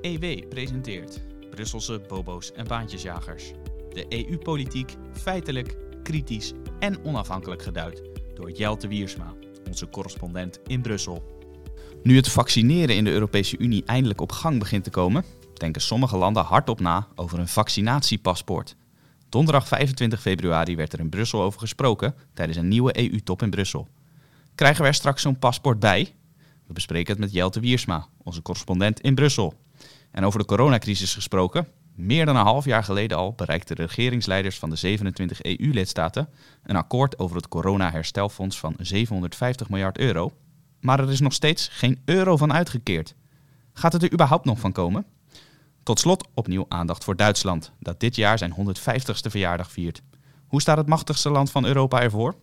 EW 0.00 0.48
presenteert 0.48 1.20
Brusselse 1.50 2.00
bobo's 2.08 2.52
en 2.52 2.66
baantjesjagers. 2.66 3.52
De 3.92 4.06
EU-politiek 4.08 4.96
feitelijk, 5.12 5.76
kritisch 6.02 6.52
en 6.78 7.04
onafhankelijk 7.04 7.62
geduid 7.62 8.02
door 8.34 8.50
Jelte 8.50 8.88
Wiersma, 8.88 9.34
onze 9.66 9.88
correspondent 9.88 10.60
in 10.66 10.82
Brussel. 10.82 11.22
Nu 12.02 12.16
het 12.16 12.28
vaccineren 12.28 12.96
in 12.96 13.04
de 13.04 13.10
Europese 13.10 13.58
Unie 13.58 13.84
eindelijk 13.84 14.20
op 14.20 14.32
gang 14.32 14.58
begint 14.58 14.84
te 14.84 14.90
komen, 14.90 15.24
denken 15.54 15.82
sommige 15.82 16.16
landen 16.16 16.44
hardop 16.44 16.80
na 16.80 17.06
over 17.14 17.38
een 17.38 17.48
vaccinatiepaspoort. 17.48 18.76
Donderdag 19.28 19.68
25 19.68 20.20
februari 20.20 20.76
werd 20.76 20.92
er 20.92 21.00
in 21.00 21.08
Brussel 21.08 21.42
over 21.42 21.60
gesproken 21.60 22.14
tijdens 22.34 22.58
een 22.58 22.68
nieuwe 22.68 22.98
EU-top 22.98 23.42
in 23.42 23.50
Brussel. 23.50 23.88
Krijgen 24.54 24.82
we 24.82 24.88
er 24.88 24.94
straks 24.94 25.22
zo'n 25.22 25.38
paspoort 25.38 25.78
bij? 25.78 26.14
We 26.66 26.72
bespreken 26.72 27.12
het 27.12 27.20
met 27.20 27.32
Jelte 27.32 27.60
Wiersma, 27.60 28.06
onze 28.22 28.42
correspondent 28.42 29.00
in 29.00 29.14
Brussel. 29.14 29.54
En 30.10 30.24
over 30.24 30.38
de 30.38 30.44
coronacrisis 30.44 31.14
gesproken. 31.14 31.68
Meer 31.94 32.26
dan 32.26 32.36
een 32.36 32.44
half 32.44 32.64
jaar 32.64 32.84
geleden 32.84 33.16
al 33.16 33.32
bereikten 33.32 33.76
de 33.76 33.82
regeringsleiders 33.82 34.58
van 34.58 34.70
de 34.70 34.76
27 34.76 35.42
EU-lidstaten 35.42 36.28
een 36.62 36.76
akkoord 36.76 37.18
over 37.18 37.36
het 37.36 37.48
corona-herstelfonds 37.48 38.58
van 38.58 38.74
750 38.78 39.68
miljard 39.68 39.98
euro. 39.98 40.32
Maar 40.80 41.00
er 41.00 41.10
is 41.10 41.20
nog 41.20 41.32
steeds 41.32 41.68
geen 41.68 42.02
euro 42.04 42.36
van 42.36 42.52
uitgekeerd. 42.52 43.14
Gaat 43.72 43.92
het 43.92 44.02
er 44.02 44.12
überhaupt 44.12 44.44
nog 44.44 44.58
van 44.58 44.72
komen? 44.72 45.06
Tot 45.82 46.00
slot 46.00 46.28
opnieuw 46.34 46.66
aandacht 46.68 47.04
voor 47.04 47.16
Duitsland, 47.16 47.72
dat 47.78 48.00
dit 48.00 48.16
jaar 48.16 48.38
zijn 48.38 48.54
150ste 48.54 49.30
verjaardag 49.30 49.70
viert. 49.70 50.02
Hoe 50.46 50.60
staat 50.60 50.76
het 50.76 50.86
machtigste 50.86 51.30
land 51.30 51.50
van 51.50 51.64
Europa 51.64 52.00
ervoor? 52.00 52.34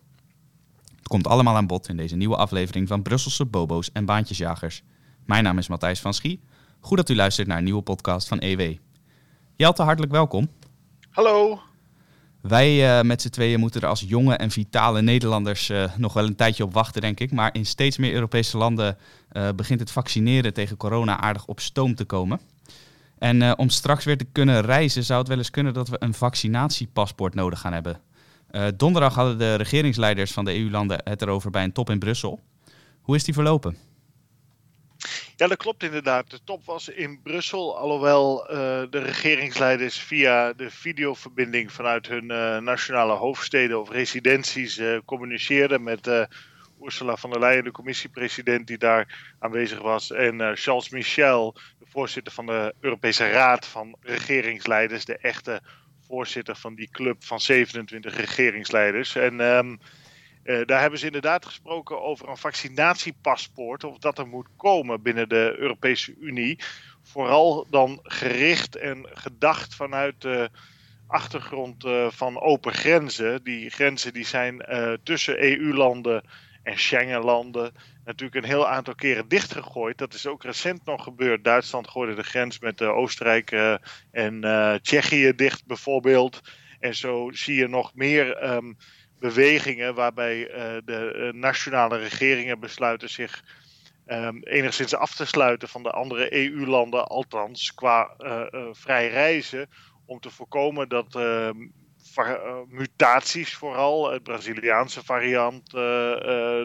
Het 0.95 1.07
komt 1.07 1.27
allemaal 1.27 1.55
aan 1.55 1.67
bod 1.67 1.89
in 1.89 1.97
deze 1.97 2.15
nieuwe 2.15 2.35
aflevering 2.35 2.87
van 2.87 3.01
Brusselse 3.01 3.45
Bobo's 3.45 3.91
en 3.91 4.05
Baantjesjagers. 4.05 4.83
Mijn 5.25 5.43
naam 5.43 5.57
is 5.57 5.67
Matthijs 5.67 5.99
van 5.99 6.13
Schie. 6.13 6.43
Goed 6.85 6.97
dat 6.97 7.09
u 7.09 7.15
luistert 7.15 7.47
naar 7.47 7.57
een 7.57 7.63
nieuwe 7.63 7.81
podcast 7.81 8.27
van 8.27 8.39
EW. 8.39 8.73
Jelte, 9.55 9.83
hartelijk 9.83 10.11
welkom. 10.11 10.49
Hallo. 11.09 11.59
Wij 12.41 12.97
uh, 12.97 13.03
met 13.03 13.21
z'n 13.21 13.29
tweeën 13.29 13.59
moeten 13.59 13.81
er 13.81 13.87
als 13.87 14.03
jonge 14.07 14.35
en 14.35 14.51
vitale 14.51 15.01
Nederlanders 15.01 15.69
uh, 15.69 15.97
nog 15.97 16.13
wel 16.13 16.25
een 16.25 16.35
tijdje 16.35 16.63
op 16.63 16.73
wachten, 16.73 17.01
denk 17.01 17.19
ik. 17.19 17.31
Maar 17.31 17.53
in 17.53 17.65
steeds 17.65 17.97
meer 17.97 18.13
Europese 18.13 18.57
landen 18.57 18.97
uh, 19.31 19.49
begint 19.55 19.79
het 19.79 19.91
vaccineren 19.91 20.53
tegen 20.53 20.77
corona 20.77 21.19
aardig 21.19 21.45
op 21.45 21.59
stoom 21.59 21.95
te 21.95 22.05
komen. 22.05 22.39
En 23.17 23.57
om 23.57 23.69
straks 23.69 24.05
weer 24.05 24.17
te 24.17 24.27
kunnen 24.31 24.61
reizen, 24.61 25.03
zou 25.03 25.19
het 25.19 25.27
wel 25.27 25.37
eens 25.37 25.49
kunnen 25.49 25.73
dat 25.73 25.87
we 25.87 25.95
een 25.99 26.13
vaccinatiepaspoort 26.13 27.35
nodig 27.35 27.59
gaan 27.59 27.73
hebben. 27.73 28.01
donderdag 28.75 29.15
hadden 29.15 29.37
de 29.37 29.55
regeringsleiders 29.55 30.31
van 30.31 30.45
de 30.45 30.59
EU-landen 30.59 31.01
het 31.03 31.21
erover 31.21 31.51
bij 31.51 31.63
een 31.63 31.71
top 31.71 31.89
in 31.89 31.99
Brussel. 31.99 32.39
Hoe 33.01 33.15
is 33.15 33.23
die 33.23 33.33
verlopen? 33.33 33.77
Ja, 35.35 35.47
dat 35.47 35.57
klopt 35.57 35.83
inderdaad. 35.83 36.29
De 36.29 36.39
top 36.43 36.65
was 36.65 36.89
in 36.89 37.21
Brussel, 37.23 37.77
alhoewel 37.77 38.51
uh, 38.51 38.57
de 38.89 38.99
regeringsleiders 38.99 39.99
via 39.99 40.53
de 40.53 40.69
videoverbinding 40.69 41.71
vanuit 41.71 42.07
hun 42.07 42.31
uh, 42.31 42.57
nationale 42.57 43.13
hoofdsteden 43.13 43.79
of 43.79 43.89
residenties 43.89 44.77
uh, 44.77 44.97
communiceerden 45.05 45.83
met 45.83 46.27
Ursula 46.83 47.15
von 47.15 47.29
der 47.29 47.39
Leyen, 47.39 47.63
de 47.63 47.71
commissiepresident 47.71 48.67
die 48.67 48.77
daar 48.77 49.33
aanwezig 49.39 49.81
was, 49.81 50.11
en 50.11 50.57
Charles 50.57 50.89
Michel, 50.89 51.55
de 51.79 51.85
voorzitter 51.89 52.33
van 52.33 52.45
de 52.45 52.73
Europese 52.79 53.29
Raad 53.29 53.65
van 53.65 53.95
Regeringsleiders, 54.01 55.05
de 55.05 55.17
echte 55.17 55.61
voorzitter 56.07 56.55
van 56.55 56.75
die 56.75 56.89
club 56.91 57.23
van 57.23 57.39
27 57.39 58.15
regeringsleiders. 58.15 59.15
En 59.15 59.39
um, 59.39 59.79
uh, 60.45 60.65
daar 60.65 60.81
hebben 60.81 60.99
ze 60.99 61.05
inderdaad 61.05 61.45
gesproken 61.45 62.01
over 62.01 62.29
een 62.29 62.37
vaccinatiepaspoort, 62.37 63.83
of 63.83 63.97
dat 63.97 64.17
er 64.17 64.27
moet 64.27 64.47
komen 64.57 65.01
binnen 65.01 65.29
de 65.29 65.55
Europese 65.57 66.15
Unie. 66.19 66.59
Vooral 67.03 67.67
dan 67.69 67.99
gericht 68.03 68.75
en 68.75 69.05
gedacht 69.13 69.75
vanuit 69.75 70.21
de 70.21 70.49
achtergrond 71.07 71.85
uh, 71.85 72.09
van 72.09 72.41
open 72.41 72.73
grenzen. 72.73 73.43
Die 73.43 73.69
grenzen 73.69 74.13
die 74.13 74.25
zijn 74.25 74.65
uh, 74.69 74.93
tussen 75.03 75.43
EU-landen 75.43 76.23
en 76.63 76.79
Schengen-landen 76.79 77.71
natuurlijk 78.03 78.35
een 78.35 78.51
heel 78.51 78.67
aantal 78.67 78.95
keren 78.95 79.27
dichtgegooid. 79.27 79.97
Dat 79.97 80.13
is 80.13 80.27
ook 80.27 80.43
recent 80.43 80.85
nog 80.85 81.03
gebeurd. 81.03 81.43
Duitsland 81.43 81.89
gooide 81.89 82.15
de 82.15 82.23
grens 82.23 82.59
met 82.59 82.81
Oostenrijk 82.81 83.79
en 84.11 84.41
Tsjechië 84.81 85.35
dicht 85.35 85.65
bijvoorbeeld. 85.65 86.41
En 86.79 86.95
zo 86.95 87.29
zie 87.33 87.55
je 87.55 87.67
nog 87.67 87.95
meer. 87.95 88.43
Um, 88.43 88.77
bewegingen 89.25 89.95
waarbij 89.95 90.37
uh, 90.37 90.55
de 90.85 91.13
uh, 91.15 91.41
nationale 91.41 91.97
regeringen 91.97 92.59
besluiten 92.59 93.09
zich 93.09 93.43
um, 94.07 94.43
enigszins 94.43 94.95
af 94.95 95.15
te 95.15 95.25
sluiten 95.25 95.67
van 95.67 95.83
de 95.83 95.91
andere 95.91 96.33
EU-landen, 96.33 97.07
althans 97.07 97.73
qua 97.73 98.13
uh, 98.19 98.41
vrij 98.71 99.09
reizen, 99.09 99.69
om 100.05 100.19
te 100.19 100.29
voorkomen 100.29 100.89
dat 100.89 101.15
ehm, 101.15 101.67
mutaties 102.67 103.55
vooral, 103.55 104.11
het 104.11 104.23
Braziliaanse 104.23 105.03
variant, 105.03 105.71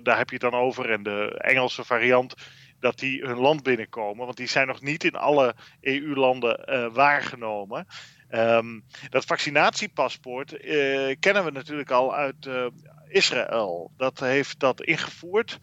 daar 0.02 0.18
heb 0.18 0.28
je 0.30 0.38
het 0.38 0.50
dan 0.50 0.54
over, 0.54 0.90
en 0.90 1.02
de 1.02 1.38
Engelse 1.38 1.84
variant, 1.84 2.34
dat 2.80 2.98
die 2.98 3.22
hun 3.22 3.38
land 3.38 3.62
binnenkomen. 3.62 4.24
Want 4.24 4.36
die 4.36 4.48
zijn 4.48 4.66
nog 4.66 4.80
niet 4.80 5.04
in 5.04 5.14
alle 5.14 5.54
EU-landen 5.80 6.92
waargenomen. 6.92 7.86
Um, 8.34 8.84
dat 9.08 9.24
vaccinatiepaspoort 9.24 10.64
uh, 10.64 11.16
kennen 11.20 11.44
we 11.44 11.50
natuurlijk 11.50 11.90
al 11.90 12.14
uit 12.14 12.46
uh, 12.46 12.66
Israël. 13.08 13.92
Dat 13.96 14.20
heeft 14.20 14.60
dat 14.60 14.82
ingevoerd. 14.82 15.58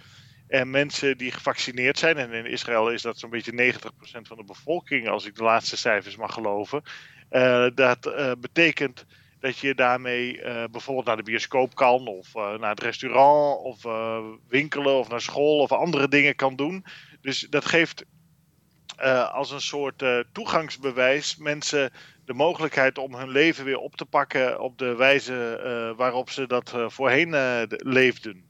En 0.48 0.70
mensen 0.70 1.18
die 1.18 1.32
gevaccineerd 1.32 1.98
zijn, 1.98 2.18
en 2.18 2.32
in 2.32 2.46
Israël 2.46 2.92
is 2.92 3.02
dat 3.02 3.20
zo'n 3.20 3.30
beetje 3.30 3.74
90% 3.74 3.78
van 4.22 4.38
de 4.38 4.44
bevolking, 4.44 5.08
als 5.08 5.26
ik 5.26 5.36
de 5.36 5.44
laatste 5.44 5.78
cijfers 5.78 6.16
mag 6.16 6.34
geloven. 6.34 6.82
Uh, 7.32 7.68
dat 7.76 8.00
betekent 8.40 9.06
dat 9.40 9.58
je 9.58 9.76
daarmee 9.76 10.42
bijvoorbeeld 10.72 11.06
naar 11.06 11.18
de 11.18 11.24
bioscoop 11.24 11.76
kan, 11.76 12.08
of 12.08 12.34
naar 12.34 12.70
het 12.70 12.82
restaurant, 12.82 13.64
of 13.64 13.84
winkelen, 14.48 14.94
of 14.94 15.10
naar 15.10 15.22
school, 15.22 15.60
of 15.60 15.72
andere 15.72 16.08
dingen 16.08 16.36
kan 16.36 16.56
doen. 16.56 16.86
Dus 17.22 17.40
dat 17.40 17.66
geeft 17.66 18.06
als 19.32 19.52
een 19.52 19.62
soort 19.62 20.04
toegangsbewijs 20.32 21.38
mensen 21.38 21.92
de 22.28 22.34
mogelijkheid 22.34 22.98
om 22.98 23.16
hun 23.16 23.30
leven 23.30 23.66
weer 23.66 23.78
op 23.78 23.96
te 23.96 24.06
pakken 24.06 24.62
op 24.62 24.78
de 24.78 24.96
wijze 24.96 25.62
uh, 25.66 25.98
waarop 25.98 26.30
ze 26.30 26.48
dat 26.48 26.74
uh, 26.76 26.90
voorheen 26.90 27.28
uh, 27.28 27.62
leefden. 27.68 28.46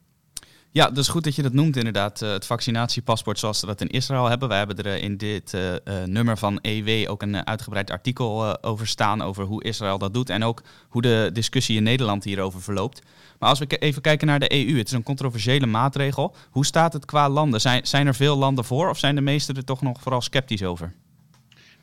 Ja, 0.70 0.90
dus 0.90 1.08
goed 1.08 1.24
dat 1.24 1.34
je 1.34 1.42
dat 1.42 1.52
noemt 1.52 1.76
inderdaad. 1.76 2.20
het 2.20 2.46
vaccinatiepaspoort 2.46 3.38
zoals 3.38 3.58
ze 3.58 3.66
dat 3.66 3.80
in 3.80 3.88
Israël 3.88 4.28
hebben. 4.28 4.48
Wij 4.48 4.58
hebben 4.58 4.76
er 4.76 4.96
in 4.96 5.16
dit 5.16 5.56
nummer 6.04 6.38
van 6.38 6.58
EW 6.60 7.10
ook 7.10 7.22
een 7.22 7.46
uitgebreid 7.46 7.90
artikel 7.90 8.62
over 8.62 8.86
staan. 8.86 9.22
Over 9.22 9.44
hoe 9.44 9.64
Israël 9.64 9.98
dat 9.98 10.14
doet. 10.14 10.30
En 10.30 10.42
ook 10.44 10.62
hoe 10.88 11.02
de 11.02 11.30
discussie 11.32 11.76
in 11.76 11.82
Nederland 11.82 12.24
hierover 12.24 12.62
verloopt. 12.62 13.02
Maar 13.38 13.48
als 13.48 13.58
we 13.58 13.66
even 13.66 14.02
kijken 14.02 14.26
naar 14.26 14.38
de 14.38 14.52
EU. 14.52 14.76
Het 14.78 14.86
is 14.86 14.92
een 14.92 15.02
controversiële 15.02 15.66
maatregel. 15.66 16.34
Hoe 16.50 16.66
staat 16.66 16.92
het 16.92 17.04
qua 17.04 17.28
landen? 17.28 17.60
Zijn, 17.60 17.86
zijn 17.86 18.06
er 18.06 18.14
veel 18.14 18.36
landen 18.36 18.64
voor 18.64 18.88
of 18.88 18.98
zijn 18.98 19.14
de 19.14 19.20
meesten 19.20 19.56
er 19.56 19.64
toch 19.64 19.82
nog 19.82 20.00
vooral 20.00 20.20
sceptisch 20.20 20.62
over? 20.62 20.94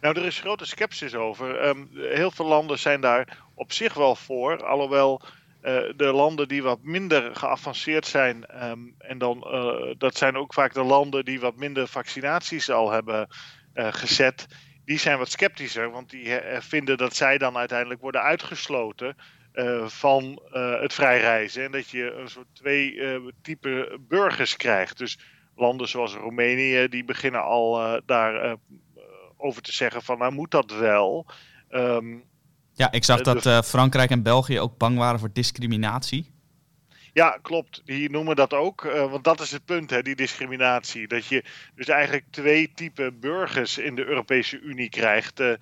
Nou, 0.05 0.17
er 0.17 0.25
is 0.25 0.39
grote 0.39 0.65
sceptisch 0.65 1.15
over. 1.15 1.67
Um, 1.67 1.89
heel 1.93 2.31
veel 2.31 2.45
landen 2.45 2.79
zijn 2.79 3.01
daar 3.01 3.37
op 3.53 3.73
zich 3.73 3.93
wel 3.93 4.15
voor, 4.15 4.65
alhoewel 4.65 5.21
uh, 5.21 5.79
de 5.95 6.11
landen 6.13 6.47
die 6.47 6.63
wat 6.63 6.79
minder 6.83 7.35
geavanceerd 7.35 8.07
zijn, 8.07 8.63
um, 8.63 8.95
en 8.97 9.17
dan, 9.17 9.47
uh, 9.47 9.93
dat 9.97 10.17
zijn 10.17 10.35
ook 10.35 10.53
vaak 10.53 10.73
de 10.73 10.83
landen 10.83 11.25
die 11.25 11.39
wat 11.39 11.55
minder 11.55 11.87
vaccinaties 11.87 12.69
al 12.69 12.91
hebben 12.91 13.27
uh, 13.75 13.87
gezet, 13.93 14.47
die 14.85 14.99
zijn 14.99 15.17
wat 15.17 15.31
sceptischer, 15.31 15.91
want 15.91 16.09
die 16.09 16.39
vinden 16.59 16.97
dat 16.97 17.15
zij 17.15 17.37
dan 17.37 17.57
uiteindelijk 17.57 18.01
worden 18.01 18.21
uitgesloten 18.21 19.15
van 19.85 20.41
het 20.79 20.93
vrij 20.93 21.19
reizen. 21.19 21.63
En 21.63 21.71
dat 21.71 21.89
je 21.89 22.11
een 22.11 22.29
soort 22.29 22.47
twee 22.53 23.01
type 23.41 23.97
burgers 23.99 24.55
krijgt. 24.55 24.97
Dus 24.97 25.19
landen 25.55 25.87
zoals 25.87 26.13
Roemenië, 26.13 26.87
die 26.87 27.03
beginnen 27.05 27.43
al 27.43 28.01
daar 28.05 28.57
over 29.37 29.61
te 29.61 29.73
zeggen 29.73 30.01
van 30.01 30.17
nou 30.17 30.31
moet 30.31 30.51
dat 30.51 30.71
wel. 30.71 31.25
Um, 31.69 32.23
ja, 32.73 32.91
ik 32.91 33.03
zag 33.03 33.21
dat 33.21 33.45
uh, 33.45 33.61
Frankrijk 33.61 34.09
en 34.09 34.23
België 34.23 34.59
ook 34.59 34.77
bang 34.77 34.97
waren 34.97 35.19
voor 35.19 35.33
discriminatie. 35.33 36.33
Ja, 37.13 37.39
klopt. 37.41 37.81
Die 37.85 38.09
noemen 38.09 38.35
dat 38.35 38.53
ook. 38.53 38.83
Uh, 38.83 39.11
want 39.11 39.23
dat 39.23 39.39
is 39.39 39.51
het 39.51 39.65
punt, 39.65 39.89
hè, 39.89 40.01
die 40.01 40.15
discriminatie. 40.15 41.07
Dat 41.07 41.25
je 41.25 41.43
dus 41.75 41.87
eigenlijk 41.87 42.25
twee 42.29 42.71
typen 42.73 43.19
burgers 43.19 43.77
in 43.77 43.95
de 43.95 44.05
Europese 44.05 44.59
Unie 44.59 44.89
krijgt. 44.89 45.39
Uh, 45.39 45.53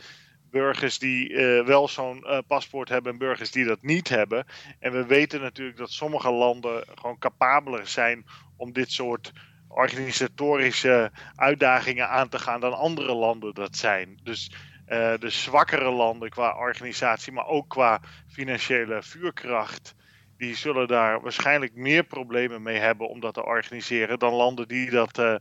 burgers 0.50 1.00
die 1.00 1.30
uh, 1.30 1.66
wel 1.66 1.88
zo'n 1.88 2.26
paspoort 2.48 2.90
hebben 2.90 3.12
en 3.12 3.18
burgers 3.18 3.52
die 3.52 3.66
dat 3.66 3.82
niet 3.82 4.10
hebben. 4.10 4.46
En 4.80 4.92
we 4.92 5.06
weten 5.06 5.42
natuurlijk 5.42 5.78
dat 5.78 5.92
sommige 5.92 6.32
landen 6.32 6.84
gewoon 6.96 7.18
capabeler 7.18 7.88
zijn 7.88 8.26
om 8.58 8.74
dit 8.74 8.92
soort 8.92 9.32
organisatorische 9.76 11.12
uitdagingen 11.36 12.10
aan 12.10 12.30
te 12.30 12.40
gaan 12.40 12.60
dan 12.60 12.78
andere 12.78 13.14
landen 13.14 13.54
dat 13.54 13.76
zijn. 13.76 14.20
Dus 14.24 14.52
uh, 14.88 15.14
de 15.20 15.30
zwakkere 15.30 15.92
landen 15.92 16.30
qua 16.30 16.58
organisatie, 16.58 17.34
maar 17.34 17.48
ook 17.48 17.70
qua 17.70 18.02
financiële 18.28 19.04
vuurkracht, 19.04 19.96
die 20.38 20.56
zullen 20.56 20.88
daar 20.88 21.22
waarschijnlijk 21.22 21.76
meer 21.76 22.04
problemen 22.04 22.62
mee 22.62 22.80
hebben 22.80 23.10
om 23.10 23.20
dat 23.20 23.34
te 23.34 23.46
organiseren 23.46 24.20
dan 24.20 24.34
landen 24.34 24.68
die 24.68 24.90
dat 24.90 25.18
uh, 25.18 25.36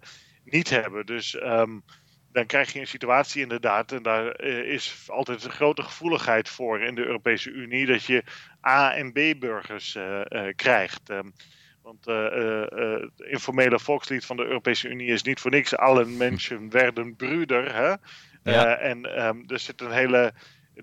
niet 0.44 0.70
hebben. 0.70 1.06
Dus 1.06 1.35
um, 1.35 1.85
dan 2.32 2.46
krijg 2.46 2.73
je 2.73 2.81
een 2.81 2.87
situatie 2.87 3.43
inderdaad, 3.43 3.93
en 3.93 4.02
daar 4.02 4.40
is 4.44 5.05
altijd 5.06 5.44
een 5.44 5.50
grote 5.50 5.82
gevoeligheid 5.82 6.49
voor 6.49 6.81
in 6.81 6.94
de 6.94 7.05
Europese 7.05 7.50
Unie, 7.50 7.87
dat 7.87 8.05
je 8.05 8.25
A- 8.67 8.94
en 8.94 9.12
B-burgers 9.12 9.99
krijgt. 10.56 11.11
Ehm, 11.11 11.28
want 11.82 12.05
het 12.05 13.20
informele 13.20 13.79
volkslied 13.79 14.25
van 14.25 14.37
de 14.37 14.44
Europese 14.44 14.88
Unie 14.88 15.08
is 15.08 15.23
niet 15.23 15.40
voor 15.40 15.50
niks. 15.50 15.76
Alle 15.76 16.05
mensen 16.25 16.70
werden 16.70 17.17
broeder. 17.17 17.75
Hè? 17.75 17.94
en 18.75 19.17
ehm, 19.17 19.43
er 19.46 19.58
zit 19.58 19.81
een 19.81 19.93
hele 19.93 20.32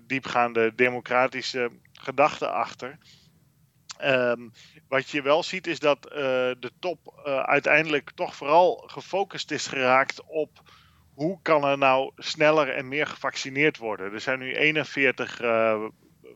diepgaande 0.02 0.72
democratische 0.74 1.70
gedachte 1.92 2.48
achter. 2.48 2.98
Ehm, 4.00 4.48
wat 4.88 5.10
je 5.10 5.22
wel 5.22 5.42
ziet 5.42 5.66
is 5.66 5.78
dat 5.78 6.06
uh, 6.06 6.16
de 6.58 6.70
top 6.78 7.22
uh, 7.26 7.42
uiteindelijk 7.42 8.10
toch 8.14 8.34
vooral 8.34 8.76
gefocust 8.86 9.50
is 9.50 9.66
geraakt 9.66 10.22
op 10.26 10.62
hoe 11.14 11.38
kan 11.42 11.64
er 11.64 11.78
nou 11.78 12.12
sneller 12.16 12.68
en 12.68 12.88
meer 12.88 13.06
gevaccineerd 13.06 13.76
worden. 13.76 14.12
Er 14.12 14.20
zijn 14.20 14.38
nu 14.38 14.54
41 14.54 15.40
uh, 15.40 15.70
eh, 15.70 15.80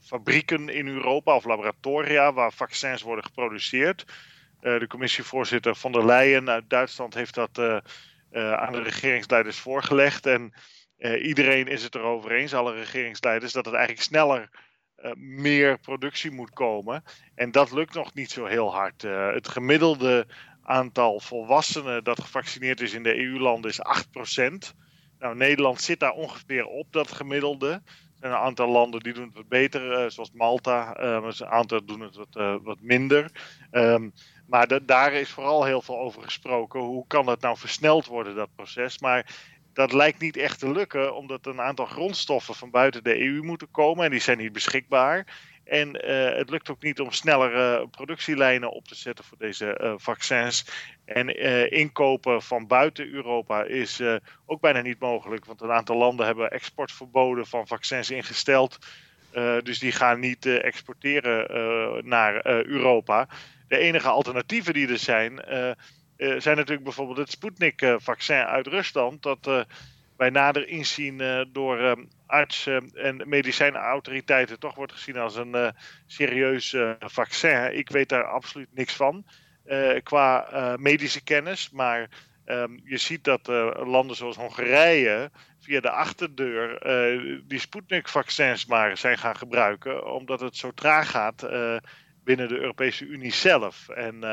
fabrieken 0.00 0.68
in 0.68 0.86
Europa 0.86 1.34
of 1.34 1.44
laboratoria 1.44 2.32
waar 2.32 2.52
vaccins 2.52 3.02
worden 3.02 3.24
geproduceerd. 3.24 4.04
De 4.64 4.86
commissievoorzitter 4.88 5.76
van 5.76 5.92
der 5.92 6.06
Leyen 6.06 6.50
uit 6.50 6.70
Duitsland 6.70 7.14
heeft 7.14 7.34
dat 7.34 7.58
aan 8.32 8.72
de 8.72 8.82
regeringsleiders 8.82 9.58
voorgelegd. 9.58 10.26
En 10.26 10.52
iedereen 11.22 11.66
is 11.66 11.82
het 11.82 11.94
erover 11.94 12.32
eens, 12.32 12.54
alle 12.54 12.74
regeringsleiders, 12.74 13.52
dat 13.52 13.64
het 13.64 13.74
eigenlijk 13.74 14.04
sneller 14.04 14.50
meer 15.16 15.78
productie 15.78 16.30
moet 16.30 16.52
komen. 16.52 17.02
En 17.34 17.50
dat 17.50 17.72
lukt 17.72 17.94
nog 17.94 18.14
niet 18.14 18.30
zo 18.30 18.44
heel 18.44 18.74
hard. 18.74 19.02
Het 19.34 19.48
gemiddelde 19.48 20.26
aantal 20.64 21.20
volwassenen 21.20 22.04
dat 22.04 22.20
gevaccineerd 22.20 22.80
is 22.80 22.92
in 22.92 23.02
de 23.02 23.18
EU-landen 23.18 23.70
is 23.70 23.80
8%. 24.72 24.76
Nou, 25.18 25.36
Nederland 25.36 25.80
zit 25.80 26.00
daar 26.00 26.12
ongeveer 26.12 26.66
op 26.66 26.92
dat 26.92 27.12
gemiddelde. 27.12 27.70
Er 27.70 27.82
zijn 28.20 28.32
een 28.32 28.38
aantal 28.38 28.68
landen 28.68 29.00
die 29.00 29.12
doen 29.12 29.24
het 29.24 29.34
wat 29.34 29.48
beter, 29.48 30.10
zoals 30.10 30.30
Malta. 30.32 30.96
een 30.96 31.46
aantal 31.46 31.84
doen 31.84 32.00
het 32.00 32.16
wat, 32.16 32.60
wat 32.62 32.80
minder. 32.80 33.30
Um, 33.70 34.12
maar 34.46 34.86
daar 34.86 35.12
is 35.12 35.30
vooral 35.30 35.64
heel 35.64 35.82
veel 35.82 35.98
over 35.98 36.22
gesproken. 36.22 36.80
Hoe 36.80 37.06
kan 37.06 37.26
dat 37.26 37.40
nou 37.40 37.56
versneld 37.56 38.06
worden, 38.06 38.34
dat 38.34 38.54
proces? 38.56 38.98
Maar 38.98 39.26
dat 39.72 39.92
lijkt 39.92 40.20
niet 40.20 40.36
echt 40.36 40.58
te 40.58 40.72
lukken, 40.72 41.14
omdat 41.14 41.46
een 41.46 41.60
aantal 41.60 41.86
grondstoffen 41.86 42.54
van 42.54 42.70
buiten 42.70 43.04
de 43.04 43.20
EU 43.20 43.42
moeten 43.42 43.70
komen 43.70 44.04
en 44.04 44.10
die 44.10 44.20
zijn 44.20 44.38
niet 44.38 44.52
beschikbaar. 44.52 45.26
En 45.64 46.10
uh, 46.10 46.36
het 46.36 46.50
lukt 46.50 46.70
ook 46.70 46.82
niet 46.82 47.00
om 47.00 47.10
snellere 47.10 47.88
productielijnen 47.88 48.70
op 48.70 48.88
te 48.88 48.94
zetten 48.94 49.24
voor 49.24 49.38
deze 49.38 49.80
uh, 49.82 49.92
vaccins. 49.96 50.66
En 51.04 51.42
uh, 51.42 51.72
inkopen 51.72 52.42
van 52.42 52.66
buiten 52.66 53.12
Europa 53.12 53.62
is 53.62 54.02
ook 54.46 54.60
bijna 54.60 54.80
niet 54.80 54.98
mogelijk, 54.98 55.44
want 55.44 55.60
een 55.60 55.72
aantal 55.72 55.96
landen 55.96 56.26
hebben 56.26 56.50
exportverboden 56.50 57.46
van 57.46 57.66
vaccins 57.66 58.10
ingesteld. 58.10 58.78
dus 59.62 59.78
die 59.78 59.92
gaan 59.92 60.20
niet 60.20 60.46
exporteren 60.46 62.08
naar 62.08 62.46
Europa. 62.46 63.28
De 63.68 63.78
enige 63.78 64.08
alternatieven 64.08 64.74
die 64.74 64.88
er 64.88 64.98
zijn, 64.98 65.32
uh, 65.32 65.70
zijn 66.16 66.56
natuurlijk 66.56 66.84
bijvoorbeeld 66.84 67.18
het 67.18 67.30
Sputnik-vaccin 67.30 68.44
uit 68.44 68.66
Rusland. 68.66 69.22
Dat 69.22 69.66
bij 70.16 70.30
nader 70.30 70.68
inzien 70.68 71.46
door 71.52 71.80
uh, 71.80 71.92
artsen 72.26 72.90
en 72.94 73.22
medicijnautoriteiten 73.28 74.58
toch 74.58 74.74
wordt 74.74 74.92
gezien 74.92 75.16
als 75.16 75.36
een 75.36 75.72
serieus 76.06 76.76
vaccin. 76.98 77.76
Ik 77.78 77.90
weet 77.90 78.08
daar 78.08 78.24
absoluut 78.24 78.74
niks 78.74 78.94
van 78.96 79.24
qua 80.02 80.46
medische 80.78 81.22
kennis. 81.22 81.70
Maar 81.70 82.08
um, 82.46 82.80
je 82.84 82.96
ziet 82.96 83.24
dat 83.24 83.46
landen 83.86 84.16
zoals 84.16 84.36
Hongarije 84.36 85.30
via 85.60 85.80
de 85.80 85.90
achterdeur 85.90 86.78
die 87.46 87.58
Sputnik-vaccins 87.58 88.66
maar 88.66 88.96
zijn 88.96 89.18
gaan 89.18 89.36
gebruiken. 89.36 90.12
Omdat 90.12 90.40
het 90.40 90.56
zo 90.56 90.70
traag 90.70 91.10
gaat 91.10 91.42
binnen 92.24 92.48
de 92.48 92.58
Europese 92.58 93.04
Unie 93.04 93.32
zelf. 93.32 93.88
En 93.88 94.24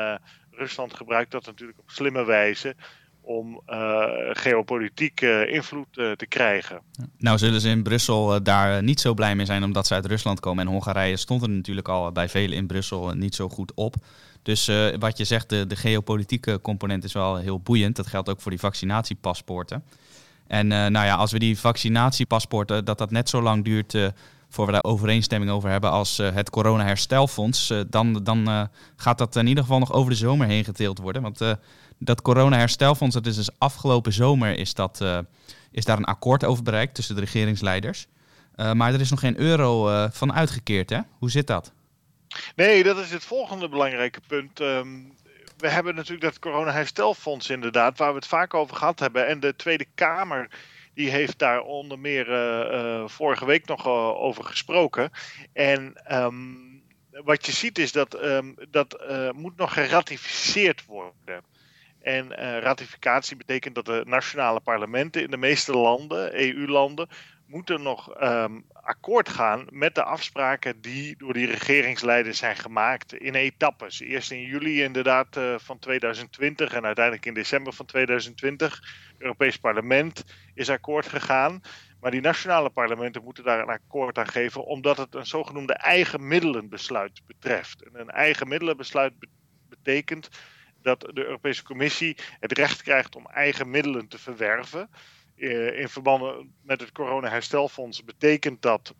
Rusland 0.50 0.94
gebruikt 0.94 1.30
dat 1.30 1.46
natuurlijk 1.46 1.78
op 1.78 1.90
slimme 1.90 2.24
wijze 2.24 2.74
om 3.20 3.60
uh, 3.66 4.04
geopolitiek 4.32 5.20
uh, 5.20 5.52
invloed 5.52 5.92
te 5.92 6.26
krijgen. 6.28 6.80
Nou 7.18 7.38
zullen 7.38 7.60
ze 7.60 7.68
in 7.68 7.82
Brussel 7.82 8.42
daar 8.42 8.82
niet 8.82 9.00
zo 9.00 9.14
blij 9.14 9.34
mee 9.34 9.46
zijn 9.46 9.64
omdat 9.64 9.86
ze 9.86 9.94
uit 9.94 10.06
Rusland 10.06 10.40
komen. 10.40 10.66
En 10.66 10.72
Hongarije 10.72 11.16
stond 11.16 11.42
er 11.42 11.50
natuurlijk 11.50 11.88
al 11.88 12.12
bij 12.12 12.28
velen 12.28 12.56
in 12.56 12.66
Brussel 12.66 13.12
niet 13.14 13.34
zo 13.34 13.48
goed 13.48 13.72
op. 13.74 13.94
Dus 14.42 14.70
wat 14.98 15.18
je 15.18 15.24
zegt, 15.24 15.48
de, 15.48 15.66
de, 15.66 15.76
geopolitieke 15.76 16.60
component 16.60 17.04
is 17.04 17.12
wel 17.12 17.36
heel 17.36 17.60
boeiend. 17.60 17.96
Dat 17.96 18.06
geldt 18.06 18.28
ook 18.28 18.40
voor 18.40 18.50
die 18.50 18.60
vaccinatiepaspoorten. 18.60 19.84
En 20.46 20.66
nou 20.66 20.92
ja, 20.92 21.14
als 21.14 21.32
we 21.32 21.38
die 21.38 21.58
vaccinatiepaspoorten, 21.58 22.84
dat 22.84 22.98
dat 22.98 23.10
net 23.10 23.28
zo 23.28 23.42
lang 23.42 23.64
duurt 23.64 23.94
voor 24.52 24.66
we 24.66 24.72
daar 24.72 24.84
overeenstemming 24.84 25.50
over 25.50 25.70
hebben 25.70 25.90
als 25.90 26.18
uh, 26.18 26.32
het 26.32 26.50
corona-herstelfonds, 26.50 27.70
uh, 27.70 27.80
dan, 27.88 28.20
dan 28.22 28.48
uh, 28.48 28.62
gaat 28.96 29.18
dat 29.18 29.36
in 29.36 29.46
ieder 29.46 29.62
geval 29.62 29.78
nog 29.78 29.92
over 29.92 30.10
de 30.10 30.16
zomer 30.16 30.46
heen 30.46 30.64
geteeld 30.64 30.98
worden. 30.98 31.22
Want 31.22 31.40
dat 31.98 32.22
corona-herstelfonds, 32.22 33.14
dat 33.14 33.26
is 33.26 33.36
dus 33.36 33.58
afgelopen 33.58 34.12
zomer, 34.12 34.58
is, 34.58 34.74
dat, 34.74 35.04
is 35.70 35.84
daar 35.84 35.96
een 35.96 36.04
akkoord 36.04 36.44
over 36.44 36.62
bereikt 36.62 36.94
tussen 36.94 37.14
de 37.14 37.20
regeringsleiders. 37.20 38.06
maar 38.72 38.94
er 38.94 39.00
is 39.00 39.10
nog 39.10 39.20
geen 39.20 39.40
euro 39.40 40.06
van 40.12 40.32
uitgekeerd, 40.32 40.90
hè? 40.90 40.98
Hoe 41.18 41.30
zit 41.30 41.46
dat? 41.46 41.72
Nee, 42.56 42.82
dat 42.82 42.98
is 42.98 43.10
het 43.10 43.24
volgende 43.24 43.68
belangrijke 43.68 44.20
punt. 44.26 44.60
Um, 44.60 45.12
we 45.62 45.68
hebben 45.68 45.94
natuurlijk 45.94 46.22
dat 46.22 46.38
corona-herstelfonds 46.38 47.50
inderdaad, 47.50 47.98
waar 47.98 48.08
we 48.08 48.16
het 48.16 48.26
vaak 48.26 48.54
over 48.54 48.76
gehad 48.76 48.98
hebben. 48.98 49.26
En 49.26 49.40
de 49.40 49.56
Tweede 49.56 49.86
Kamer 49.94 50.48
die 50.94 51.10
heeft 51.10 51.38
daar 51.38 51.60
onder 51.60 51.98
meer 51.98 52.28
uh, 52.28 52.72
uh, 52.72 53.08
vorige 53.08 53.46
week 53.46 53.66
nog 53.66 53.86
uh, 53.86 53.92
over 54.08 54.44
gesproken. 54.44 55.10
En 55.52 55.94
um, 56.10 56.82
wat 57.10 57.46
je 57.46 57.52
ziet 57.52 57.78
is 57.78 57.92
dat 57.92 58.24
um, 58.24 58.54
dat 58.70 59.04
moet 59.34 59.56
nog 59.56 59.72
geratificeerd 59.72 60.84
worden. 60.84 61.44
En 62.00 62.34
ratificatie 62.60 63.36
betekent 63.36 63.74
dat 63.74 63.84
de 63.86 64.02
nationale 64.06 64.60
parlementen 64.60 65.22
in 65.22 65.30
de 65.30 65.36
meeste 65.36 65.72
landen, 65.72 66.40
EU-landen, 66.40 67.08
moeten 67.52 67.82
nog 67.82 68.22
um, 68.22 68.64
akkoord 68.72 69.28
gaan 69.28 69.66
met 69.70 69.94
de 69.94 70.02
afspraken 70.02 70.80
die 70.80 71.16
door 71.16 71.32
die 71.32 71.46
regeringsleiders 71.46 72.38
zijn 72.38 72.56
gemaakt 72.56 73.14
in 73.14 73.34
etappes. 73.34 74.00
Eerst 74.00 74.30
in 74.30 74.40
juli 74.40 74.82
inderdaad 74.82 75.36
uh, 75.36 75.54
van 75.58 75.78
2020 75.78 76.72
en 76.72 76.84
uiteindelijk 76.84 77.26
in 77.26 77.34
december 77.34 77.72
van 77.72 77.86
2020. 77.86 78.76
Het 79.12 79.20
Europees 79.20 79.56
Parlement 79.56 80.24
is 80.54 80.70
akkoord 80.70 81.06
gegaan. 81.06 81.60
Maar 82.00 82.10
die 82.10 82.20
nationale 82.20 82.70
parlementen 82.70 83.22
moeten 83.24 83.44
daar 83.44 83.60
een 83.60 83.68
akkoord 83.68 84.18
aan 84.18 84.28
geven, 84.28 84.64
omdat 84.64 84.96
het 84.96 85.14
een 85.14 85.26
zogenoemde 85.26 85.74
eigen 85.74 86.26
middelenbesluit 86.28 87.22
betreft. 87.26 87.82
En 87.82 88.00
een 88.00 88.10
eigen 88.10 88.48
middelenbesluit 88.48 89.12
betekent 89.68 90.28
dat 90.82 91.00
de 91.00 91.24
Europese 91.24 91.62
Commissie 91.62 92.16
het 92.40 92.52
recht 92.52 92.82
krijgt 92.82 93.16
om 93.16 93.26
eigen 93.26 93.70
middelen 93.70 94.08
te 94.08 94.18
verwerven. 94.18 94.90
Eh, 95.36 95.80
in 95.80 95.88
verband 95.88 96.46
met 96.62 96.80
het 96.80 96.92
corona-herstelfonds 96.92 98.04
betekent 98.04 98.62
dat 98.62 98.94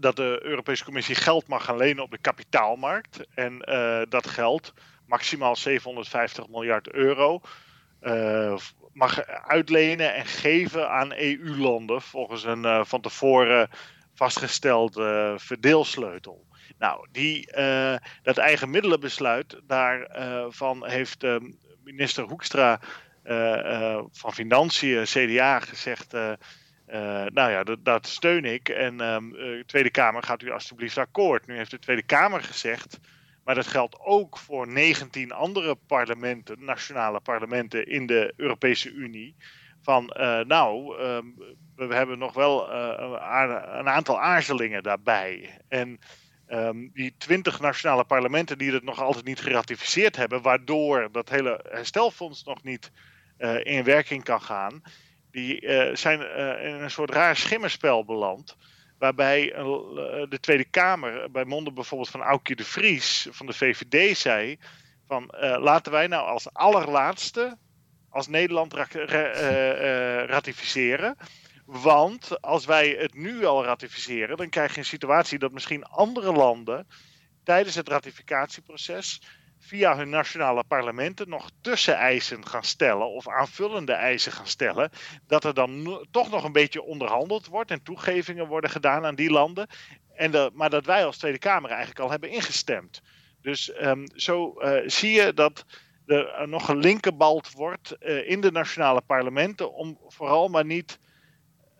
dat 0.00 0.16
de 0.16 0.40
Europese 0.42 0.84
Commissie 0.84 1.14
geld 1.14 1.48
mag 1.48 1.64
gaan 1.64 1.76
lenen 1.76 2.02
op 2.02 2.10
de 2.10 2.18
kapitaalmarkt. 2.18 3.26
En 3.34 3.62
uh, 3.64 4.02
dat 4.08 4.26
geld, 4.26 4.72
maximaal 5.06 5.56
750 5.56 6.48
miljard 6.48 6.92
euro, 6.92 7.40
uh, 8.00 8.56
mag 8.92 9.26
uitlenen 9.26 10.14
en 10.14 10.26
geven 10.26 10.90
aan 10.90 11.12
EU-landen 11.12 12.02
volgens 12.02 12.44
een 12.44 12.86
van 12.86 13.00
tevoren 13.00 13.70
vastgestelde 14.14 15.34
verdeelsleutel. 15.38 16.46
Nou, 16.78 17.08
die, 17.12 17.52
dat 18.22 18.36
eigen 18.38 18.70
middelenbesluit, 18.70 19.60
daarvan 19.66 20.86
heeft 20.86 21.24
minister 21.86 22.24
Hoekstra 22.24 22.72
eh, 22.72 22.82
eh, 22.82 22.88
van 24.12 24.32
Financiën, 24.32 25.04
CDA, 25.04 25.60
gezegd. 25.60 26.14
Uh, 26.14 26.32
nou 27.24 27.50
ja, 27.50 27.64
dat, 27.64 27.84
dat, 27.84 28.06
steun 28.06 28.44
ik. 28.44 28.68
En 28.68 28.96
de 28.96 29.62
Tweede 29.66 29.90
Kamer 29.90 30.22
gaat 30.22 30.42
u 30.42 30.50
alstublieft 30.50 30.98
akkoord. 30.98 31.46
Nu 31.46 31.56
heeft 31.56 31.70
de 31.70 31.78
Tweede 31.78 32.02
Kamer 32.02 32.42
gezegd. 32.42 32.98
Maar 33.44 33.54
dat 33.54 33.66
geldt 33.66 34.00
ook 34.00 34.38
voor 34.38 34.68
19 34.68 35.32
andere 35.32 35.76
parlementen, 35.86 36.64
nationale 36.64 37.20
parlementen 37.20 37.86
in 37.86 38.06
de 38.06 38.32
Europese 38.36 38.90
Unie. 38.90 39.36
Van 39.82 40.04
nou, 40.46 41.00
um, 41.02 41.34
we 41.76 41.94
hebben 41.94 42.18
nog 42.18 42.34
wel 42.34 42.72
een 42.72 43.88
aantal 43.88 44.20
aarzelingen 44.20 44.82
daarbij. 44.82 45.58
En 45.68 45.98
um, 46.48 46.90
die 46.92 47.14
20 47.18 47.60
nationale 47.60 48.04
parlementen 48.04 48.58
die 48.58 48.72
het 48.72 48.82
nog 48.82 49.00
altijd 49.00 49.24
niet 49.24 49.40
geratificeerd 49.40 50.16
hebben, 50.16 50.42
waardoor 50.42 51.08
dat 51.12 51.28
hele 51.28 51.64
herstelfonds 51.68 52.44
nog 52.44 52.62
niet 52.62 52.90
in 53.62 53.84
werking 53.84 54.24
kan 54.24 54.40
gaan, 54.40 54.82
die 55.30 55.62
uh, 55.62 55.94
zijn 55.94 56.20
uh, 56.20 56.64
in 56.66 56.74
een 56.74 56.90
soort 56.90 57.10
raar 57.10 57.36
schimmerspel 57.36 58.04
beland. 58.04 58.56
Waarbij 58.98 59.46
de 60.28 60.38
Tweede 60.40 60.64
Kamer, 60.64 61.30
bij 61.30 61.44
monden 61.44 61.74
bijvoorbeeld 61.74 62.10
van 62.10 62.22
Aukje 62.22 62.56
de 62.56 62.64
Vries 62.64 63.26
van 63.30 63.46
de 63.46 63.52
VVD, 63.52 64.18
zei: 64.18 64.58
van 65.06 65.34
laten 65.38 65.92
wij 65.92 66.06
nou 66.06 66.26
als 66.26 66.52
allerlaatste 66.52 67.58
als 68.10 68.28
Nederland 68.28 68.72
ra 68.74 68.86
ratificeren. 70.24 71.16
Want 71.66 72.42
als 72.42 72.64
wij 72.64 72.88
het 72.88 73.14
nu 73.14 73.44
al 73.44 73.64
ratificeren, 73.64 74.36
dan 74.36 74.48
krijg 74.48 74.72
je 74.72 74.78
een 74.78 74.84
situatie 74.84 75.38
dat 75.38 75.52
misschien 75.52 75.84
andere 75.84 76.32
landen 76.32 76.86
tijdens 77.44 77.74
het 77.74 77.88
ratificatieproces 77.88 79.20
via 79.66 79.96
hun 79.96 80.08
nationale 80.08 80.64
parlementen 80.64 81.28
nog 81.28 81.50
tusseneisen 81.60 82.46
gaan 82.46 82.64
stellen 82.64 83.08
of 83.08 83.28
aanvullende 83.28 83.92
eisen 83.92 84.32
gaan 84.32 84.46
stellen. 84.46 84.90
Dat 85.26 85.44
er 85.44 85.54
dan 85.54 86.06
toch 86.10 86.30
nog 86.30 86.44
een 86.44 86.52
beetje 86.52 86.82
onderhandeld 86.82 87.46
wordt 87.46 87.70
en 87.70 87.82
toegevingen 87.82 88.46
worden 88.46 88.70
gedaan 88.70 89.04
aan 89.04 89.14
die 89.14 89.30
landen. 89.30 89.66
En 90.14 90.30
de, 90.30 90.50
maar 90.54 90.70
dat 90.70 90.86
wij 90.86 91.04
als 91.04 91.18
Tweede 91.18 91.38
Kamer 91.38 91.70
eigenlijk 91.70 92.00
al 92.00 92.10
hebben 92.10 92.30
ingestemd. 92.30 93.02
Dus 93.42 93.72
um, 93.82 94.04
zo 94.14 94.54
uh, 94.58 94.82
zie 94.86 95.12
je 95.12 95.34
dat 95.34 95.64
er 96.06 96.48
nog 96.48 96.64
gelinkerbald 96.64 97.52
wordt 97.52 97.96
uh, 98.00 98.30
in 98.30 98.40
de 98.40 98.52
nationale 98.52 99.00
parlementen 99.00 99.72
om 99.72 99.98
vooral 100.08 100.48
maar 100.48 100.64
niet 100.64 100.98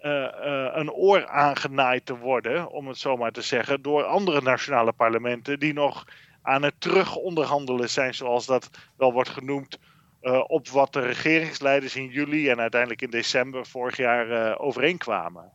uh, 0.00 0.28
een 0.73 0.93
oor 0.93 1.26
aangenaaid 1.26 2.07
te 2.07 2.16
worden, 2.16 2.71
om 2.71 2.88
het 2.88 2.99
zo 2.99 3.16
maar 3.16 3.33
te 3.33 3.43
zeggen, 3.43 3.83
door 3.83 4.05
andere 4.05 4.43
nationale 4.43 4.93
parlementen 4.93 5.59
die 5.59 5.73
nog 5.73 6.05
aan 6.47 6.62
het 6.62 6.75
terugonderhandelen 6.79 7.91
zijn, 7.91 8.15
zoals 8.15 8.47
dat 8.47 8.71
wel 8.97 9.12
wordt 9.12 9.29
genoemd, 9.29 9.79
uh, 10.23 10.41
op 10.47 10.69
wat 10.69 10.93
de 10.93 11.00
regeringsleiders 11.00 11.97
in 11.97 12.09
juli 12.09 12.49
en 12.49 12.61
uiteindelijk 12.61 13.03
in 13.03 13.11
december 13.11 13.67
vorig 13.67 13.97
jaar 13.97 14.31
uh, 14.31 14.55
overeenkwamen. 14.57 15.53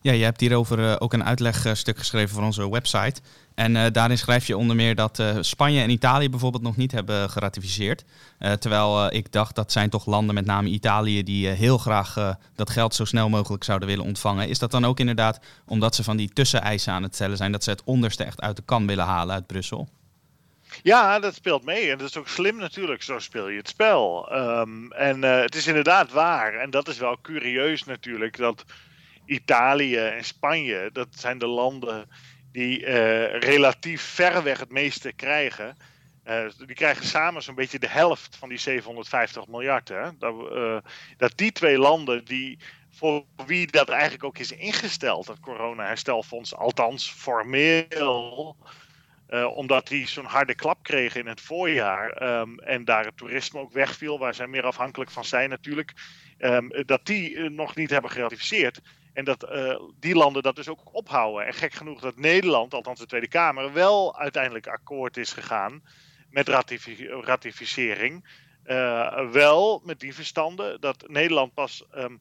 Ja, 0.00 0.12
je 0.12 0.24
hebt 0.24 0.40
hierover 0.40 0.78
uh, 0.78 0.96
ook 0.98 1.12
een 1.12 1.24
uitlegstuk 1.24 1.98
geschreven 1.98 2.34
voor 2.34 2.44
onze 2.44 2.70
website. 2.70 3.20
En 3.54 3.92
daarin 3.92 4.18
schrijf 4.18 4.46
je 4.46 4.56
onder 4.56 4.76
meer 4.76 4.94
dat 4.94 5.22
Spanje 5.40 5.82
en 5.82 5.90
Italië 5.90 6.30
bijvoorbeeld 6.30 6.62
nog 6.62 6.76
niet 6.76 6.92
hebben 6.92 7.30
geratificeerd. 7.30 8.04
terwijl 8.58 9.12
ik 9.12 9.32
dacht 9.32 9.54
dat 9.54 9.72
zijn 9.72 9.90
toch 9.90 10.06
landen, 10.06 10.34
met 10.34 10.44
name 10.44 10.68
Italië, 10.68 11.22
die 11.22 11.48
heel 11.48 11.78
graag 11.78 12.36
dat 12.54 12.70
geld 12.70 12.94
zo 12.94 13.04
snel 13.04 13.28
mogelijk 13.28 13.64
zouden 13.64 13.88
willen 13.88 14.04
ontvangen. 14.04 14.48
Is 14.48 14.58
dat 14.58 14.70
dan 14.70 14.84
ook 14.84 15.00
inderdaad 15.00 15.40
omdat 15.66 15.94
ze 15.94 16.04
van 16.04 16.16
die 16.16 16.28
tusseneisen 16.32 16.92
aan 16.92 17.02
het 17.02 17.14
stellen 17.14 17.36
zijn, 17.36 17.52
dat 17.52 17.64
ze 17.64 17.70
het 17.70 17.84
onderste 17.84 18.24
echt 18.24 18.40
uit 18.40 18.56
de 18.56 18.62
kan 18.62 18.86
willen 18.86 19.04
halen 19.04 19.34
uit 19.34 19.46
Brussel? 19.46 19.88
Ja, 20.82 21.18
dat 21.18 21.34
speelt 21.34 21.64
mee. 21.64 21.90
En 21.90 21.98
dat 21.98 22.08
is 22.08 22.16
ook 22.16 22.28
slim 22.28 22.56
natuurlijk. 22.56 23.02
Zo 23.02 23.18
speel 23.18 23.48
je 23.48 23.56
het 23.56 23.68
spel. 23.68 24.32
Um, 24.36 24.92
en 24.92 25.22
uh, 25.22 25.40
het 25.40 25.54
is 25.54 25.66
inderdaad 25.66 26.10
waar. 26.10 26.54
En 26.54 26.70
dat 26.70 26.88
is 26.88 26.98
wel 26.98 27.20
curieus 27.20 27.84
natuurlijk. 27.84 28.36
Dat 28.36 28.64
Italië 29.24 29.96
en 29.96 30.24
Spanje, 30.24 30.90
dat 30.92 31.08
zijn 31.10 31.38
de 31.38 31.46
landen 31.46 32.08
die 32.52 32.80
uh, 32.80 33.38
relatief 33.38 34.02
verreweg 34.02 34.58
het 34.58 34.70
meeste 34.70 35.12
krijgen. 35.12 35.76
Uh, 36.26 36.44
die 36.66 36.76
krijgen 36.76 37.06
samen 37.06 37.42
zo'n 37.42 37.54
beetje 37.54 37.78
de 37.78 37.88
helft 37.88 38.36
van 38.36 38.48
die 38.48 38.58
750 38.58 39.46
miljard. 39.46 39.88
Hè? 39.88 40.16
Dat, 40.18 40.34
dat 41.16 41.32
die 41.34 41.52
twee 41.52 41.78
landen 41.78 42.24
die 42.24 42.58
voor 42.90 43.24
wie 43.46 43.66
dat 43.66 43.88
eigenlijk 43.88 44.24
ook 44.24 44.38
is 44.38 44.52
ingesteld, 44.52 45.26
dat 45.26 45.40
corona-herstelfonds, 45.40 46.54
althans 46.54 47.10
formeel, 47.10 48.56
uh, 49.30 49.56
omdat 49.56 49.88
die 49.88 50.08
zo'n 50.08 50.24
harde 50.24 50.54
klap 50.54 50.82
kregen 50.82 51.20
in 51.20 51.26
het 51.26 51.40
voorjaar 51.40 52.22
um, 52.40 52.58
en 52.58 52.84
daar 52.84 53.04
het 53.04 53.16
toerisme 53.16 53.60
ook 53.60 53.72
wegviel, 53.72 54.18
waar 54.18 54.34
zij 54.34 54.46
meer 54.46 54.64
afhankelijk 54.64 55.10
van 55.10 55.24
zijn 55.24 55.50
natuurlijk, 55.50 55.92
um, 56.38 56.84
dat 56.86 57.06
die 57.06 57.30
uh, 57.30 57.50
nog 57.50 57.74
niet 57.74 57.90
hebben 57.90 58.10
geratificeerd. 58.10 58.80
En 59.12 59.24
dat 59.24 59.52
uh, 59.52 59.80
die 59.98 60.14
landen 60.14 60.42
dat 60.42 60.56
dus 60.56 60.68
ook 60.68 60.94
ophouden. 60.94 61.46
En 61.46 61.54
gek 61.54 61.72
genoeg 61.72 62.00
dat 62.00 62.16
Nederland, 62.16 62.74
althans 62.74 62.98
de 62.98 63.06
Tweede 63.06 63.28
Kamer, 63.28 63.72
wel 63.72 64.18
uiteindelijk 64.18 64.66
akkoord 64.66 65.16
is 65.16 65.32
gegaan 65.32 65.82
met 66.30 66.48
ratifi 66.48 67.08
ratificering. 67.08 68.24
wel 69.32 69.82
met 69.84 70.00
die 70.00 70.14
verstanden 70.14 70.80
dat 70.80 71.04
Nederland 71.08 71.54
pas 71.54 71.84
um, 71.94 72.20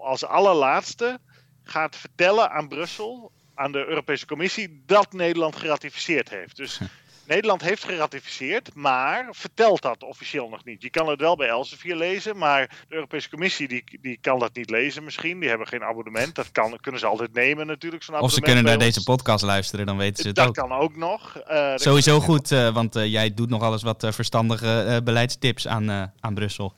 als 0.00 0.24
allerlaatste 0.24 1.18
gaat 1.62 1.96
vertellen 1.96 2.50
aan 2.50 2.68
Brussel 2.68 3.32
aan 3.54 3.72
de 3.72 3.86
Europese 3.86 4.26
Commissie 4.26 4.82
dat 4.86 5.12
Nederland 5.12 5.56
geratificeerd 5.56 6.30
heeft. 6.30 6.56
Dus 6.56 6.80
Nederland 7.26 7.62
heeft 7.62 7.84
geratificeerd, 7.84 8.74
maar 8.74 9.28
vertelt 9.30 9.82
dat 9.82 10.02
officieel 10.02 10.48
nog 10.48 10.64
niet. 10.64 10.82
Je 10.82 10.90
kan 10.90 11.08
het 11.08 11.20
wel 11.20 11.36
bij 11.36 11.48
Elsevier 11.48 11.96
lezen, 11.96 12.36
maar 12.36 12.84
de 12.88 12.94
Europese 12.94 13.30
Commissie 13.30 13.68
die, 13.68 13.84
die 14.00 14.18
kan 14.20 14.38
dat 14.38 14.54
niet 14.54 14.70
lezen 14.70 15.04
misschien. 15.04 15.40
Die 15.40 15.48
hebben 15.48 15.66
geen 15.66 15.84
abonnement. 15.84 16.34
Dat 16.34 16.52
kan, 16.52 16.78
kunnen 16.80 17.00
ze 17.00 17.06
altijd 17.06 17.32
nemen 17.32 17.66
natuurlijk, 17.66 18.02
zo'n 18.02 18.20
Of 18.20 18.32
ze 18.32 18.40
kunnen 18.40 18.64
naar 18.64 18.78
deze 18.78 19.02
podcast 19.02 19.44
luisteren, 19.44 19.86
dan 19.86 19.96
weten 19.96 20.22
ze 20.22 20.28
het 20.28 20.36
dat 20.36 20.48
ook. 20.48 20.54
Dat 20.54 20.68
kan 20.68 20.78
ook 20.78 20.96
nog. 20.96 21.42
Uh, 21.50 21.72
Sowieso 21.76 22.20
goed, 22.20 22.50
uh, 22.50 22.74
want 22.74 22.96
uh, 22.96 23.06
jij 23.06 23.34
doet 23.34 23.48
nog 23.48 23.62
alles 23.62 23.82
wat 23.82 24.06
verstandige 24.10 25.00
beleidstips 25.04 25.68
aan, 25.68 26.12
aan 26.20 26.34
Brussel. 26.34 26.74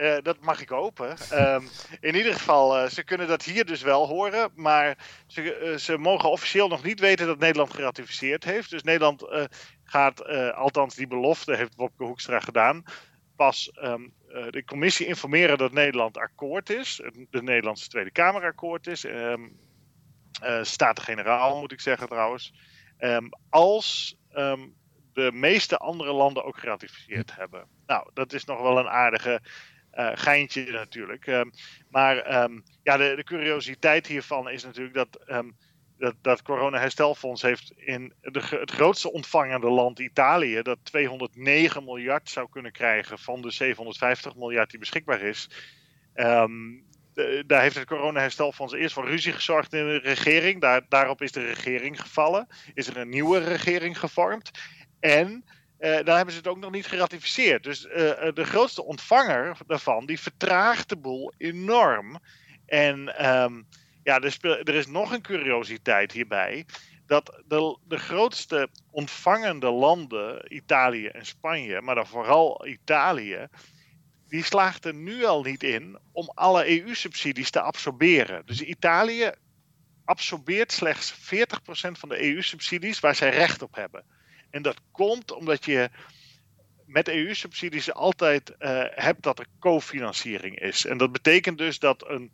Uh, 0.00 0.16
dat 0.22 0.40
mag 0.40 0.60
ik 0.60 0.68
hopen. 0.68 1.16
Um, 1.32 1.68
in 2.00 2.14
ieder 2.14 2.34
geval, 2.34 2.82
uh, 2.82 2.88
ze 2.88 3.04
kunnen 3.04 3.28
dat 3.28 3.42
hier 3.42 3.64
dus 3.64 3.82
wel 3.82 4.06
horen. 4.06 4.50
Maar 4.54 4.96
ze, 5.26 5.60
uh, 5.60 5.76
ze, 5.76 5.98
mogen 5.98 6.30
officieel 6.30 6.68
nog 6.68 6.82
niet 6.82 7.00
weten 7.00 7.26
dat 7.26 7.38
Nederland 7.38 7.74
geratificeerd 7.74 8.44
heeft. 8.44 8.70
Dus 8.70 8.82
Nederland 8.82 9.48
gaat, 9.84 10.24
althans 10.54 10.94
die 10.94 11.06
belofte 11.06 11.56
heeft 11.56 11.74
Wopke 11.74 12.04
Hoekstra 12.04 12.40
gedaan. 12.40 12.82
Pas 13.36 13.72
um, 13.82 14.14
de 14.50 14.64
commissie 14.64 15.06
informeren 15.06 15.58
dat 15.58 15.72
Nederland 15.72 16.18
akkoord 16.18 16.70
is. 16.70 17.00
De 17.30 17.42
Nederlandse 17.42 17.88
Tweede 17.88 18.10
Kamer 18.10 18.42
akkoord 18.42 18.86
is. 18.86 19.04
Um, 19.04 19.58
Staten-generaal 20.62 21.58
moet 21.60 21.72
ik 21.72 21.80
zeggen 21.80 22.08
trouwens. 22.08 22.52
als 23.48 24.16
de 25.12 25.30
meeste 25.32 25.76
andere 25.76 26.12
landen 26.12 26.44
ook 26.44 26.58
geratificeerd 26.58 27.36
hebben. 27.36 27.66
Nou, 27.86 28.10
dat 28.14 28.32
is 28.32 28.44
nog 28.44 28.60
wel 28.60 28.78
een 28.78 28.88
aardige 28.88 29.40
geintje 29.92 30.70
natuurlijk. 30.70 31.26
Um, 31.26 31.50
maar 31.88 32.42
um, 32.42 32.62
ja, 32.82 32.96
de, 32.96 33.12
de, 33.16 33.24
curiositeit 33.24 34.06
hiervan 34.06 34.50
is 34.50 34.64
natuurlijk 34.64 34.94
dat, 34.94 35.20
um, 35.26 35.56
dat, 35.98 36.14
dat 36.22 36.42
corona-herstelfonds 36.42 37.42
heeft 37.42 37.72
in 37.76 38.12
de, 38.20 38.42
het 38.50 38.70
grootste 38.70 39.12
ontvangende 39.12 39.70
land 39.70 39.98
Italië, 39.98 40.62
dat 40.62 40.78
209 40.82 41.84
miljard 41.84 42.30
zou 42.30 42.48
kunnen 42.50 42.72
krijgen 42.72 43.18
van 43.18 43.42
de 43.42 43.50
750 43.50 44.36
miljard 44.36 44.70
die 44.70 44.78
beschikbaar 44.78 45.20
is. 45.20 45.48
Daar 47.46 47.60
heeft 47.60 47.74
het 47.74 47.86
corona-herstelfonds 47.86 48.72
eerst 48.72 48.94
voor 48.94 49.08
ruzie 49.08 49.32
gezorgd 49.32 49.72
in 49.72 49.84
de 49.84 49.98
regering. 49.98 50.60
Daar, 50.60 50.82
daarop 50.88 51.22
is 51.22 51.32
de 51.32 51.46
regering 51.46 52.00
gevallen. 52.00 52.46
Is 52.74 52.86
er 52.86 52.96
een 52.96 53.08
nieuwe 53.08 53.38
regering 53.38 53.98
gevormd. 53.98 54.50
En 55.00 55.44
uh, 55.80 55.94
dan 56.04 56.16
hebben 56.16 56.30
ze 56.32 56.38
het 56.38 56.48
ook 56.48 56.58
nog 56.58 56.70
niet 56.70 56.86
geratificeerd. 56.86 57.62
Dus 57.62 57.84
uh, 57.84 57.92
de 58.34 58.44
grootste 58.44 58.84
ontvanger 58.84 59.56
daarvan, 59.66 60.06
die 60.06 60.20
vertraagt 60.20 60.88
de 60.88 60.96
boel 60.96 61.32
enorm. 61.36 62.18
En 62.66 63.26
um, 63.30 63.66
ja, 64.02 64.20
er, 64.20 64.32
speel, 64.32 64.58
er, 64.58 64.74
is 64.74 64.86
nog 64.86 65.12
een 65.12 65.22
curiositeit 65.22 66.12
hierbij. 66.12 66.66
Dat 67.06 67.42
de, 67.46 67.78
de 67.84 67.98
grootste 67.98 68.68
ontvangende 68.90 69.70
landen, 69.70 70.54
Italië 70.54 71.06
en 71.06 71.26
Spanje, 71.26 71.80
maar 71.80 71.94
dan 71.94 72.06
vooral 72.06 72.66
Italië, 72.66 73.46
die 74.28 74.44
slaagt 74.44 74.84
er 74.84 74.94
nu 74.94 75.24
al 75.24 75.42
niet 75.42 75.62
in 75.62 75.98
om 76.12 76.30
alle 76.34 76.80
EU-subsidies 76.80 77.50
te 77.50 77.60
absorberen. 77.60 78.42
Dus 78.46 78.62
Italië 78.62 79.30
absorbeert 80.04 80.72
slechts 80.72 81.14
40% 81.14 81.16
van 81.92 82.08
de 82.08 82.32
EU-subsidies 82.32 83.00
waar 83.00 83.14
zij 83.14 83.30
recht 83.30 83.62
op 83.62 83.74
hebben. 83.74 84.04
En 84.50 84.62
dat 84.62 84.80
komt 84.90 85.32
omdat 85.32 85.64
je 85.64 85.90
met 86.86 87.08
EU-subsidies 87.08 87.92
altijd 87.92 88.50
uh, 88.58 88.82
hebt 88.90 89.22
dat 89.22 89.38
er 89.38 89.46
cofinanciering 89.58 90.60
is. 90.60 90.84
En 90.84 90.98
dat 90.98 91.12
betekent 91.12 91.58
dus 91.58 91.78
dat 91.78 92.08
een 92.08 92.32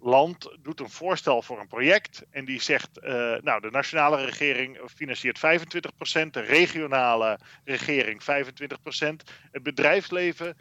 land 0.00 0.56
doet 0.62 0.80
een 0.80 0.90
voorstel 0.90 1.42
voor 1.42 1.60
een 1.60 1.66
project 1.66 2.26
en 2.30 2.44
die 2.44 2.62
zegt, 2.62 2.98
uh, 3.02 3.04
nou 3.40 3.60
de 3.60 3.70
nationale 3.70 4.24
regering 4.24 4.80
financiert 4.94 5.38
25%, 5.38 5.40
de 6.30 6.40
regionale 6.40 7.38
regering 7.64 8.22
25%, 8.22 8.26
het 9.50 9.62
bedrijfsleven 9.62 10.56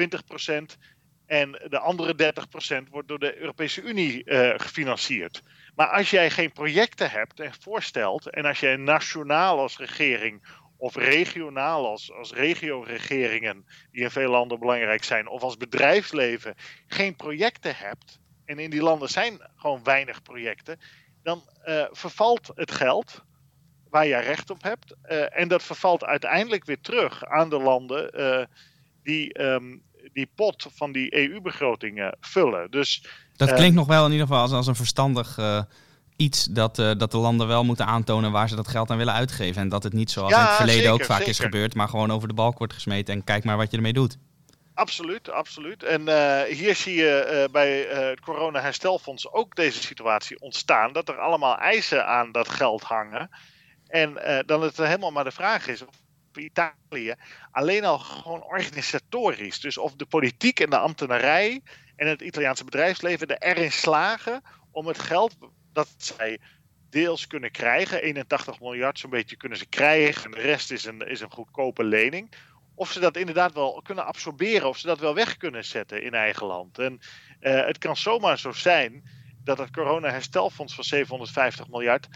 20% 0.00 0.04
en 1.26 1.50
de 1.68 1.78
andere 1.78 2.34
30% 2.86 2.88
wordt 2.90 3.08
door 3.08 3.18
de 3.18 3.38
Europese 3.38 3.82
Unie 3.82 4.22
uh, 4.24 4.52
gefinancierd. 4.56 5.42
Maar 5.74 5.88
als 5.88 6.10
jij 6.10 6.30
geen 6.30 6.52
projecten 6.52 7.10
hebt 7.10 7.40
en 7.40 7.52
voorstelt, 7.60 8.30
en 8.30 8.44
als 8.44 8.60
jij 8.60 8.76
nationaal 8.76 9.58
als 9.58 9.78
regering 9.78 10.42
of 10.76 10.96
regionaal 10.96 11.86
als, 11.86 12.12
als 12.12 12.32
regio-regeringen, 12.32 13.66
die 13.90 14.02
in 14.02 14.10
veel 14.10 14.30
landen 14.30 14.58
belangrijk 14.58 15.04
zijn, 15.04 15.28
of 15.28 15.42
als 15.42 15.56
bedrijfsleven 15.56 16.54
geen 16.86 17.16
projecten 17.16 17.76
hebt, 17.76 18.20
en 18.44 18.58
in 18.58 18.70
die 18.70 18.82
landen 18.82 19.08
zijn 19.08 19.50
gewoon 19.56 19.84
weinig 19.84 20.22
projecten, 20.22 20.80
dan 21.22 21.42
uh, 21.66 21.84
vervalt 21.90 22.50
het 22.54 22.70
geld 22.70 23.24
waar 23.90 24.06
jij 24.06 24.22
recht 24.22 24.50
op 24.50 24.62
hebt. 24.62 24.94
Uh, 25.04 25.38
en 25.38 25.48
dat 25.48 25.62
vervalt 25.62 26.04
uiteindelijk 26.04 26.64
weer 26.64 26.80
terug 26.80 27.24
aan 27.24 27.48
de 27.48 27.58
landen 27.58 28.48
die 29.02 29.42
um, 29.42 29.82
die 30.12 30.30
pot 30.34 30.66
van 30.74 30.92
die 30.92 31.14
EU-begrotingen 31.16 32.16
vullen. 32.20 32.70
Dus 32.70 33.06
dat 33.36 33.52
klinkt 33.52 33.72
uh, 33.72 33.78
nog 33.78 33.86
wel 33.86 34.04
in 34.04 34.12
ieder 34.12 34.26
geval 34.26 34.42
als, 34.42 34.52
als 34.52 34.66
een 34.66 34.74
verstandig 34.74 35.38
uh, 35.38 35.62
iets 36.16 36.44
dat, 36.44 36.78
uh, 36.78 36.90
dat 36.96 37.10
de 37.10 37.18
landen 37.18 37.46
wel 37.46 37.64
moeten 37.64 37.86
aantonen 37.86 38.32
waar 38.32 38.48
ze 38.48 38.56
dat 38.56 38.68
geld 38.68 38.90
aan 38.90 38.96
willen 38.96 39.14
uitgeven. 39.14 39.62
En 39.62 39.68
dat 39.68 39.82
het 39.82 39.92
niet 39.92 40.10
zoals 40.10 40.30
ja, 40.30 40.40
in 40.40 40.46
het 40.46 40.54
verleden 40.54 40.82
zeker, 40.82 40.92
ook 40.92 41.04
vaak 41.04 41.16
zeker. 41.16 41.32
is 41.32 41.38
gebeurd, 41.38 41.74
maar 41.74 41.88
gewoon 41.88 42.10
over 42.12 42.28
de 42.28 42.34
balk 42.34 42.58
wordt 42.58 42.72
gesmeten 42.72 43.14
en 43.14 43.24
kijk 43.24 43.44
maar 43.44 43.56
wat 43.56 43.70
je 43.70 43.76
ermee 43.76 43.92
doet. 43.92 44.18
Absoluut, 44.74 45.30
absoluut. 45.30 45.82
En 45.82 46.00
hier 46.46 46.74
zie 46.74 46.94
je 46.94 47.48
bij 47.52 47.80
het 47.80 48.20
Corona 48.20 48.60
Herstelfonds 48.60 49.32
ook 49.32 49.56
deze 49.56 49.82
situatie 49.82 50.40
ontstaan. 50.40 50.92
Dat 50.92 51.08
er 51.08 51.18
allemaal 51.18 51.58
eisen 51.58 52.06
aan 52.06 52.32
dat 52.32 52.48
geld 52.48 52.82
hangen. 52.82 53.30
En 53.86 54.42
dan 54.46 54.62
het 54.62 54.76
helemaal 54.76 55.10
maar 55.10 55.24
de 55.24 55.30
vraag 55.30 55.66
is 55.68 55.82
of 55.82 55.94
Italië 56.42 57.14
alleen 57.50 57.84
al 57.84 57.98
gewoon 57.98 58.42
organisatorisch. 58.42 59.60
Dus 59.60 59.78
of 59.78 59.94
de 59.94 60.06
politiek 60.06 60.60
en 60.60 60.70
de 60.70 60.78
ambtenarij 60.78 61.62
en 61.96 62.06
het 62.06 62.20
Italiaanse 62.20 62.64
bedrijfsleven 62.64 63.28
er 63.28 63.56
erin 63.56 63.72
slagen 63.72 64.42
om 64.70 64.86
het 64.86 64.98
geld 64.98 65.36
dat 65.72 65.88
zij 65.96 66.38
deels 66.90 67.26
kunnen 67.26 67.50
krijgen, 67.50 68.02
81 68.02 68.60
miljard 68.60 68.98
zo'n 68.98 69.10
beetje 69.10 69.36
kunnen 69.36 69.58
ze 69.58 69.66
krijgen 69.66 70.24
en 70.24 70.30
de 70.30 70.40
rest 70.40 70.70
is 70.70 70.84
een, 70.84 71.00
is 71.00 71.20
een 71.20 71.30
goedkope 71.30 71.84
lening. 71.84 72.32
Of 72.74 72.92
ze 72.92 73.00
dat 73.00 73.16
inderdaad 73.16 73.52
wel 73.52 73.80
kunnen 73.82 74.06
absorberen, 74.06 74.68
of 74.68 74.78
ze 74.78 74.86
dat 74.86 74.98
wel 74.98 75.14
weg 75.14 75.36
kunnen 75.36 75.64
zetten 75.64 76.02
in 76.02 76.14
eigen 76.14 76.46
land. 76.46 76.78
En 76.78 77.00
uh, 77.40 77.66
het 77.66 77.78
kan 77.78 77.96
zomaar 77.96 78.38
zo 78.38 78.52
zijn 78.52 79.02
dat 79.44 79.58
het 79.58 79.70
corona-herstelfonds 79.70 80.74
van 80.74 80.84
750 80.84 81.68
miljard 81.68 82.08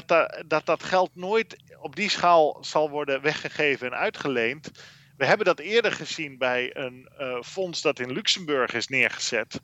dat, 0.00 0.42
dat 0.46 0.66
dat 0.66 0.82
geld 0.82 1.10
nooit 1.14 1.56
op 1.80 1.96
die 1.96 2.10
schaal 2.10 2.58
zal 2.60 2.90
worden 2.90 3.22
weggegeven 3.22 3.86
en 3.86 3.98
uitgeleend. 3.98 4.70
We 5.16 5.26
hebben 5.26 5.46
dat 5.46 5.58
eerder 5.58 5.92
gezien 5.92 6.38
bij 6.38 6.76
een 6.76 7.08
uh, 7.18 7.42
fonds 7.42 7.82
dat 7.82 7.98
in 7.98 8.12
Luxemburg 8.12 8.72
is 8.72 8.86
neergezet. 8.88 9.60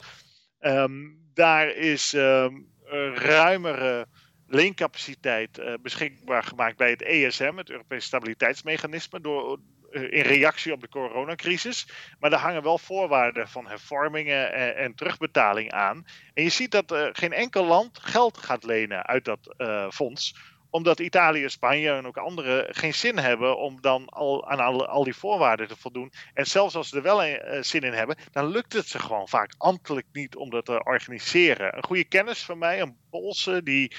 Um, 0.61 1.30
daar 1.35 1.68
is 1.68 2.12
um, 2.12 2.68
ruimere 3.14 4.06
leencapaciteit 4.47 5.58
uh, 5.58 5.75
beschikbaar 5.82 6.42
gemaakt 6.42 6.76
bij 6.76 6.90
het 6.90 7.02
ESM, 7.02 7.56
het 7.56 7.70
Europese 7.70 8.06
Stabiliteitsmechanisme, 8.06 9.20
door, 9.20 9.61
in 9.90 10.23
reactie 10.23 10.73
op 10.73 10.80
de 10.80 10.88
coronacrisis. 10.88 11.88
Maar 12.18 12.30
daar 12.30 12.40
hangen 12.40 12.62
wel 12.62 12.78
voorwaarden 12.78 13.49
van 13.49 13.66
hervormingen 13.66 14.52
en, 14.52 14.76
en 14.76 14.95
terugbetaling 14.95 15.73
aan. 15.73 16.07
En 16.35 16.42
je 16.42 16.50
ziet 16.50 16.71
dat 16.71 16.92
uh, 16.92 17.07
geen 17.12 17.33
enkel 17.33 17.64
land 17.64 17.99
geld 17.99 18.38
gaat 18.38 18.64
lenen 18.64 19.07
uit 19.07 19.25
dat 19.25 19.54
fonds 19.90 20.35
omdat 20.71 21.00
Italië, 21.00 21.49
Spanje 21.49 21.90
en 21.90 22.07
ook 22.07 22.16
anderen 22.16 22.75
geen 22.75 22.95
zin 22.95 23.18
hebben 23.18 23.59
om 23.59 23.80
dan 23.80 24.09
al 24.09 24.49
aan 24.49 24.87
al, 24.87 25.04
die 25.04 25.16
voorwaarden 25.16 25.68
te 25.68 25.76
voldoen. 25.76 26.12
En 26.35 26.47
zelfs 26.47 26.75
als 26.75 26.88
ze 26.88 26.97
er 26.97 27.02
wel 27.02 27.25
een, 27.25 27.64
zin 27.64 27.83
in 27.83 27.92
hebben, 27.92 28.16
dan 28.33 28.47
lukt 28.47 28.73
het 28.73 28.88
ze 28.88 28.99
gewoon 28.99 29.28
vaak 29.28 29.54
ambtelijk 29.59 30.07
niet 30.12 30.37
om 30.37 30.50
dat 30.50 30.64
te 30.64 30.85
organiseren. 30.85 31.76
Een 31.76 31.85
goede 31.85 32.04
kennis 32.04 32.45
van 32.45 32.59
mij, 32.59 32.80
een 32.80 32.97
Poolse, 33.11 33.62
die 33.62 33.92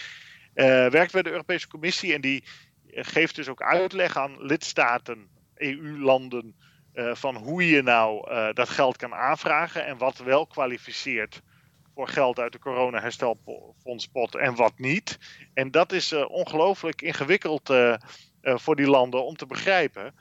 werkt 0.53 1.12
bij 1.12 1.22
de 1.22 1.31
Europese 1.31 1.67
Commissie 1.67 2.13
en 2.13 2.22
die 2.22 2.43
geeft 2.88 3.36
dus 3.36 3.48
ook 3.48 3.62
uitleg 3.62 4.17
aan 4.17 4.36
lidstaten 4.46 5.38
EU-landen 5.60 6.56
uh, 6.94 7.16
van 7.16 7.36
hoe 7.36 7.70
je 7.70 7.82
nou 7.82 8.32
uh, 8.32 8.48
dat 8.54 8.70
geld 8.70 8.98
kan 8.98 9.13
aanvragen 9.13 9.86
en 9.86 9.98
wat 9.98 10.18
wel 10.18 10.48
kwalificeert 10.48 11.42
voor 11.96 12.08
geld 12.08 12.39
uit 12.39 12.51
de 12.51 12.60
corona-herstelfondspot 12.60 14.36
en 14.36 14.56
wat 14.56 14.74
niet. 14.78 15.18
En 15.54 15.72
dat 15.72 15.92
is 15.92 16.12
uh, 16.12 16.30
ongelooflijk 16.30 17.01
ingewikkeld 17.01 17.74
voor 18.42 18.75
die 18.75 18.88
landen 18.88 19.25
om 19.25 19.36
te 19.36 19.46
begrijpen. 19.46 20.16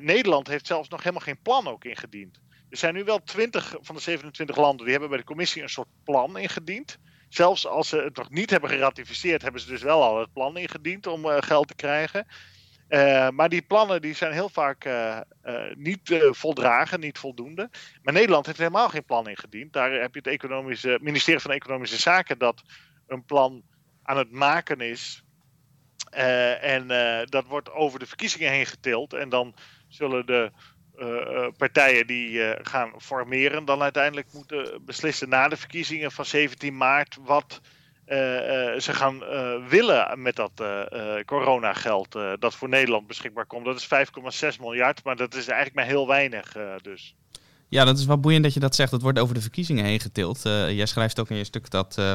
Nederland 0.00 0.46
heeft 0.46 0.66
zelfs 0.66 0.88
nog 0.88 1.02
helemaal 1.02 1.24
geen 1.24 1.42
plan 1.42 1.68
ook 1.68 1.84
ingediend. 1.84 2.40
Er 2.70 2.76
zijn 2.76 2.94
nu 2.94 3.04
wel 3.04 3.22
20 3.22 3.76
van 3.80 3.94
de 3.94 4.00
27 4.00 4.56
landen 4.56 4.82
die 4.82 4.90
hebben 4.90 5.08
bij 5.08 5.18
de 5.18 5.24
commissie 5.24 5.62
een 5.62 5.68
soort 5.68 5.88
plan 6.04 6.38
ingediend 6.38 6.98
zelfs 7.28 7.66
als 7.66 7.88
ze 7.88 7.96
het 7.96 8.16
nog 8.16 8.30
niet 8.30 8.50
hebben 8.50 8.70
geratificeerd, 8.70 9.42
hebben 9.42 9.60
ze 9.60 9.68
dus 9.68 9.82
wel 9.82 10.02
al 10.02 10.20
het 10.20 10.32
plan 10.32 10.56
ingediend 10.56 11.06
om 11.06 11.26
geld 11.26 11.68
te 11.68 11.74
krijgen. 11.74 12.26
Uh, 12.94 13.28
maar 13.28 13.48
die 13.48 13.62
plannen 13.62 14.02
die 14.02 14.14
zijn 14.14 14.32
heel 14.32 14.48
vaak 14.48 14.84
uh, 14.84 15.18
niet 15.74 16.00
voldragen, 16.30 17.00
niet 17.00 17.18
voldoende. 17.18 17.70
Maar 18.02 18.14
Nederland 18.14 18.46
heeft 18.46 18.58
helemaal 18.58 18.88
geen 18.88 19.04
plan 19.04 19.28
ingediend. 19.28 19.72
Daar 19.72 19.92
heb 19.92 20.14
je 20.14 20.18
het 20.18 20.28
economische, 20.28 20.98
ministerie 21.02 21.40
van 21.40 21.50
Economische 21.50 22.00
Zaken 22.00 22.38
dat 22.38 22.62
een 23.06 23.24
plan 23.24 23.62
aan 24.02 24.16
het 24.16 24.30
maken 24.30 24.80
is. 24.80 25.24
en 26.60 26.86
dat 27.24 27.46
wordt 27.46 27.72
over 27.72 27.98
de 27.98 28.06
verkiezingen 28.06 28.50
heen 28.50 28.66
getild. 28.66 29.12
En 29.12 29.28
dan 29.28 29.54
zullen 29.88 30.26
de 30.26 30.50
partijen 31.56 32.06
die 32.06 32.56
gaan 32.62 32.92
formeren, 32.98 33.64
dan 33.64 33.82
uiteindelijk 33.82 34.32
moeten 34.32 34.84
beslissen 34.84 35.28
na 35.28 35.48
de 35.48 35.56
verkiezingen 35.56 36.12
van 36.12 36.24
17 36.24 36.76
maart 36.76 37.18
wat 37.20 37.60
ze 38.78 38.90
gaan 38.92 39.18
willen 39.68 40.22
met 40.22 40.36
dat 40.36 40.64
coronageld 41.24 42.12
dat 42.38 42.54
voor 42.54 42.68
Nederland 42.68 43.06
beschikbaar 43.06 43.46
komt. 43.46 43.64
Dat 43.64 43.76
is 43.76 43.88
5,6 44.54 44.60
miljard, 44.60 45.04
maar 45.04 45.16
dat 45.16 45.34
is 45.34 45.46
eigenlijk 45.46 45.76
maar 45.76 45.84
heel 45.84 46.06
weinig 46.06 46.56
dus. 46.82 47.14
Ja, 47.68 47.84
dat 47.84 47.98
is 47.98 48.04
wel 48.04 48.20
boeiend 48.20 48.42
dat 48.42 48.54
je 48.54 48.60
dat 48.60 48.74
zegt. 48.74 48.90
Dat 48.90 49.02
wordt 49.02 49.18
over 49.18 49.34
de 49.34 49.40
verkiezingen 49.40 49.84
heen 49.84 50.00
getild. 50.00 50.46
Uh, 50.46 50.72
jij 50.72 50.86
schrijft 50.86 51.20
ook 51.20 51.30
in 51.30 51.36
je 51.36 51.44
stuk 51.44 51.70
dat 51.70 51.96
uh, 51.98 52.12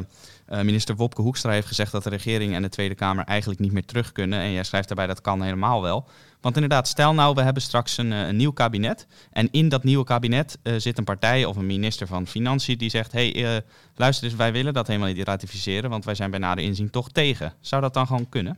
minister 0.62 0.96
Wopke 0.96 1.22
Hoekstra 1.22 1.52
heeft 1.52 1.68
gezegd 1.68 1.92
dat 1.92 2.04
de 2.04 2.10
regering 2.10 2.54
en 2.54 2.62
de 2.62 2.70
Tweede 2.70 2.96
Kamer 2.96 3.26
eigenlijk 3.26 3.60
niet 3.60 3.72
meer 3.72 3.86
terug 3.86 4.12
kunnen. 4.12 4.40
En 4.40 4.52
jij 4.52 4.64
schrijft 4.64 4.88
daarbij 4.88 5.08
dat 5.08 5.22
kan 5.22 5.42
helemaal 5.42 5.82
wel. 5.82 6.08
Want 6.42 6.56
inderdaad, 6.56 6.88
stel 6.88 7.14
nou, 7.14 7.36
we 7.36 7.42
hebben 7.42 7.62
straks 7.62 7.98
een, 7.98 8.36
nieuw 8.36 8.52
kabinet. 8.52 9.08
En 9.32 9.52
in 9.52 9.70
dat 9.70 9.84
nieuwe 9.84 10.04
kabinet 10.04 10.58
zit 10.78 10.98
een 10.98 11.04
partij 11.04 11.46
of 11.46 11.56
een 11.56 11.66
minister 11.66 12.08
van 12.08 12.28
Financiën 12.28 12.78
die 12.78 12.90
zegt: 12.90 13.12
hé, 13.12 13.30
hey, 13.30 13.62
luister 13.96 14.26
eens, 14.26 14.36
wij 14.36 14.52
willen 14.52 14.74
dat 14.74 14.88
helemaal 14.88 15.14
niet 15.14 15.28
ratificeren, 15.28 15.90
want 15.90 16.06
wij 16.06 16.16
zijn 16.16 16.30
bij 16.30 16.40
nader 16.40 16.64
inzien 16.64 16.90
toch 16.90 17.10
tegen. 17.10 17.54
Zou 17.60 17.82
dat 17.82 17.94
dan 17.94 18.08
gewoon 18.08 18.30
kunnen? 18.30 18.58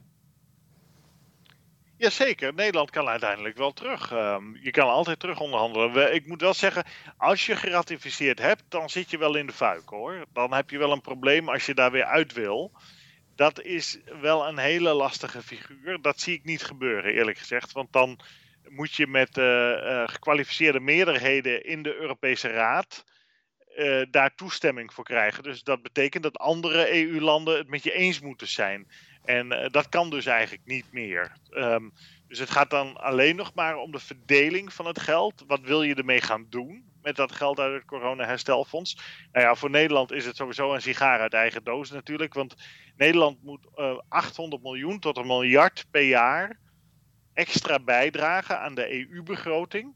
Jazeker, 2.02 2.54
Nederland 2.54 2.90
kan 2.90 3.08
uiteindelijk 3.08 3.58
wel 3.58 3.72
terug. 3.72 4.12
Um, 4.12 4.58
je 4.62 4.72
kan 4.72 4.90
altijd 4.90 5.20
terug 5.20 5.40
onderhandelen. 5.40 6.14
Ik 6.14 6.28
moet 6.28 6.42
wel 6.42 6.54
zeggen, 6.54 6.84
als 7.18 7.46
je 7.46 7.56
geratificeerd 7.56 8.40
hebt, 8.40 8.64
dan 8.70 8.90
zit 8.90 9.10
je 9.10 9.18
wel 9.18 9.36
in 9.36 9.48
de 9.48 9.54
fuik 9.54 9.90
hoor. 9.90 10.26
Dan 10.34 10.54
heb 10.54 10.70
je 10.70 10.78
wel 10.78 10.92
een 10.92 11.02
probleem 11.02 11.50
als 11.50 11.66
je 11.66 11.74
daar 11.74 11.92
weer 11.92 12.04
uit 12.04 12.34
wil. 12.34 12.72
Dat 13.36 13.62
is 13.62 14.00
wel 14.22 14.48
een 14.48 14.58
hele 14.58 14.94
lastige 14.94 15.42
figuur. 15.42 16.02
Dat 16.02 16.20
zie 16.20 16.34
ik 16.34 16.44
niet 16.44 16.64
gebeuren, 16.64 17.14
eerlijk 17.14 17.38
gezegd. 17.38 17.72
Want 17.72 17.94
dan 17.94 18.20
moet 18.70 18.94
je 18.96 19.08
met 19.08 19.38
uh, 19.38 20.08
gekwalificeerde 20.08 20.80
meerderheden 20.80 21.66
in 21.66 21.84
de 21.84 21.96
Europese 21.96 22.48
Raad. 22.48 23.04
Uh, 23.78 24.02
daar 24.12 24.36
toestemming 24.36 24.94
voor 24.94 25.04
krijgen. 25.04 25.44
Dus 25.44 25.64
dat 25.64 25.82
betekent 25.82 26.24
dat 26.24 26.38
andere 26.38 26.94
EU-landen 26.94 27.58
het 27.58 27.70
met 27.70 27.84
je 27.84 27.94
eens 27.94 28.20
moeten 28.20 28.48
zijn. 28.48 28.88
En 29.26 29.54
uh, 29.54 29.70
dat 29.70 29.90
kan 29.90 30.10
dus 30.10 30.26
eigenlijk 30.26 30.66
niet 30.66 30.86
meer. 30.92 31.32
Um, 31.52 31.94
dus 32.32 32.40
het 32.40 32.50
gaat 32.50 32.70
dan 32.70 32.98
alleen 32.98 33.36
nog 33.36 33.54
maar 33.54 33.78
om 33.78 33.92
de 33.92 34.00
verdeling 34.00 34.74
van 34.74 34.86
het 34.86 35.00
geld. 35.00 35.44
Wat 35.48 35.62
wil 35.62 35.84
je 35.84 35.96
ermee 35.96 36.22
gaan 36.22 36.46
doen 36.50 36.84
met 37.02 37.16
dat 37.16 37.32
geld 37.32 37.60
uit 37.60 37.74
het 37.74 37.86
corona-herstelfonds? 37.86 38.98
Nou 39.32 39.46
ja, 39.46 39.56
voor 39.56 39.70
Nederland 39.70 40.12
is 40.12 40.26
het 40.26 40.36
sowieso 40.36 40.74
een 40.74 40.82
sigaar 40.82 41.20
uit 41.20 41.34
eigen 41.34 41.64
doos 41.64 41.92
natuurlijk. 41.92 42.34
Want 42.34 42.56
Nederland 42.98 43.44
moet 43.44 43.68
uh, 43.76 43.90
eh, 43.90 44.00
800 44.08 44.64
miljoen 44.64 45.00
tot 45.00 45.18
een 45.18 45.28
miljard 45.28 45.86
per 45.92 46.04
jaar 46.04 46.60
extra 47.34 47.80
bijdragen 47.80 48.60
aan 48.60 48.76
de 48.76 48.94
EU-begroting. 48.94 49.96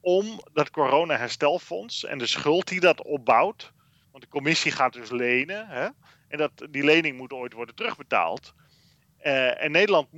Om 0.00 0.40
dat 0.52 0.70
corona-herstelfonds 0.70 2.04
en 2.04 2.18
de 2.18 2.26
schuld 2.26 2.68
die 2.68 2.80
dat 2.80 3.02
opbouwt. 3.02 3.72
Want 4.10 4.24
de 4.24 4.30
commissie 4.30 4.72
gaat 4.72 4.92
dus 4.92 5.10
lenen. 5.10 5.66
Hè? 5.68 5.88
En 6.28 6.38
dat, 6.38 6.52
die 6.70 6.84
lening 6.84 7.16
moet 7.16 7.32
ooit 7.32 7.52
worden 7.52 7.74
terugbetaald. 7.74 8.54
Uh, 9.22 9.62
en 9.62 9.70
Nederland 9.70 10.08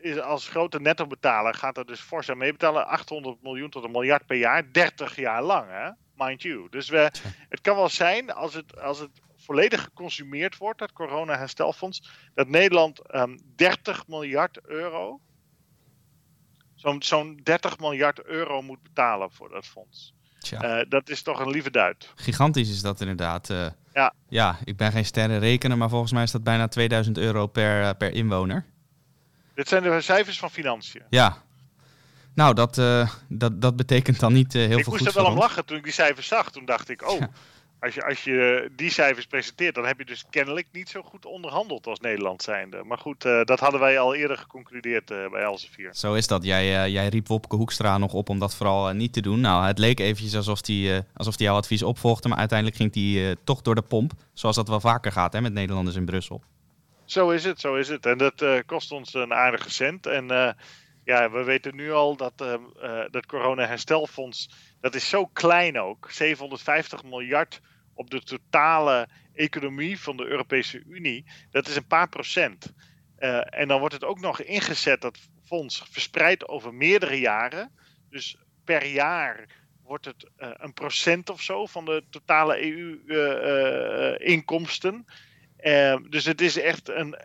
is 0.00 0.20
als 0.20 0.48
grote 0.48 0.80
netto-betaler 0.80 1.54
gaat 1.54 1.76
er 1.76 1.86
dus 1.86 2.00
fors 2.00 2.30
aan 2.30 2.38
meebetalen. 2.38 2.86
800 2.86 3.42
miljoen 3.42 3.70
tot 3.70 3.84
een 3.84 3.90
miljard 3.90 4.26
per 4.26 4.36
jaar, 4.36 4.72
30 4.72 5.16
jaar 5.16 5.42
lang, 5.42 5.70
hè? 5.70 5.90
mind 6.16 6.42
you. 6.42 6.66
Dus 6.70 6.88
we, 6.88 7.10
het 7.48 7.60
kan 7.60 7.76
wel 7.76 7.88
zijn, 7.88 8.32
als 8.32 8.54
het, 8.54 8.80
als 8.80 8.98
het 8.98 9.20
volledig 9.36 9.82
geconsumeerd 9.82 10.56
wordt, 10.56 10.78
dat 10.78 10.92
corona-herstelfonds, 10.92 12.10
dat 12.34 12.48
Nederland 12.48 13.14
um, 13.14 13.38
30 13.56 14.06
miljard 14.06 14.60
euro, 14.66 15.20
zo'n 16.74 17.02
zo'n 17.02 17.40
30 17.42 17.78
miljard 17.78 18.24
euro 18.24 18.62
moet 18.62 18.82
betalen 18.82 19.32
voor 19.32 19.48
dat 19.48 19.66
fonds. 19.66 20.14
Uh, 20.52 20.80
dat 20.88 21.08
is 21.08 21.22
toch 21.22 21.40
een 21.40 21.50
lieve 21.50 21.70
duit. 21.70 22.12
Gigantisch 22.14 22.70
is 22.70 22.82
dat 22.82 23.00
inderdaad. 23.00 23.50
Uh, 23.50 23.66
ja. 23.92 24.14
ja, 24.28 24.58
ik 24.64 24.76
ben 24.76 24.92
geen 24.92 25.04
sterrenrekener, 25.04 25.78
maar 25.78 25.88
volgens 25.88 26.12
mij 26.12 26.22
is 26.22 26.30
dat 26.30 26.42
bijna 26.42 26.68
2000 26.68 27.18
euro 27.18 27.46
per, 27.46 27.82
uh, 27.82 27.90
per 27.98 28.12
inwoner. 28.12 28.64
Dit 29.54 29.68
zijn 29.68 29.82
de 29.82 30.00
cijfers 30.00 30.38
van 30.38 30.50
financiën. 30.50 31.02
Ja. 31.08 31.42
Nou, 32.34 32.54
dat, 32.54 32.74
dat, 33.28 33.60
dat 33.60 33.76
betekent 33.76 34.20
dan 34.20 34.32
niet 34.32 34.52
heel 34.52 34.62
ik 34.62 34.68
veel 34.68 34.82
goed 34.84 34.94
Ik 34.94 35.00
moest 35.00 35.16
er 35.16 35.22
wel 35.22 35.30
om 35.30 35.38
lachen 35.38 35.64
toen 35.64 35.76
ik 35.76 35.84
die 35.84 35.92
cijfers 35.92 36.26
zag. 36.26 36.50
Toen 36.50 36.64
dacht 36.64 36.88
ik, 36.88 37.10
oh, 37.10 37.22
als 37.80 37.94
je, 37.94 38.04
als 38.04 38.24
je 38.24 38.70
die 38.76 38.90
cijfers 38.90 39.26
presenteert, 39.26 39.74
dan 39.74 39.86
heb 39.86 39.98
je 39.98 40.04
dus 40.04 40.24
kennelijk 40.30 40.66
niet 40.72 40.88
zo 40.88 41.02
goed 41.02 41.26
onderhandeld 41.26 41.86
als 41.86 42.00
Nederland 42.00 42.42
zijnde. 42.42 42.82
Maar 42.84 42.98
goed, 42.98 43.24
uh, 43.24 43.42
dat 43.44 43.60
hadden 43.60 43.80
wij 43.80 43.98
al 43.98 44.14
eerder 44.14 44.38
geconcludeerd 44.38 45.10
uh, 45.10 45.30
bij 45.30 45.42
Elsevier. 45.42 45.94
Zo 45.94 46.14
is 46.14 46.26
dat. 46.26 46.44
Jij, 46.44 46.84
uh, 46.84 46.92
jij 46.92 47.08
riep 47.08 47.26
Wopke 47.26 47.56
Hoekstra 47.56 47.98
nog 47.98 48.12
op 48.12 48.28
om 48.28 48.38
dat 48.38 48.54
vooral 48.54 48.92
niet 48.92 49.12
te 49.12 49.20
doen. 49.20 49.40
Nou, 49.40 49.66
het 49.66 49.78
leek 49.78 50.00
eventjes 50.00 50.36
alsof 50.36 50.66
hij 50.66 51.04
alsof 51.14 51.38
jouw 51.38 51.56
advies 51.56 51.82
opvolgde, 51.82 52.28
maar 52.28 52.38
uiteindelijk 52.38 52.78
ging 52.78 52.94
hij 52.94 53.36
toch 53.44 53.62
door 53.62 53.74
de 53.74 53.82
pomp. 53.82 54.12
Zoals 54.32 54.56
dat 54.56 54.68
wel 54.68 54.80
vaker 54.80 55.12
gaat 55.12 55.32
hè, 55.32 55.40
met 55.40 55.52
Nederlanders 55.52 55.96
in 55.96 56.04
Brussel. 56.04 56.42
Zo 57.04 57.30
is 57.30 57.44
het, 57.44 57.60
zo 57.60 57.74
is 57.74 57.88
het. 57.88 58.06
En 58.06 58.18
dat 58.18 58.44
kost 58.66 58.92
ons 58.92 59.14
een 59.14 59.34
aardige 59.34 59.70
cent. 59.70 60.06
En 60.06 60.56
ja, 61.04 61.30
we 61.30 61.42
weten 61.42 61.76
nu 61.76 61.92
al 61.92 62.16
dat 62.16 62.32
uh, 62.42 63.04
dat 63.10 63.26
corona-herstelfonds, 63.26 64.50
dat 64.80 64.94
is 64.94 65.08
zo 65.08 65.26
klein 65.26 65.78
ook. 65.78 66.10
750 66.10 67.04
miljard 67.04 67.60
op 67.94 68.10
de 68.10 68.22
totale 68.22 69.08
economie 69.34 70.00
van 70.00 70.16
de 70.16 70.24
Europese 70.24 70.82
Unie. 70.86 71.24
Dat 71.50 71.68
is 71.68 71.76
een 71.76 71.86
paar 71.86 72.08
procent. 72.08 72.72
Uh, 73.18 73.58
en 73.60 73.68
dan 73.68 73.78
wordt 73.78 73.94
het 73.94 74.04
ook 74.04 74.20
nog 74.20 74.42
ingezet, 74.42 75.00
dat 75.00 75.18
fonds, 75.44 75.84
verspreid 75.90 76.48
over 76.48 76.74
meerdere 76.74 77.20
jaren. 77.20 77.70
Dus 78.10 78.36
per 78.64 78.86
jaar 78.86 79.46
wordt 79.82 80.04
het 80.04 80.30
uh, 80.38 80.48
een 80.52 80.72
procent 80.72 81.30
of 81.30 81.42
zo 81.42 81.66
van 81.66 81.84
de 81.84 82.04
totale 82.10 82.62
EU-inkomsten. 83.06 85.06
dus 86.08 86.24
het 86.24 86.40
is 86.40 86.58
echt 86.58 86.88
een 86.88 87.16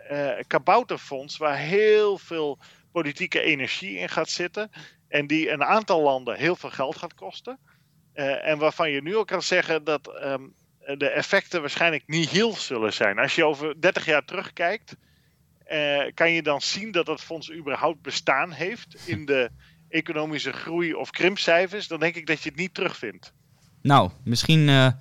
kabouterfonds 0.48 1.38
waar 1.38 1.58
heel 1.58 2.18
veel 2.18 2.60
politieke 2.92 3.42
energie 3.42 3.98
in 3.98 4.10
gaat 4.10 4.30
zitten. 4.30 4.72
En 5.08 5.28
die 5.28 5.50
een 5.50 5.64
aantal 5.64 6.02
landen 6.02 6.38
heel 6.38 6.56
veel 6.56 6.70
geld 6.70 6.98
gaat 6.98 7.14
kosten. 7.14 7.60
Uh, 8.14 8.48
en 8.48 8.58
waarvan 8.58 8.92
je 8.92 9.02
nu 9.02 9.16
ook 9.16 9.28
kan 9.28 9.42
zeggen 9.42 9.84
dat 9.84 10.22
um, 10.24 10.54
de 10.98 11.10
effecten 11.10 11.62
waarschijnlijk 11.62 12.04
niet 12.08 12.30
heel 12.30 12.54
zullen 12.54 12.94
zijn. 12.94 13.20
Als 13.20 13.36
je 13.36 13.46
over 13.46 13.82
30 13.82 14.06
jaar 14.06 14.26
terugkijkt, 14.26 14.96
uh, 15.72 16.02
kan 16.14 16.32
je 16.32 16.42
dan 16.42 16.62
zien 16.62 16.92
dat 16.92 17.06
dat 17.06 17.22
fonds 17.22 17.52
überhaupt 17.52 18.02
bestaan 18.02 18.52
heeft 18.52 18.98
in 19.06 19.26
de 19.26 19.50
economische 19.90 20.52
groei 20.52 20.94
of 20.94 21.12
krimpcijfers. 21.12 21.88
Dan 21.88 22.00
denk 22.00 22.16
ik 22.16 22.28
dat 22.28 22.44
je 22.44 22.50
het 22.50 22.58
niet 22.58 22.74
terugvindt. 22.74 23.34
Nou, 23.82 24.12
misschien 24.24 24.68
uh, 24.68 24.92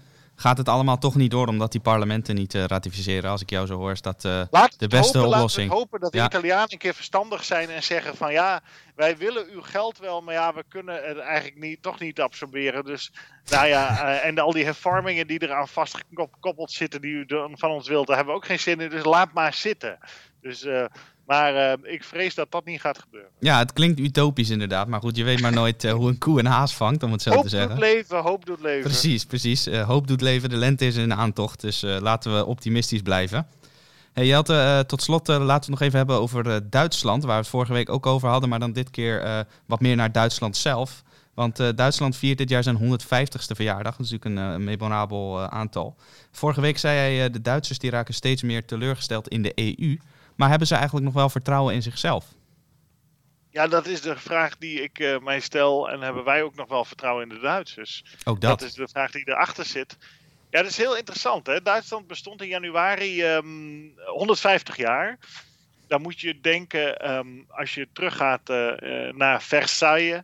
gaat 0.40 0.59
het 0.59 0.68
allemaal 0.68 0.98
toch 0.98 1.14
niet 1.14 1.31
door 1.31 1.46
omdat 1.46 1.72
die 1.72 1.81
parlementen 1.81 2.35
niet 2.35 2.55
uh, 2.55 2.64
ratificeren. 2.64 3.31
Als 3.31 3.42
ik 3.42 3.51
jou 3.51 3.66
zo 3.66 3.77
hoor, 3.77 3.90
is 3.90 4.03
dat 4.03 4.24
uh, 4.24 4.42
de 4.77 4.88
beste 4.88 5.18
hopen, 5.18 5.35
oplossing. 5.35 5.68
Laten 5.68 5.68
we 5.68 5.74
hopen 5.74 6.01
dat 6.01 6.12
de 6.12 6.24
Italianen 6.24 6.72
een 6.72 6.79
keer 6.79 6.94
verstandig 6.94 7.44
zijn 7.44 7.70
en 7.70 7.83
zeggen 7.83 8.16
van 8.16 8.33
ja, 8.33 8.61
wij 8.94 9.16
willen 9.16 9.46
uw 9.51 9.62
geld 9.62 9.98
wel, 9.98 10.20
maar 10.20 10.35
ja, 10.35 10.55
we 10.55 10.64
kunnen 10.68 11.07
het 11.07 11.18
eigenlijk 11.18 11.61
niet, 11.61 11.83
toch 11.83 12.01
niet 12.01 12.20
absorberen. 12.20 12.85
Dus 12.85 13.12
nou 13.48 13.66
ja, 13.66 13.90
uh, 13.90 14.24
en 14.27 14.38
al 14.38 14.53
die 14.53 14.64
hervormingen 14.64 15.27
die 15.27 15.42
eraan 15.42 15.68
vastgekoppeld 15.68 16.72
zitten 16.72 17.01
die 17.01 17.12
u 17.12 17.27
van 17.53 17.70
ons 17.70 17.88
wilt, 17.88 18.07
daar 18.07 18.16
hebben 18.16 18.35
we 18.35 18.40
ook 18.40 18.46
geen 18.46 18.61
zin 18.61 18.81
in. 18.81 18.90
Dus 18.90 19.05
laat 19.05 19.33
maar 19.33 19.55
zitten. 19.55 19.98
Dus 20.40 20.66
maar 21.29 21.55
uh, 21.55 21.93
ik 21.93 22.05
vrees 22.05 22.35
dat 22.35 22.51
dat 22.51 22.64
niet 22.64 22.81
gaat 22.81 22.99
gebeuren. 22.99 23.31
Ja, 23.38 23.59
het 23.59 23.73
klinkt 23.73 24.01
utopisch 24.01 24.51
inderdaad. 24.51 24.88
Maar 24.88 25.01
goed, 25.01 25.17
je 25.17 25.25
weet 25.25 25.41
maar 25.41 25.53
nooit 25.53 25.85
uh, 25.85 25.93
hoe 25.93 26.09
een 26.09 26.19
koe 26.19 26.38
een 26.38 26.47
haas 26.47 26.75
vangt, 26.75 27.03
om 27.03 27.12
het 27.12 27.23
zo 27.23 27.31
hoop 27.31 27.43
te 27.43 27.49
zeggen. 27.49 27.71
Hoop 27.71 27.81
doet 27.81 27.88
leven, 27.88 28.19
hoop 28.19 28.47
doet 28.47 28.61
leven. 28.61 28.83
Precies, 28.83 29.25
precies. 29.25 29.69
Uh, 29.69 29.87
hoop 29.87 30.07
doet 30.07 30.21
leven. 30.21 30.49
De 30.49 30.57
lente 30.57 30.87
is 30.87 30.97
in 30.97 31.14
aantocht, 31.14 31.61
dus 31.61 31.81
laten 31.81 32.35
we 32.37 32.45
optimistisch 32.45 33.03
blijven. 33.03 33.47
Hey 34.12 34.27
Jelte, 34.27 34.85
tot 34.87 35.03
slot 35.03 35.29
laten 35.29 35.47
we 35.47 35.53
het 35.53 35.69
nog 35.69 35.81
even 35.81 35.97
hebben 35.99 36.21
over 36.21 36.71
Duitsland, 36.71 37.23
waar 37.23 37.35
we 37.35 37.41
het 37.41 37.49
vorige 37.49 37.73
week 37.73 37.88
ook 37.88 38.07
over 38.07 38.29
hadden. 38.29 38.49
Maar 38.49 38.59
dan 38.59 38.73
dit 38.73 38.91
keer 38.91 39.47
wat 39.67 39.81
meer 39.81 39.97
naar 39.97 40.12
Duitsland 40.12 40.57
zelf. 40.57 41.03
Want 41.35 41.77
Duitsland 41.77 42.17
viert 42.17 42.38
dit 42.38 42.49
jaar 42.49 42.62
zijn 42.62 42.79
150ste 42.79 43.55
verjaardag. 43.55 43.97
Dat 43.97 44.07
is 44.07 44.11
natuurlijk 44.11 44.55
een 44.55 44.64
memorabel 44.64 45.41
aantal. 45.41 45.97
Vorige 46.31 46.61
week 46.61 46.79
zei 46.79 47.17
hij, 47.17 47.31
de 47.31 47.41
Duitsers 47.41 47.79
die 47.79 47.91
raken 47.91 48.14
steeds 48.14 48.43
meer 48.43 48.64
teleurgesteld 48.64 49.29
in 49.29 49.43
de 49.43 49.53
EU. 49.55 49.97
Maar 50.38 50.48
hebben 50.48 50.68
ze 50.68 50.74
eigenlijk 50.74 51.05
nog 51.05 51.14
wel 51.14 51.29
vertrouwen 51.29 51.74
in 51.74 51.83
zichzelf? 51.83 52.27
Ja, 53.51 53.66
dat 53.66 53.87
is 53.87 54.01
de 54.01 54.16
vraag 54.16 54.59
die 54.59 54.83
ik 54.83 54.98
uh, 54.98 55.18
mij 55.18 55.40
stel. 55.40 55.90
En 55.90 56.01
hebben 56.01 56.24
wij 56.24 56.42
ook 56.42 56.55
nog 56.55 56.68
wel 56.68 56.85
vertrouwen 56.85 57.22
in 57.22 57.29
de 57.29 57.40
Duitsers? 57.40 58.05
Ook 58.24 58.40
dat. 58.40 58.59
Dat 58.59 58.68
is 58.68 58.74
de 58.74 58.88
vraag 58.88 59.11
die 59.11 59.29
erachter 59.29 59.64
zit. 59.64 59.96
Ja, 60.51 60.62
dat 60.62 60.70
is 60.70 60.77
heel 60.77 60.96
interessant. 60.96 61.46
Hè? 61.46 61.62
Duitsland 61.62 62.07
bestond 62.07 62.42
in 62.42 62.48
januari 62.48 63.24
um, 63.24 63.94
150 64.05 64.77
jaar. 64.77 65.18
Dan 65.87 66.03
moet 66.03 66.20
je 66.20 66.40
denken, 66.40 67.11
um, 67.11 67.44
als 67.48 67.74
je 67.74 67.88
teruggaat 67.92 68.51
uh, 68.51 69.12
naar 69.12 69.42
Versailles, 69.42 70.22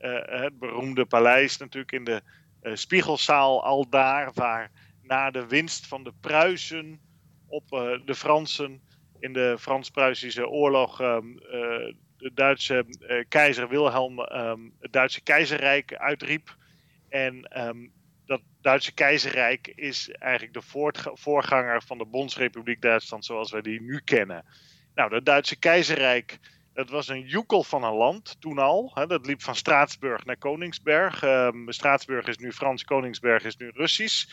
uh, 0.00 0.18
het 0.24 0.58
beroemde 0.58 1.04
paleis 1.04 1.56
natuurlijk 1.56 1.92
in 1.92 2.04
de 2.04 2.22
Spiegelzaal, 2.62 3.64
al 3.64 3.88
daar 3.88 4.30
waar 4.34 4.70
na 5.02 5.30
de 5.30 5.46
winst 5.46 5.86
van 5.86 6.02
de 6.02 6.12
Pruisen 6.20 7.00
op 7.46 7.68
de 8.04 8.14
Fransen 8.14 8.82
in 9.20 9.32
de 9.32 9.56
Frans-Pruisische 9.58 10.48
oorlog 10.48 11.00
um, 11.00 11.40
uh, 11.42 11.94
de 12.16 12.30
Duitse 12.34 12.84
uh, 12.88 13.24
keizer 13.28 13.68
Wilhelm 13.68 14.20
um, 14.20 14.74
het 14.80 14.92
Duitse 14.92 15.22
keizerrijk 15.22 15.94
uitriep. 15.94 16.56
En 17.08 17.66
um, 17.66 17.92
dat 18.26 18.40
Duitse 18.60 18.94
keizerrijk 18.94 19.72
is 19.74 20.10
eigenlijk 20.10 20.52
de 20.52 20.90
voorganger 21.14 21.82
van 21.82 21.98
de 21.98 22.06
Bondsrepubliek 22.06 22.82
Duitsland 22.82 23.24
zoals 23.24 23.50
wij 23.50 23.60
die 23.60 23.82
nu 23.82 24.00
kennen. 24.04 24.44
Nou, 24.94 25.10
dat 25.10 25.24
Duitse 25.24 25.58
keizerrijk, 25.58 26.38
dat 26.72 26.90
was 26.90 27.08
een 27.08 27.26
joekel 27.26 27.62
van 27.62 27.84
een 27.84 27.94
land 27.94 28.40
toen 28.40 28.58
al. 28.58 28.90
Hè, 28.94 29.06
dat 29.06 29.26
liep 29.26 29.42
van 29.42 29.54
Straatsburg 29.54 30.24
naar 30.24 30.36
Koningsberg. 30.36 31.24
Straatsburg 31.66 32.26
is 32.26 32.36
nu 32.36 32.52
Frans, 32.52 32.84
Koningsberg 32.84 33.44
is 33.44 33.56
nu 33.56 33.70
Russisch. 33.74 34.26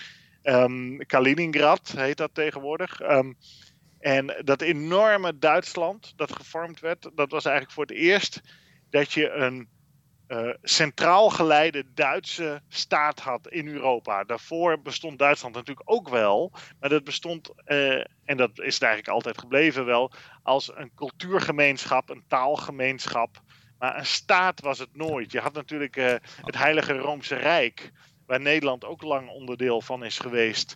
Kaliningrad 1.06 1.94
heet 1.98 2.18
dat 2.18 2.34
tegenwoordig. 2.34 3.02
En 4.06 4.36
dat 4.44 4.62
enorme 4.62 5.38
Duitsland 5.38 6.14
dat 6.16 6.36
gevormd 6.36 6.80
werd, 6.80 7.10
dat 7.16 7.32
was 7.32 7.46
eigenlijk 7.46 7.76
voor 7.76 7.86
het 7.86 7.96
eerst 7.96 8.42
dat 8.90 9.12
je 9.12 9.30
een 9.30 9.70
uh, 10.28 10.50
centraal 10.62 11.30
geleide 11.30 11.84
Duitse 11.94 12.62
staat 12.68 13.20
had 13.20 13.48
in 13.48 13.68
Europa. 13.68 14.24
Daarvoor 14.24 14.82
bestond 14.82 15.20
Duitsland 15.20 15.56
natuurlijk 15.56 15.92
ook 15.92 16.10
wel, 16.10 16.52
maar 16.80 16.90
dat 16.90 17.04
bestond, 17.04 17.50
uh, 17.66 18.04
en 18.26 18.38
dat 18.38 18.60
is 18.60 18.74
het 18.74 18.84
eigenlijk 18.84 19.14
altijd 19.14 19.38
gebleven 19.38 19.86
wel, 19.86 20.12
als 20.44 20.72
een 20.76 20.94
cultuurgemeenschap, 20.96 22.10
een 22.10 22.24
taalgemeenschap. 22.28 23.42
Maar 23.80 23.98
een 23.98 24.06
staat 24.06 24.62
was 24.62 24.80
het 24.80 24.96
nooit. 24.96 25.32
Je 25.32 25.40
had 25.40 25.54
natuurlijk 25.54 25.96
uh, 25.96 26.14
het 26.42 26.58
Heilige 26.58 26.98
Roomse 26.98 27.36
Rijk, 27.36 27.92
waar 28.26 28.42
Nederland 28.42 28.86
ook 28.86 29.02
lang 29.02 29.30
onderdeel 29.30 29.82
van 29.82 30.04
is 30.04 30.20
geweest. 30.20 30.76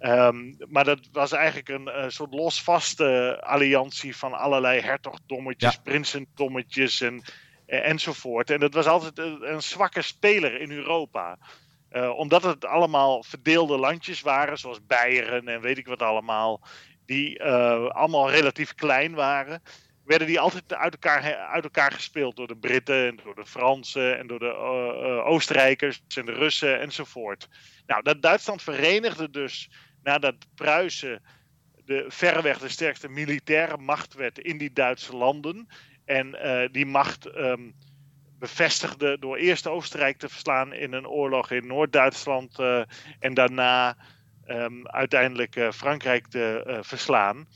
Um, 0.00 0.56
maar 0.68 0.84
dat 0.84 1.08
was 1.12 1.32
eigenlijk 1.32 1.68
een, 1.68 2.02
een 2.02 2.12
soort 2.12 2.34
losvaste 2.34 3.40
alliantie 3.44 4.16
van 4.16 4.32
allerlei 4.32 4.80
hertogdommetjes, 4.80 5.74
ja. 5.74 5.80
prinsendommetjes 5.82 7.00
en, 7.00 7.22
enzovoort. 7.66 8.50
En 8.50 8.60
dat 8.60 8.74
was 8.74 8.86
altijd 8.86 9.18
een, 9.18 9.52
een 9.52 9.62
zwakke 9.62 10.02
speler 10.02 10.60
in 10.60 10.70
Europa. 10.70 11.38
Uh, 11.92 12.18
omdat 12.18 12.42
het 12.42 12.64
allemaal 12.64 13.22
verdeelde 13.22 13.78
landjes 13.78 14.20
waren, 14.20 14.58
zoals 14.58 14.86
Beieren 14.86 15.48
en 15.48 15.60
weet 15.60 15.78
ik 15.78 15.86
wat 15.86 16.02
allemaal, 16.02 16.60
die 17.06 17.38
uh, 17.38 17.86
allemaal 17.86 18.30
relatief 18.30 18.74
klein 18.74 19.14
waren, 19.14 19.62
werden 20.04 20.26
die 20.26 20.40
altijd 20.40 20.74
uit 20.74 20.92
elkaar, 20.92 21.34
uit 21.34 21.64
elkaar 21.64 21.92
gespeeld 21.92 22.36
door 22.36 22.46
de 22.46 22.56
Britten 22.56 23.06
en 23.06 23.20
door 23.24 23.34
de 23.34 23.46
Fransen 23.46 24.18
en 24.18 24.26
door 24.26 24.38
de 24.38 24.54
uh, 24.54 25.26
Oostenrijkers 25.26 26.02
en 26.14 26.24
de 26.24 26.32
Russen 26.32 26.80
enzovoort. 26.80 27.48
Nou, 27.86 28.02
dat 28.02 28.22
Duitsland 28.22 28.62
verenigde 28.62 29.30
dus 29.30 29.70
nadat 30.02 30.34
Pruisen 30.54 31.22
de, 31.90 32.04
verreweg 32.08 32.58
de 32.58 32.68
sterkste 32.68 33.08
militaire 33.08 33.76
macht 33.76 34.14
werd 34.14 34.38
in 34.38 34.58
die 34.58 34.72
Duitse 34.72 35.16
landen. 35.16 35.68
En 36.04 36.36
uh, 36.44 36.68
die 36.72 36.86
macht 36.86 37.36
um, 37.36 37.74
bevestigde 38.38 39.18
door 39.18 39.36
eerst 39.36 39.66
Oostenrijk 39.66 40.18
te 40.18 40.28
verslaan 40.28 40.72
in 40.72 40.92
een 40.92 41.08
oorlog 41.08 41.50
in 41.50 41.66
Noord-Duitsland. 41.66 42.58
Uh, 42.58 42.82
en 43.18 43.34
daarna 43.34 43.96
um, 44.46 44.88
uiteindelijk 44.88 45.56
uh, 45.56 45.70
Frankrijk 45.70 46.26
te 46.26 46.78
verslaan. 46.80 47.48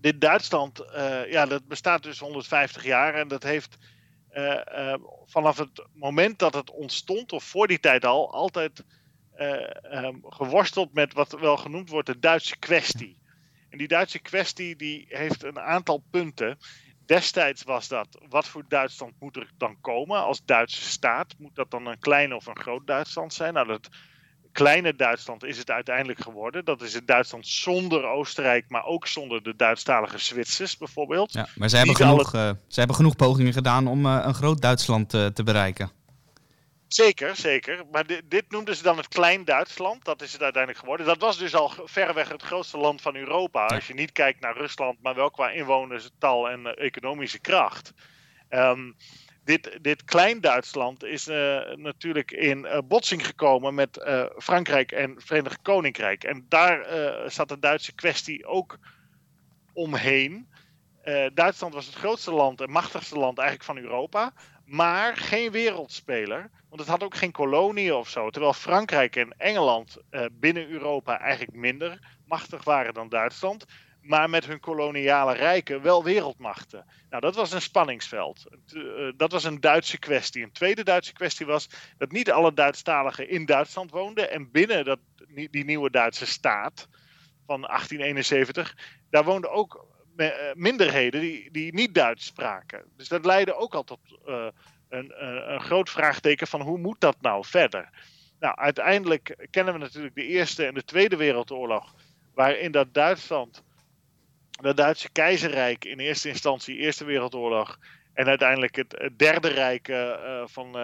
Dit 0.00 0.20
Duitsland, 0.20 0.84
ja, 1.28 1.46
dat 1.46 1.68
bestaat 1.68 2.02
dus 2.02 2.18
150 2.18 2.84
jaar 2.84 3.14
en 3.14 3.28
dat 3.28 3.42
heeft 3.42 3.78
vanaf 5.26 5.58
het 5.58 5.86
moment 5.92 6.38
dat 6.38 6.54
het 6.54 6.70
ontstond, 6.70 7.32
of 7.32 7.44
voor 7.44 7.66
die 7.66 7.80
tijd 7.80 8.04
al, 8.04 8.32
altijd 8.32 8.84
um, 9.38 10.20
geworsteld 10.22 10.94
met 10.94 11.12
wat 11.12 11.40
wel 11.40 11.56
genoemd 11.56 11.90
wordt 11.90 12.06
de 12.06 12.18
Duitse 12.18 12.58
kwestie. 12.58 13.18
En 13.68 13.78
die 13.78 13.88
Duitse 13.88 14.18
kwestie 14.18 14.76
die 14.76 15.06
heeft 15.08 15.44
een 15.44 15.60
aantal 15.60 16.02
punten. 16.10 16.58
Destijds 17.06 17.62
was 17.62 17.88
dat, 17.88 18.08
wat 18.28 18.48
voor 18.48 18.64
Duitsland 18.68 19.12
moet 19.18 19.36
er 19.36 19.50
dan 19.56 19.76
komen 19.80 20.22
als 20.22 20.44
Duitse 20.44 20.82
staat? 20.82 21.34
Moet 21.38 21.54
dat 21.54 21.70
dan 21.70 21.86
een 21.86 21.98
klein 21.98 22.34
of 22.34 22.46
een 22.46 22.58
groot 22.58 22.86
Duitsland 22.86 23.34
zijn? 23.34 23.54
Nou, 23.54 23.66
dat 23.66 23.88
kleine 24.52 24.94
Duitsland 24.94 25.44
is 25.44 25.58
het 25.58 25.70
uiteindelijk 25.70 26.20
geworden. 26.20 26.64
Dat 26.64 26.82
is 26.82 26.94
het 26.94 27.06
Duitsland 27.06 27.46
zonder 27.46 28.04
Oostenrijk, 28.04 28.64
maar 28.68 28.84
ook 28.84 29.06
zonder 29.06 29.42
de 29.42 29.56
Duitsstalige 29.56 30.18
Zwitsers 30.18 30.76
bijvoorbeeld. 30.76 31.32
Ja, 31.32 31.48
maar 31.54 31.68
ze 31.68 31.76
hebben, 31.76 31.96
genoeg, 31.96 32.34
uh, 32.34 32.50
ze 32.68 32.78
hebben 32.78 32.96
genoeg 32.96 33.16
pogingen 33.16 33.52
gedaan 33.52 33.86
om 33.86 34.06
uh, 34.06 34.22
een 34.24 34.34
groot 34.34 34.60
Duitsland 34.60 35.14
uh, 35.14 35.26
te 35.26 35.42
bereiken. 35.42 35.90
Zeker, 36.88 37.36
zeker. 37.36 37.84
Maar 37.90 38.06
dit, 38.06 38.22
dit, 38.30 38.50
noemden 38.50 38.76
ze 38.76 38.82
dan 38.82 38.96
het 38.96 39.08
Klein 39.08 39.44
Duitsland. 39.44 40.04
Dat 40.04 40.22
is 40.22 40.32
het 40.32 40.42
uiteindelijk 40.42 40.82
geworden. 40.82 41.06
Dat 41.06 41.20
was 41.20 41.38
dus 41.38 41.54
al 41.54 41.72
verreweg 41.84 42.28
het 42.28 42.42
grootste 42.42 42.78
land 42.78 43.00
van 43.00 43.16
Europa. 43.16 43.66
Als 43.66 43.86
je 43.86 43.94
niet 43.94 44.12
kijkt 44.12 44.40
naar 44.40 44.56
Rusland, 44.56 45.02
maar 45.02 45.14
wel 45.14 45.30
qua 45.30 45.50
inwoners, 45.50 46.10
tal 46.18 46.50
en 46.50 46.60
uh, 46.60 46.72
economische 46.76 47.40
kracht. 47.40 47.92
Um, 48.50 48.96
dit, 49.44 49.78
dit 49.80 50.04
Klein 50.04 50.40
Duitsland 50.40 51.04
is 51.04 51.28
uh, 51.28 51.60
natuurlijk 51.74 52.30
in 52.30 52.58
uh, 52.58 52.78
botsing 52.84 53.26
gekomen 53.26 53.74
met 53.74 54.08
Frankrijk 54.38 54.92
en 54.92 55.14
Verenigd 55.18 55.62
Koninkrijk. 55.62 56.24
En 56.24 56.46
daar 56.48 56.86
zat 57.30 57.48
de 57.48 57.58
Duitse 57.58 57.94
kwestie 57.94 58.46
ook 58.46 58.78
omheen. 59.72 60.48
Duitsland 61.34 61.74
was 61.74 61.86
het 61.86 61.94
grootste 61.94 62.32
land 62.32 62.60
en 62.60 62.70
machtigste 62.70 63.18
land 63.18 63.38
eigenlijk 63.38 63.68
van 63.68 63.78
Europa. 63.78 64.32
Maar 64.68 65.16
geen 65.16 65.50
wereldspeler. 65.50 66.50
Want 66.68 66.80
het 66.80 66.90
had 66.90 67.02
ook 67.02 67.14
geen 67.14 67.32
koloniën 67.32 67.94
of 67.94 68.08
zo. 68.08 68.30
Terwijl 68.30 68.52
Frankrijk 68.52 69.16
en 69.16 69.34
Engeland 69.38 69.96
binnen 70.32 70.68
Europa 70.68 71.18
eigenlijk 71.20 71.56
minder 71.56 72.16
machtig 72.26 72.64
waren 72.64 72.94
dan 72.94 73.08
Duitsland 73.08 73.64
maar 74.08 74.30
met 74.30 74.46
hun 74.46 74.60
koloniale 74.60 75.34
rijken 75.34 75.82
wel 75.82 76.04
wereldmachten. 76.04 76.84
Nou, 77.10 77.22
dat 77.22 77.34
was 77.34 77.52
een 77.52 77.62
spanningsveld. 77.62 78.44
Eh, 78.46 78.82
dat 79.16 79.32
was 79.32 79.44
een 79.44 79.60
Duitse 79.60 79.98
kwestie. 79.98 80.42
Een 80.42 80.52
tweede 80.52 80.84
Duitse 80.84 81.12
kwestie 81.12 81.46
was 81.46 81.68
dat 81.98 82.12
niet 82.12 82.30
alle 82.30 82.52
Duitsstaligen 82.52 83.28
in 83.28 83.46
Duitsland 83.46 83.90
woonden. 83.90 84.30
En 84.30 84.50
binnen 84.50 84.84
dat, 84.84 84.98
die 85.50 85.64
nieuwe 85.64 85.90
Duitse 85.90 86.26
staat 86.26 86.88
van 87.46 87.60
1871, 87.60 88.76
daar 89.10 89.24
woonden 89.24 89.50
ook 89.50 89.74
eh, 89.74 89.97
minderheden 90.54 91.20
die, 91.20 91.50
die 91.50 91.74
niet 91.74 91.94
Duits 91.94 92.24
spraken. 92.24 92.84
Dus 92.96 93.08
dat 93.08 93.24
leidde 93.24 93.54
ook 93.54 93.74
al 93.74 93.84
tot 93.84 94.00
uh, 94.26 94.46
een, 94.88 95.12
een 95.52 95.60
groot 95.60 95.90
vraagteken 95.90 96.46
van 96.46 96.60
hoe 96.60 96.78
moet 96.78 97.00
dat 97.00 97.16
nou 97.20 97.44
verder? 97.44 97.88
Nou, 98.40 98.56
uiteindelijk 98.56 99.46
kennen 99.50 99.74
we 99.74 99.80
natuurlijk 99.80 100.14
de 100.14 100.26
Eerste 100.26 100.66
en 100.66 100.74
de 100.74 100.84
Tweede 100.84 101.16
Wereldoorlog, 101.16 101.94
waarin 102.34 102.72
dat 102.72 102.94
Duitsland 102.94 103.62
het 104.60 104.76
Duitse 104.76 105.10
keizerrijk 105.10 105.84
in 105.84 105.98
eerste 105.98 106.28
instantie, 106.28 106.76
Eerste 106.76 107.04
Wereldoorlog. 107.04 107.78
En 108.12 108.26
uiteindelijk 108.26 108.76
het, 108.76 109.10
Derde 109.16 109.48
Rijk 109.48 109.88
uh, 109.88 110.42
van 110.44 110.78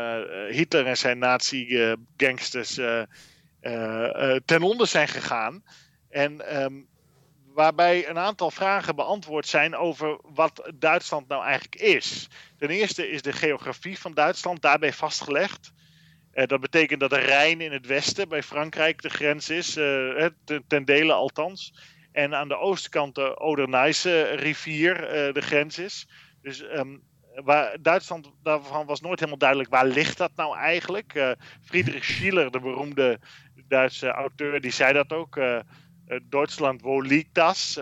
Hitler 0.49 0.87
en 0.87 0.97
zijn 0.97 1.19
nazi-gangsters 1.19 2.75
ten 4.45 4.63
onder 4.63 4.87
zijn 4.87 5.09
gegaan. 5.09 5.65
En 6.09 6.63
um, 6.63 6.87
waarbij 7.55 8.09
een 8.09 8.19
aantal 8.19 8.51
vragen 8.51 8.97
beantwoord 8.97 9.47
zijn 9.47 9.77
over 9.77 10.19
wat 10.23 10.73
Duitsland 10.75 11.29
nou 11.29 11.45
eigenlijk 11.45 11.75
is. 11.75 12.29
Ten 12.59 12.69
eerste 12.69 13.11
is 13.11 13.23
de 13.23 13.33
geografie 13.33 13.99
van 13.99 14.15
Duitsland 14.15 14.63
daarbij 14.63 14.93
vastgelegd. 14.93 15.73
dat 16.33 16.61
betekent 16.61 17.01
dat 17.01 17.11
de 17.11 17.19
Rijn 17.19 17.61
in 17.61 17.73
het 17.73 17.87
westen 17.87 18.29
bij 18.29 18.43
Frankrijk 18.43 19.03
de 19.03 19.11
grens 19.11 19.49
is, 19.49 19.73
ten, 19.73 20.65
ten 20.67 20.85
dele 20.85 21.13
althans. 21.13 21.75
En 22.13 22.35
aan 22.35 22.49
de 22.49 22.57
oostkant 22.57 23.15
de 23.15 23.41
Oder-Neisse 23.41 24.23
rivier 24.23 25.03
uh, 25.03 25.35
de 25.35 25.41
grens 25.41 25.79
is. 25.79 26.09
Dus 26.43 26.63
um, 26.63 27.03
waar, 27.35 27.77
Duitsland, 27.81 28.31
daarvan 28.43 28.87
was 28.87 29.01
nooit 29.01 29.19
helemaal 29.19 29.39
duidelijk 29.39 29.71
waar 29.71 29.87
ligt 29.87 30.19
dat 30.19 30.31
nou 30.37 30.57
eigenlijk. 30.57 31.37
Friedrich 31.65 32.05
Schiller, 32.05 32.51
de 32.51 32.61
beroemde 32.61 33.19
Duitse 33.69 34.09
auteur, 34.09 34.61
die 34.61 34.71
zei 34.71 34.93
dat 34.93 35.13
ook. 35.13 35.37
Uh, 36.15 36.21
Duitsland, 36.29 36.83
wo 36.83 37.01
liegt 37.01 37.29
das? 37.35 37.75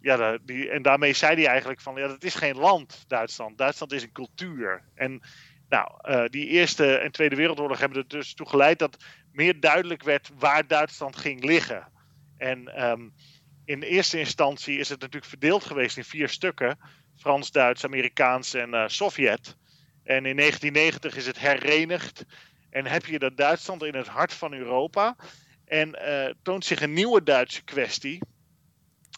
ja, 0.00 0.38
die, 0.42 0.70
en 0.70 0.82
daarmee 0.82 1.12
zei 1.12 1.34
hij 1.34 1.46
eigenlijk 1.46 1.80
van, 1.80 1.96
ja, 1.96 2.06
dat 2.06 2.24
is 2.24 2.34
geen 2.34 2.56
land, 2.56 3.04
Duitsland. 3.08 3.58
Duitsland 3.58 3.92
is 3.92 4.02
een 4.02 4.12
cultuur. 4.12 4.82
En 4.94 5.22
nou, 5.68 5.90
die 6.28 6.46
Eerste 6.46 6.96
en 6.96 7.12
Tweede 7.12 7.36
Wereldoorlog 7.36 7.78
hebben 7.78 7.98
er 7.98 8.08
dus 8.08 8.34
toe 8.34 8.48
geleid 8.48 8.78
dat 8.78 8.96
meer 9.32 9.60
duidelijk 9.60 10.02
werd 10.02 10.30
waar 10.38 10.66
Duitsland 10.66 11.16
ging 11.16 11.44
liggen. 11.44 11.88
En 12.36 12.84
um, 12.90 13.14
in 13.64 13.82
eerste 13.82 14.18
instantie 14.18 14.78
is 14.78 14.88
het 14.88 15.00
natuurlijk 15.00 15.30
verdeeld 15.30 15.64
geweest 15.64 15.96
in 15.96 16.04
vier 16.04 16.28
stukken: 16.28 16.78
Frans, 17.16 17.50
Duits, 17.50 17.84
Amerikaans 17.84 18.54
en 18.54 18.90
Sovjet. 18.90 19.56
En 20.04 20.26
in 20.26 20.36
1990 20.36 21.16
is 21.16 21.26
het 21.26 21.38
herenigd. 21.38 22.24
En 22.70 22.86
heb 22.86 23.06
je 23.06 23.18
dat 23.18 23.36
Duitsland 23.36 23.82
in 23.82 23.94
het 23.94 24.06
hart 24.06 24.32
van 24.32 24.52
Europa. 24.52 25.16
En 25.64 25.98
uh, 26.08 26.34
toont 26.42 26.64
zich 26.64 26.80
een 26.80 26.92
nieuwe 26.92 27.22
Duitse 27.22 27.62
kwestie. 27.62 28.22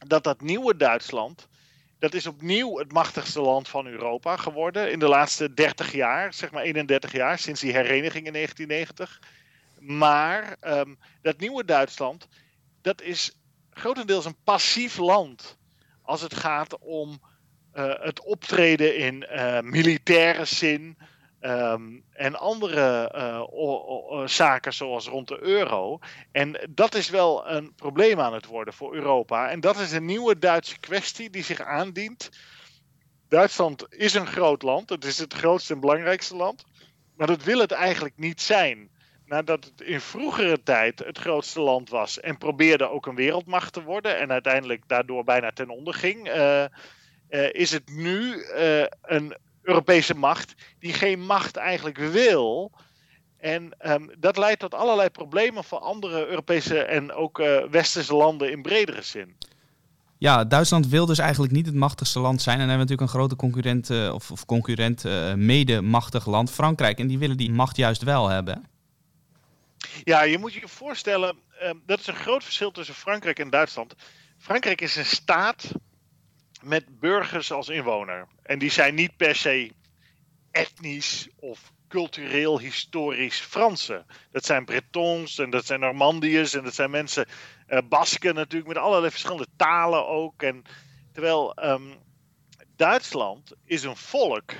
Dat 0.07 0.25
dat 0.25 0.41
nieuwe 0.41 0.77
Duitsland. 0.77 1.49
Dat 1.99 2.15
is 2.15 2.27
opnieuw 2.27 2.79
het 2.79 2.93
machtigste 2.93 3.41
land 3.41 3.69
van 3.69 3.87
Europa 3.87 4.37
geworden. 4.37 4.91
In 4.91 4.99
de 4.99 5.09
laatste 5.09 5.55
30 5.55 5.93
jaar, 5.93 6.35
zeg 6.35 6.51
maar 6.51 6.63
31 6.63 7.13
jaar, 7.13 7.39
sinds 7.39 7.61
die 7.61 7.73
hereniging 7.73 8.27
in 8.27 8.33
1990. 8.33 9.21
Maar 9.79 10.57
um, 10.61 10.99
dat 11.23 11.39
nieuwe 11.39 11.65
Duitsland. 11.65 12.29
Dat 12.83 13.03
is 13.03 13.37
grotendeels 13.71 14.25
een 14.25 14.43
passief 14.45 14.97
land 14.97 15.59
als 16.03 16.21
het 16.21 16.35
gaat 16.35 16.79
om 16.79 17.21
uh, 17.75 17.93
het 17.99 18.21
optreden 18.21 18.97
in 18.97 19.27
uh, 19.31 19.61
militaire 19.61 20.45
zin 20.45 20.99
um, 21.41 22.05
en 22.13 22.39
andere 22.39 23.13
uh, 23.15 24.27
zaken 24.27 24.75
zoals 24.75 25.09
rond 25.09 25.29
de 25.29 25.43
euro. 25.43 25.99
En 26.33 26.69
dat 26.71 26.95
is 26.95 27.11
wel 27.11 27.49
een 27.49 27.75
probleem 27.75 28.21
aan 28.21 28.35
het 28.35 28.47
worden 28.47 28.75
voor 28.75 28.95
Europa. 28.95 29.51
En 29.51 29.61
dat 29.61 29.79
is 29.79 29.93
een 29.93 30.05
nieuwe 30.05 30.39
Duitse 30.39 30.79
kwestie 30.79 31.31
die 31.31 31.45
zich 31.45 31.61
aandient. 31.61 32.31
Duitsland 33.29 33.87
is 33.89 34.15
een 34.15 34.27
groot 34.27 34.63
land, 34.63 34.91
het 34.91 35.05
is 35.05 35.19
het 35.19 35.35
grootste 35.35 35.75
en 35.75 35.81
belangrijkste 35.81 36.37
land, 36.37 36.65
maar 37.17 37.27
dat 37.27 37.43
wil 37.43 37.59
het 37.59 37.73
eigenlijk 37.73 38.15
niet 38.17 38.41
zijn 38.41 38.91
nadat 39.27 39.65
het 39.65 39.81
in 39.81 40.01
vroegere 40.01 40.63
tijd 40.63 40.99
het 40.99 41.19
grootste 41.19 41.61
land 41.61 41.89
was 41.89 42.21
en 42.21 42.39
probeerde 42.39 42.91
ook 42.91 43.07
een 43.07 43.15
wereldmacht 43.15 43.73
te 43.73 43.83
worden 43.83 44.19
en 44.19 44.33
uiteindelijk 44.33 44.83
daardoor 44.87 45.25
bijna 45.25 45.53
ten 45.53 45.71
onder 45.71 45.95
ging, 45.95 46.29
uh, 46.29 46.65
uh, 47.31 47.53
is 47.53 47.71
het 47.71 47.89
nu 47.89 48.45
een 49.03 49.37
Europese 49.67 50.15
macht 50.15 50.55
die 50.79 50.93
geen 50.93 51.21
macht 51.21 51.57
eigenlijk 51.57 51.99
wil. 51.99 52.73
En 53.39 53.75
um, 53.91 54.11
dat 54.19 54.37
leidt 54.37 54.61
tot 54.61 54.75
allerlei 54.75 55.11
problemen 55.11 55.65
voor 55.65 55.79
andere 55.79 56.27
Europese 56.27 56.83
en 56.83 57.13
ook 57.13 57.43
westerse 57.71 58.15
landen 58.15 58.51
in 58.51 58.63
bredere 58.63 59.03
zin. 59.03 59.37
Ja, 60.19 60.45
Duitsland 60.45 60.87
wil 60.89 61.07
dus 61.07 61.19
eigenlijk 61.19 61.53
niet 61.53 61.67
het 61.67 61.75
machtigste 61.75 62.19
land 62.19 62.43
zijn. 62.43 62.61
En 62.61 62.67
dan 62.67 62.79
hebben 62.79 62.87
we 62.87 62.93
natuurlijk 62.93 63.13
een 63.13 63.21
grote 63.21 63.37
concurrent, 63.37 64.13
of, 64.15 64.31
of 64.31 64.45
concurrent, 64.45 65.05
mede 65.37 65.81
machtig 65.81 66.27
land, 66.27 66.51
Frankrijk. 66.51 66.99
En 66.99 67.07
die 67.07 67.19
willen 67.19 67.37
die 67.37 67.51
macht 67.51 67.77
juist 67.77 68.03
wel 68.03 68.29
hebben. 68.29 68.65
Ja, 70.05 70.23
je 70.23 70.39
moet 70.39 70.53
je 70.53 70.69
voorstellen, 70.69 71.37
um, 71.63 71.83
dat 71.87 72.01
is 72.01 72.07
een 72.07 72.15
groot 72.15 72.45
verschil 72.45 72.71
tussen 72.71 72.95
Frankrijk 72.95 73.39
en 73.39 73.51
Duitsland. 73.51 73.95
Frankrijk 74.39 74.81
is 74.81 74.97
een 74.97 75.07
staat 75.07 75.73
met 76.67 77.01
burgers 77.01 77.53
als 77.53 77.69
inwoner. 77.69 78.27
En 78.43 78.59
die 78.59 78.71
zijn 78.71 78.95
niet 78.95 79.17
per 79.17 79.37
se 79.37 79.73
etnisch 80.51 81.29
of 81.37 81.73
cultureel, 81.89 82.59
historisch 82.59 83.41
Fransen. 83.41 84.07
Dat 84.31 84.45
zijn 84.45 84.65
Bretons 84.65 85.39
en 85.39 85.51
dat 85.51 85.67
zijn 85.67 85.81
Normandiërs 85.81 86.55
en 86.55 86.65
dat 86.65 86.75
zijn 86.75 86.91
mensen, 86.91 87.27
uh, 87.69 87.79
Basken 87.89 88.35
natuurlijk, 88.35 88.69
met 88.69 88.79
allerlei 88.83 89.11
verschillende 89.11 89.49
talen 89.57 90.07
ook. 90.07 90.43
En, 90.43 90.63
terwijl 91.13 91.65
um, 91.65 91.95
Duitsland 92.77 93.53
is 93.65 93.83
een 93.83 93.97
volk 93.97 94.53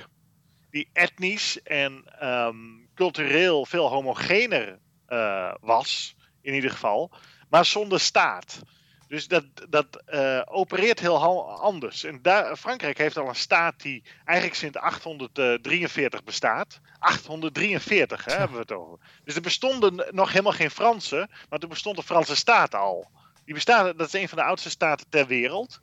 die 0.69 0.89
etnisch 0.93 1.61
en 1.61 2.05
um, 2.23 2.89
cultureel 2.95 3.65
veel 3.65 3.87
homogener 3.87 4.79
uh, 5.09 5.53
was, 5.61 6.15
in 6.41 6.53
ieder 6.53 6.71
geval, 6.71 7.11
maar 7.49 7.65
zonder 7.65 7.99
staat. 7.99 8.61
Dus 9.07 9.27
dat, 9.27 9.45
dat 9.69 10.03
uh, 10.09 10.41
opereert 10.45 10.99
heel 10.99 11.49
anders. 11.61 12.03
En 12.03 12.21
daar, 12.21 12.57
Frankrijk 12.57 12.97
heeft 12.97 13.17
al 13.17 13.27
een 13.27 13.35
staat 13.35 13.81
die 13.81 14.03
eigenlijk 14.25 14.57
sinds 14.57 14.77
843 14.77 16.23
bestaat. 16.23 16.79
843 16.99 18.25
hè, 18.25 18.33
hebben 18.33 18.55
we 18.55 18.61
het 18.61 18.71
over. 18.71 18.99
Dus 19.23 19.35
er 19.35 19.41
bestonden 19.41 20.05
nog 20.11 20.29
helemaal 20.29 20.51
geen 20.51 20.71
Fransen, 20.71 21.29
maar 21.49 21.59
er 21.59 21.67
bestond 21.67 21.97
een 21.97 22.03
Franse 22.03 22.35
staat 22.35 22.75
al. 22.75 23.09
Die 23.45 23.53
bestaat, 23.53 23.97
dat 23.97 24.07
is 24.07 24.21
een 24.21 24.29
van 24.29 24.37
de 24.37 24.43
oudste 24.43 24.69
staten 24.69 25.09
ter 25.09 25.27
wereld. 25.27 25.79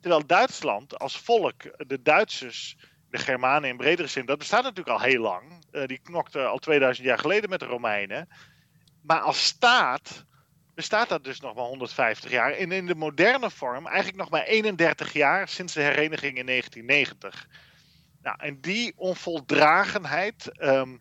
Terwijl 0.00 0.26
Duitsland 0.26 0.98
als 0.98 1.18
volk, 1.18 1.62
de 1.86 2.02
Duitsers, 2.02 2.76
de 3.10 3.18
Germanen 3.18 3.68
in 3.68 3.76
bredere 3.76 4.08
zin, 4.08 4.26
dat 4.26 4.38
bestaat 4.38 4.62
natuurlijk 4.62 4.96
al 4.98 5.04
heel 5.04 5.20
lang. 5.20 5.64
Uh, 5.72 5.86
die 5.86 5.98
knokten 5.98 6.48
al 6.48 6.58
2000 6.58 7.06
jaar 7.06 7.18
geleden 7.18 7.50
met 7.50 7.60
de 7.60 7.66
Romeinen. 7.66 8.28
Maar 9.02 9.20
als 9.20 9.44
staat 9.44 10.24
bestaat 10.80 11.08
dat 11.08 11.24
dus 11.24 11.40
nog 11.40 11.54
maar 11.54 11.64
150 11.64 12.30
jaar. 12.30 12.52
En 12.52 12.72
in 12.72 12.86
de 12.86 12.94
moderne 12.94 13.50
vorm 13.50 13.86
eigenlijk 13.86 14.16
nog 14.16 14.30
maar 14.30 14.42
31 14.42 15.12
jaar 15.12 15.48
sinds 15.48 15.72
de 15.72 15.80
hereniging 15.80 16.38
in 16.38 16.46
1990. 16.46 17.48
Nou, 18.22 18.36
en 18.40 18.60
die 18.60 18.92
onvoldragenheid, 18.96 20.50
um, 20.62 21.00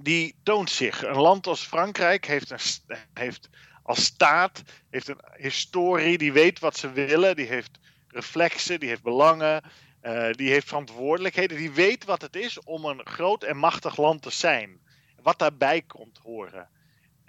die 0.00 0.34
toont 0.42 0.70
zich. 0.70 1.02
Een 1.02 1.16
land 1.16 1.46
als 1.46 1.66
Frankrijk 1.66 2.26
heeft, 2.26 2.50
een, 2.50 2.96
heeft 3.14 3.48
als 3.82 4.04
staat 4.04 4.62
heeft 4.90 5.08
een 5.08 5.20
historie, 5.36 6.18
die 6.18 6.32
weet 6.32 6.58
wat 6.58 6.76
ze 6.76 6.92
willen, 6.92 7.36
die 7.36 7.46
heeft 7.46 7.78
reflexen, 8.08 8.80
die 8.80 8.88
heeft 8.88 9.02
belangen, 9.02 9.62
uh, 10.02 10.32
die 10.32 10.50
heeft 10.50 10.68
verantwoordelijkheden, 10.68 11.56
die 11.56 11.70
weet 11.70 12.04
wat 12.04 12.22
het 12.22 12.36
is 12.36 12.60
om 12.60 12.84
een 12.84 13.06
groot 13.06 13.42
en 13.42 13.56
machtig 13.56 13.96
land 13.96 14.22
te 14.22 14.30
zijn. 14.30 14.80
Wat 15.22 15.38
daarbij 15.38 15.82
komt 15.82 16.18
horen. 16.18 16.68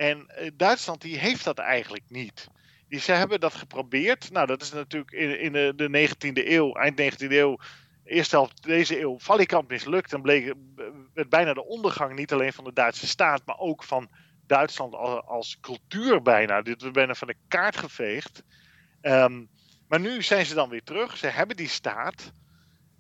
En 0.04 0.28
uh, 0.40 0.50
Duitsland 0.54 1.02
die 1.02 1.18
heeft 1.18 1.44
dat 1.44 1.60
eigenlijk 1.60 2.04
niet. 2.08 2.48
Die, 2.88 3.00
ze 3.00 3.12
hebben 3.12 3.40
dat 3.40 3.54
geprobeerd. 3.54 4.32
Nou, 4.32 4.48
dat 4.48 4.62
is 4.62 4.72
natuurlijk 4.72 5.12
in, 5.12 5.40
in 5.40 5.52
de, 5.52 5.74
de 5.76 6.10
19e 6.10 6.48
eeuw, 6.48 6.74
eind 6.74 7.02
19e 7.02 7.32
eeuw, 7.32 7.58
eerste 8.04 8.36
helft 8.36 8.64
deze 8.64 9.00
eeuw, 9.00 9.20
valikant 9.20 9.68
mislukt. 9.68 10.14
En 10.14 10.22
bleek, 10.22 10.54
werd 11.14 11.30
bijna 11.30 11.54
de 11.54 11.66
ondergang 11.66 12.16
niet 12.16 12.34
alleen 12.34 12.54
van 12.54 12.64
de 12.64 12.74
Duitse 12.74 13.08
staat, 13.08 13.46
maar 13.46 13.58
ook 13.58 13.84
van 13.84 14.10
Duitsland 14.48 14.96
als, 15.26 15.58
cultuur 15.62 16.22
bijna. 16.22 16.62
Dit 16.62 16.82
werd 16.82 16.94
bijna 16.94 17.14
van 17.14 17.28
de 17.28 17.38
kaart 17.48 17.78
geveegd. 17.78 18.44
Um, 19.02 19.50
Maar 19.88 20.00
nu 20.00 20.22
zijn 20.22 20.46
ze 20.46 20.54
dan 20.54 20.70
weer 20.70 20.84
terug. 20.84 21.18
Ze 21.18 21.28
hebben 21.28 21.56
die 21.56 21.68
staat. 21.68 22.32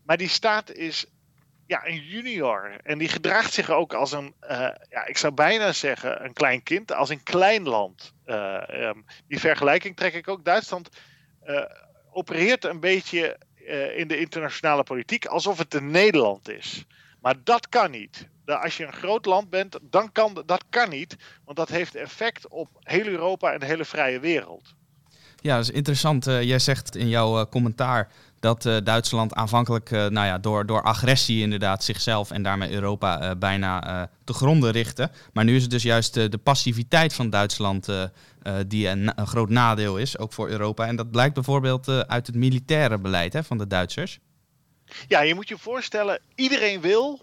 Maar 0.05 0.17
die 0.17 0.27
staat 0.27 0.71
is 0.71 1.05
ja, 1.73 1.87
een 1.87 2.03
junior. 2.03 2.71
En 2.83 2.97
die 2.97 3.07
gedraagt 3.07 3.53
zich 3.53 3.69
ook 3.69 3.93
als 3.93 4.11
een, 4.11 4.33
uh, 4.41 4.49
ja, 4.89 5.05
ik 5.05 5.17
zou 5.17 5.33
bijna 5.33 5.71
zeggen, 5.71 6.25
een 6.25 6.33
klein 6.33 6.63
kind. 6.63 6.93
Als 6.93 7.09
een 7.09 7.23
klein 7.23 7.63
land. 7.63 8.13
Uh, 8.25 8.61
um, 8.69 9.05
die 9.27 9.39
vergelijking 9.39 9.95
trek 9.95 10.13
ik 10.13 10.27
ook. 10.27 10.45
Duitsland 10.45 10.89
uh, 11.45 11.61
opereert 12.11 12.65
een 12.65 12.79
beetje 12.79 13.37
in 13.95 14.07
de 14.07 14.17
internationale 14.17 14.83
politiek 14.83 15.25
alsof 15.25 15.57
het 15.57 15.73
een 15.73 15.91
Nederland 15.91 16.49
is. 16.49 16.85
Maar 17.21 17.35
dat 17.43 17.69
kan 17.69 17.91
niet. 17.91 18.27
Als 18.45 18.77
je 18.77 18.85
een 18.85 18.93
groot 18.93 19.25
land 19.25 19.49
bent, 19.49 19.79
dan 19.81 20.11
kan 20.11 20.43
dat 20.45 20.63
kan 20.69 20.89
niet. 20.89 21.15
Want 21.45 21.57
dat 21.57 21.69
heeft 21.69 21.95
effect 21.95 22.47
op 22.47 22.69
heel 22.79 23.05
Europa 23.05 23.53
en 23.53 23.59
de 23.59 23.65
hele 23.65 23.85
vrije 23.85 24.19
wereld. 24.19 24.75
Ja, 25.41 25.55
dat 25.55 25.63
is 25.63 25.71
interessant. 25.71 26.25
jij 26.25 26.59
zegt 26.59 26.95
in 26.95 27.09
jouw 27.09 27.47
commentaar 27.47 28.11
dat 28.43 28.65
uh, 28.65 28.77
Duitsland 28.83 29.33
aanvankelijk 29.33 29.91
uh, 29.91 29.99
nou 29.99 30.27
ja, 30.27 30.37
door, 30.37 30.65
door 30.65 30.81
agressie 30.81 31.41
inderdaad 31.41 31.83
zichzelf 31.83 32.31
en 32.31 32.43
daarmee 32.43 32.71
Europa 32.71 33.21
uh, 33.21 33.31
bijna 33.37 34.09
te 34.23 34.33
gronden 34.33 34.71
richtte. 34.71 35.11
Maar 35.33 35.43
nu 35.43 35.55
is 35.55 35.61
het 35.61 35.71
dus 35.71 35.83
juist 35.83 36.13
de 36.13 36.39
passiviteit 36.43 37.13
van 37.13 37.29
Duitsland 37.29 37.87
die 38.67 38.87
een, 38.87 39.11
een, 39.15 39.27
groot 39.27 39.49
nadeel 39.49 39.97
is, 39.97 40.17
ook 40.17 40.33
voor 40.33 40.49
Europa. 40.49 40.87
En 40.87 40.95
dat 40.95 41.11
blijkt 41.11 41.33
bijvoorbeeld 41.33 41.87
uit 41.87 42.27
het 42.27 42.35
militaire 42.35 42.97
beleid 42.97 43.33
hè, 43.33 43.43
van 43.43 43.57
de 43.57 43.67
Duitsers. 43.67 44.19
Ja, 45.07 45.21
je 45.21 45.35
moet 45.35 45.47
je 45.47 45.57
voorstellen, 45.57 46.19
iedereen 46.35 46.81
wil 46.81 47.21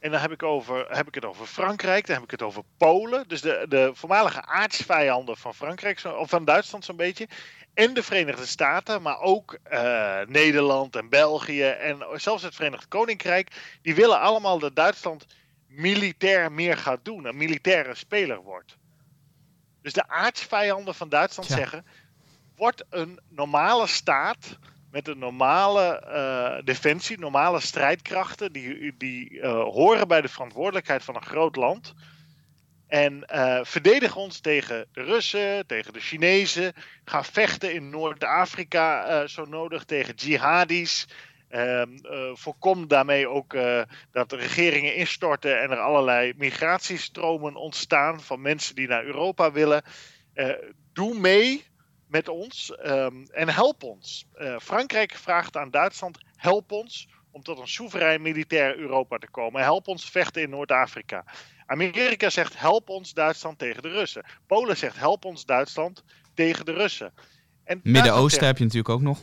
en 0.00 0.10
dan 0.10 0.20
heb 0.20 0.32
ik, 0.32 0.42
over, 0.42 0.86
heb 0.88 1.08
ik 1.08 1.14
het 1.14 1.24
over 1.24 1.46
Frankrijk, 1.46 2.06
dan 2.06 2.14
heb 2.14 2.24
ik 2.24 2.30
het 2.30 2.42
over 2.42 2.62
Polen. 2.76 3.24
Dus 3.28 3.40
de, 3.40 3.66
de 3.68 3.90
voormalige 3.94 4.44
aardsvijanden 4.44 5.36
van 5.36 5.54
Frankrijk, 5.54 6.04
of 6.04 6.28
van 6.28 6.44
Duitsland 6.44 6.84
zo'n 6.84 6.96
beetje 6.96 7.28
en 7.74 7.94
de 7.94 8.02
Verenigde 8.02 8.46
Staten, 8.46 9.02
maar 9.02 9.20
ook 9.20 9.58
uh, 9.72 10.20
Nederland 10.26 10.96
en 10.96 11.08
België 11.08 11.64
en 11.64 12.06
zelfs 12.14 12.42
het 12.42 12.54
Verenigd 12.54 12.88
Koninkrijk, 12.88 13.78
die 13.82 13.94
willen 13.94 14.20
allemaal 14.20 14.58
dat 14.58 14.76
Duitsland 14.76 15.26
militair 15.66 16.52
meer 16.52 16.76
gaat 16.76 17.04
doen, 17.04 17.24
een 17.24 17.36
militaire 17.36 17.94
speler 17.94 18.42
wordt. 18.42 18.76
Dus 19.82 19.92
de 19.92 20.08
aardsvijanden 20.08 20.94
van 20.94 21.08
Duitsland 21.08 21.48
ja. 21.48 21.56
zeggen: 21.56 21.86
wordt 22.56 22.84
een 22.90 23.20
normale 23.28 23.86
staat 23.86 24.58
met 24.90 25.08
een 25.08 25.18
normale 25.18 26.02
uh, 26.08 26.64
defensie, 26.64 27.18
normale 27.18 27.60
strijdkrachten, 27.60 28.52
die, 28.52 28.96
die 28.96 29.30
uh, 29.30 29.62
horen 29.62 30.08
bij 30.08 30.20
de 30.20 30.28
verantwoordelijkheid 30.28 31.04
van 31.04 31.14
een 31.14 31.24
groot 31.24 31.56
land. 31.56 31.94
En 32.90 33.24
uh, 33.32 33.60
verdedig 33.62 34.16
ons 34.16 34.40
tegen 34.40 34.86
de 34.92 35.02
Russen, 35.02 35.66
tegen 35.66 35.92
de 35.92 36.00
Chinezen. 36.00 36.72
Ga 37.04 37.24
vechten 37.24 37.72
in 37.72 37.90
Noord-Afrika 37.90 39.20
uh, 39.22 39.28
zo 39.28 39.44
nodig 39.44 39.84
tegen 39.84 40.14
jihadis. 40.14 41.08
Uh, 41.50 41.82
voorkom 42.32 42.88
daarmee 42.88 43.28
ook 43.28 43.56
dat 44.12 44.32
regeringen 44.32 44.94
instorten 44.94 45.60
en 45.60 45.70
er 45.70 45.78
allerlei 45.78 46.32
migratiestromen 46.36 47.56
ontstaan 47.56 48.20
van 48.20 48.40
mensen 48.40 48.74
die 48.74 48.88
naar 48.88 49.04
Europa 49.04 49.52
willen. 49.52 49.82
doe 50.92 51.18
mee 51.18 51.64
met 52.06 52.28
ons 52.28 52.72
um, 52.84 53.26
en 53.32 53.48
help 53.48 53.82
ons. 53.82 54.26
Frankrijk 54.58 55.12
vraagt 55.12 55.56
aan 55.56 55.70
Duitsland: 55.70 56.18
help 56.36 56.72
ons 56.72 57.08
om 57.30 57.42
tot 57.42 57.58
een 57.58 57.68
soeverein 57.68 58.22
militair 58.22 58.78
Europa 58.78 59.18
te 59.18 59.30
komen. 59.30 59.62
Help 59.62 59.88
ons 59.88 60.10
vechten 60.10 60.42
in 60.42 60.50
Noord-Afrika. 60.50 61.24
Amerika 61.70 62.30
zegt 62.30 62.58
help 62.58 62.88
ons 62.88 63.12
Duitsland 63.12 63.58
tegen 63.58 63.82
de 63.82 63.88
Russen. 63.88 64.24
Polen 64.46 64.76
zegt 64.76 64.96
help 64.96 65.24
ons 65.24 65.44
Duitsland 65.44 66.04
tegen 66.34 66.64
de 66.64 66.72
Russen. 66.72 67.12
Midden-Oosten 67.82 68.46
heb 68.46 68.58
je 68.58 68.64
natuurlijk 68.64 68.94
ook 68.94 69.00
nog. 69.00 69.18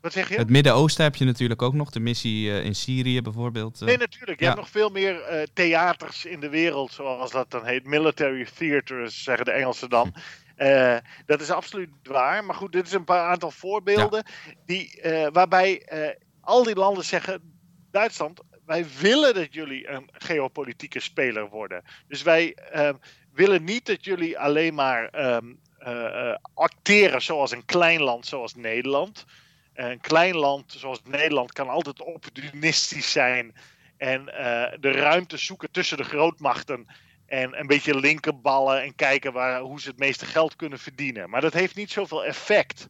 Wat 0.00 0.12
zeg 0.12 0.28
je? 0.28 0.36
Het 0.36 0.50
Midden-Oosten 0.50 1.04
heb 1.04 1.16
je 1.16 1.24
natuurlijk 1.24 1.62
ook 1.62 1.74
nog. 1.74 1.90
De 1.90 2.00
missie 2.00 2.48
uh, 2.48 2.64
in 2.64 2.74
Syrië 2.74 3.22
bijvoorbeeld. 3.22 3.80
Uh, 3.80 3.88
nee, 3.88 3.96
natuurlijk. 3.96 4.38
Je 4.38 4.44
ja. 4.44 4.50
hebt 4.50 4.62
nog 4.62 4.70
veel 4.70 4.88
meer 4.88 5.32
uh, 5.32 5.42
theaters 5.52 6.24
in 6.24 6.40
de 6.40 6.48
wereld, 6.48 6.92
zoals 6.92 7.30
dat 7.30 7.50
dan 7.50 7.64
heet. 7.64 7.86
Military 7.86 8.46
theaters, 8.58 9.22
zeggen 9.22 9.44
de 9.44 9.50
Engelsen 9.50 9.88
dan. 9.88 10.14
dat 11.26 11.40
is 11.40 11.50
absoluut 11.50 11.90
waar. 12.02 12.44
Maar 12.44 12.56
goed, 12.56 12.72
dit 12.72 12.86
is 12.86 12.92
een 12.92 13.04
paar 13.04 13.28
aantal 13.28 13.50
voorbeelden 13.50 14.24
ja. 14.26 14.52
die, 14.66 15.00
waarbij 15.32 15.86
al 16.40 16.62
die 16.62 16.76
landen 16.76 17.04
zeggen: 17.04 17.40
Duitsland, 17.90 18.40
wij 18.66 18.86
willen 19.00 19.34
dat 19.34 19.54
jullie 19.54 19.88
een 19.88 20.08
geopolitieke 20.12 21.00
speler 21.00 21.48
worden. 21.48 21.82
Dus 22.08 22.22
wij 22.22 22.56
uh, 22.74 22.90
willen 23.32 23.64
niet 23.64 23.86
dat 23.86 24.04
jullie 24.04 24.38
alleen 24.38 24.74
maar 24.74 25.34
um, 25.34 25.58
uh, 25.86 26.34
acteren 26.54 27.22
zoals 27.22 27.50
een 27.50 27.64
klein 27.64 28.02
land 28.02 28.26
zoals 28.26 28.54
Nederland. 28.54 29.24
Een 29.74 30.00
klein 30.00 30.36
land 30.36 30.74
zoals 30.76 31.02
Nederland 31.04 31.52
kan 31.52 31.68
altijd 31.68 32.02
opportunistisch 32.02 33.12
zijn 33.12 33.54
en 33.96 34.24
de 34.80 34.90
ruimte 34.90 35.36
zoeken 35.36 35.70
tussen 35.70 35.96
de 35.96 36.04
grootmachten. 36.04 36.86
En 37.26 37.58
een 37.58 37.66
beetje 37.66 38.00
linkerballen 38.00 38.82
en 38.82 38.94
kijken 38.94 39.32
waar, 39.32 39.60
hoe 39.60 39.80
ze 39.80 39.88
het 39.88 39.98
meeste 39.98 40.26
geld 40.26 40.56
kunnen 40.56 40.78
verdienen. 40.78 41.30
Maar 41.30 41.40
dat 41.40 41.52
heeft 41.52 41.74
niet 41.74 41.90
zoveel 41.90 42.24
effect 42.24 42.88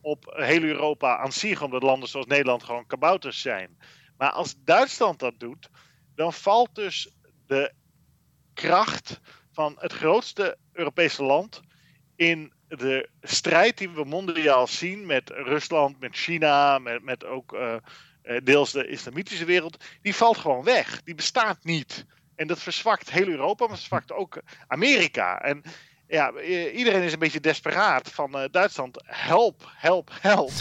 op 0.00 0.34
heel 0.36 0.62
Europa 0.62 1.16
aan 1.16 1.32
zich, 1.32 1.62
omdat 1.62 1.82
landen 1.82 2.08
zoals 2.08 2.26
Nederland 2.26 2.62
gewoon 2.62 2.86
kabouters 2.86 3.40
zijn. 3.40 3.78
Maar 4.18 4.30
als 4.30 4.54
Duitsland 4.64 5.18
dat 5.18 5.40
doet, 5.40 5.70
dan 6.14 6.32
valt 6.32 6.74
dus 6.74 7.10
de 7.46 7.72
kracht 8.54 9.20
van 9.52 9.76
het 9.78 9.92
grootste 9.92 10.56
Europese 10.72 11.22
land 11.22 11.60
in 12.16 12.52
de 12.68 13.08
strijd 13.22 13.78
die 13.78 13.88
we 13.88 14.04
mondiaal 14.04 14.66
zien 14.66 15.06
met 15.06 15.30
Rusland, 15.30 16.00
met 16.00 16.16
China, 16.16 16.78
met, 16.78 17.02
met 17.02 17.24
ook 17.24 17.52
uh, 17.52 17.76
deels 18.44 18.72
de 18.72 18.88
islamitische 18.88 19.44
wereld, 19.44 19.84
die 20.02 20.14
valt 20.14 20.36
gewoon 20.36 20.64
weg. 20.64 21.02
Die 21.02 21.14
bestaat 21.14 21.64
niet. 21.64 22.06
En 22.34 22.46
dat 22.46 22.62
verzwakt 22.62 23.10
heel 23.10 23.26
Europa, 23.26 23.66
maar 23.66 23.76
verzwakt 23.76 24.12
ook 24.12 24.42
Amerika. 24.66 25.40
En 25.40 25.62
ja, 26.08 26.40
iedereen 26.72 27.02
is 27.02 27.12
een 27.12 27.18
beetje 27.18 27.40
desperaat 27.40 28.10
van 28.12 28.36
uh, 28.36 28.44
Duitsland. 28.50 29.02
Help, 29.04 29.72
help, 29.76 30.10
help. 30.20 30.52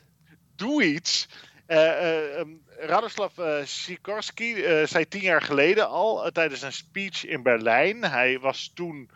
Doe 0.56 0.84
iets. 0.84 1.28
Um, 1.68 2.62
Radoslav 2.78 3.38
uh, 3.38 3.64
Sikorski 3.64 4.54
zei 4.86 5.08
tien 5.08 5.20
jaar 5.20 5.42
geleden 5.42 5.88
al 5.88 6.30
tijdens 6.30 6.62
een 6.62 6.72
speech 6.72 7.24
in 7.24 7.42
Berlijn. 7.42 8.04
Hij 8.04 8.38
was 8.38 8.70
toen 8.74 9.10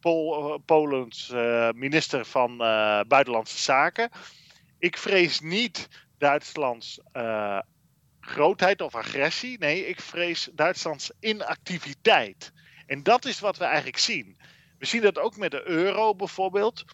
Pol 0.00 0.58
Polens 0.58 1.32
minister 1.74 2.24
van 2.24 2.56
Buitenlandse 3.08 3.58
Zaken. 3.58 4.10
Ik 4.78 4.98
vrees 4.98 5.40
niet 5.40 5.88
Duitslands 6.18 7.00
grootheid 8.20 8.80
of 8.80 8.94
agressie. 8.94 9.58
Nee, 9.58 9.86
ik 9.86 10.00
vrees 10.00 10.48
Duitslands 10.52 11.10
inactiviteit. 11.20 12.52
En 12.86 13.02
dat 13.02 13.24
is 13.24 13.40
wat 13.40 13.56
we 13.56 13.64
eigenlijk 13.64 13.98
zien. 13.98 14.38
We 14.78 14.86
zien 14.86 15.02
dat 15.02 15.18
ook 15.18 15.36
met 15.36 15.50
de 15.50 15.68
euro 15.68 16.14
bijvoorbeeld. 16.14 16.84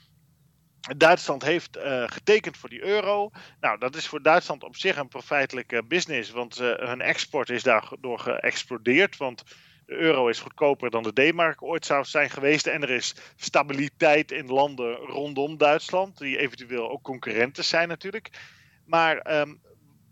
Duitsland 0.96 1.42
heeft 1.42 1.76
uh, 1.76 2.02
getekend 2.06 2.56
voor 2.56 2.68
die 2.68 2.82
euro. 2.82 3.30
Nou, 3.60 3.78
dat 3.78 3.96
is 3.96 4.06
voor 4.06 4.22
Duitsland 4.22 4.64
op 4.64 4.76
zich 4.76 4.96
een 4.96 5.08
profijtelijke 5.08 5.84
business, 5.84 6.30
want 6.30 6.60
uh, 6.60 6.74
hun 6.74 7.00
export 7.00 7.50
is 7.50 7.62
daardoor 7.62 8.18
geëxplodeerd. 8.18 9.16
Want 9.16 9.42
de 9.86 9.94
euro 9.94 10.28
is 10.28 10.40
goedkoper 10.40 10.90
dan 10.90 11.02
de 11.02 11.30
D-mark 11.30 11.62
ooit 11.62 11.86
zou 11.86 12.04
zijn 12.04 12.30
geweest. 12.30 12.66
En 12.66 12.82
er 12.82 12.90
is 12.90 13.14
stabiliteit 13.36 14.32
in 14.32 14.46
landen 14.46 14.94
rondom 14.94 15.56
Duitsland, 15.56 16.18
die 16.18 16.38
eventueel 16.38 16.90
ook 16.90 17.02
concurrenten 17.02 17.64
zijn 17.64 17.88
natuurlijk. 17.88 18.30
Maar 18.84 19.40
um, 19.40 19.60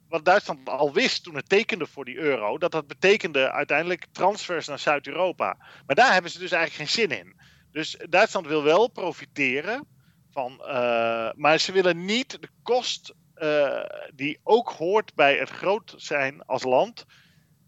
wat 0.08 0.24
Duitsland 0.24 0.68
al 0.68 0.92
wist 0.92 1.22
toen 1.22 1.34
het 1.34 1.48
tekende 1.48 1.86
voor 1.86 2.04
die 2.04 2.16
euro, 2.16 2.58
dat 2.58 2.72
dat 2.72 2.86
betekende 2.86 3.50
uiteindelijk 3.50 4.06
transfers 4.12 4.66
naar 4.66 4.78
Zuid-Europa. 4.78 5.56
Maar 5.86 5.96
daar 5.96 6.12
hebben 6.12 6.30
ze 6.30 6.38
dus 6.38 6.52
eigenlijk 6.52 6.90
geen 6.90 7.08
zin 7.08 7.18
in. 7.18 7.40
Dus 7.70 7.96
Duitsland 8.08 8.46
wil 8.46 8.62
wel 8.62 8.88
profiteren 8.88 9.86
van, 10.34 10.60
uh, 10.60 11.30
maar 11.34 11.58
ze 11.58 11.72
willen 11.72 12.04
niet 12.04 12.40
de 12.40 12.48
kost 12.62 13.14
uh, 13.36 13.80
die 14.14 14.38
ook 14.42 14.68
hoort 14.70 15.14
bij 15.14 15.36
het 15.36 15.50
groot 15.50 15.94
zijn 15.96 16.44
als 16.44 16.62
land, 16.62 17.04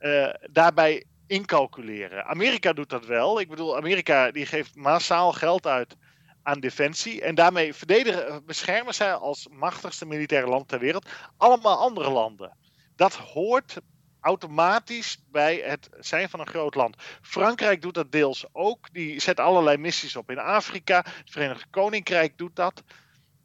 uh, 0.01 0.29
daarbij 0.51 1.05
incalculeren. 1.27 2.25
Amerika 2.25 2.73
doet 2.73 2.91
dat 2.91 3.07
wel. 3.07 3.41
Ik 3.41 3.49
bedoel, 3.49 3.77
Amerika 3.77 4.31
die 4.31 4.47
geeft 4.47 4.75
massaal 4.75 5.33
geld 5.33 5.67
uit 5.67 5.97
aan 6.43 6.61
defensie. 6.61 7.23
En 7.23 7.35
daarmee 7.35 7.75
verdedigen, 7.75 8.45
beschermen 8.45 8.95
zij 8.95 9.15
als 9.15 9.49
machtigste 9.51 10.07
militaire 10.07 10.49
land 10.49 10.69
ter 10.69 10.79
wereld 10.79 11.09
allemaal 11.37 11.79
andere 11.79 12.11
landen. 12.11 12.57
Dat 12.97 13.15
hoort 13.15 13.81
automatisch 14.27 15.19
bij 15.31 15.63
het 15.65 15.89
zijn 15.99 16.29
van 16.29 16.41
een 16.41 16.47
groot 16.47 16.75
land. 16.75 16.97
Frankrijk 17.23 17.83
doet 17.83 17.95
dat 17.95 18.13
deels 18.13 18.47
ook. 18.53 18.93
Die 18.93 19.21
zet 19.21 19.41
allerlei 19.41 19.77
missies 19.77 20.17
op 20.17 20.31
in 20.31 20.39
Afrika. 20.39 20.97
Het 20.97 21.31
Verenigd 21.31 21.67
Koninkrijk 21.71 22.39
doet 22.39 22.57
dat. 22.57 22.83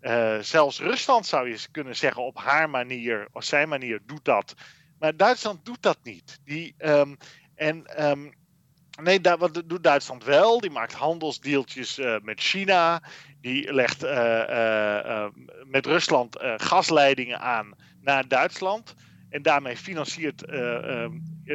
Uh, 0.02 0.38
zelfs 0.40 0.80
Rusland 0.80 1.26
zou 1.26 1.50
je 1.50 1.66
kunnen 1.72 1.96
zeggen 1.96 2.24
op 2.24 2.38
haar 2.38 2.70
manier, 2.70 3.28
of 3.32 3.44
zijn 3.44 3.70
manier, 3.70 4.02
doet 4.06 4.26
dat. 4.26 4.54
Maar 5.00 5.18
Duitsland 5.18 5.66
doet 5.66 5.82
dat 5.82 5.98
niet. 6.04 6.40
Die, 6.44 6.76
um, 6.78 7.18
en 7.56 8.06
um, 8.10 8.34
Nee, 9.02 9.22
wat 9.22 9.64
doet 9.66 9.84
Duitsland 9.84 10.24
wel? 10.24 10.60
Die 10.60 10.70
maakt 10.70 10.94
handelsdeeltjes 10.94 12.00
uh, 12.00 12.16
met 12.22 12.40
China. 12.40 13.02
Die 13.42 13.74
legt 13.74 14.04
uh, 14.04 15.26
met 15.66 15.86
Rusland 15.86 16.38
gasleidingen 16.58 17.40
aan 17.40 17.74
naar 18.02 18.28
Duitsland. 18.28 18.96
En 19.32 19.42
daarmee 19.42 19.78
financiert 19.78 20.46
ehm, 20.46 21.12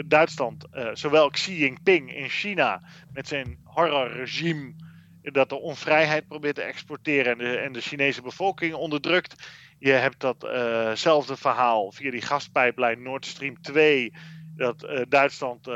Duitsland 0.07 0.65
zowel 0.93 1.31
Xi 1.31 1.59
Jinping 1.59 2.15
in 2.15 2.29
China 2.29 2.83
met 3.13 3.29
zijn 3.29 3.59
horrorregime 3.65 4.75
dat 5.23 5.49
de 5.49 5.61
onvrijheid 5.61 6.29
probeert 6.29 6.55
te 6.55 6.63
exporteren 6.63 7.33
en 7.33 7.39
de, 7.39 7.57
en 7.57 7.73
de 7.73 7.81
Chinese 7.81 8.23
bevolking 8.23 8.75
onderdrukt. 8.75 9.49
Je 9.79 9.91
hebt 9.91 10.21
datzelfde 10.21 11.37
verhaal 11.37 11.93
via 11.93 12.11
die 12.11 12.23
gaspijplijn 12.23 13.03
Nord 13.03 13.27
Stream 13.27 13.61
2 13.61 14.13
dat 14.57 14.89
Duitsland 15.09 15.69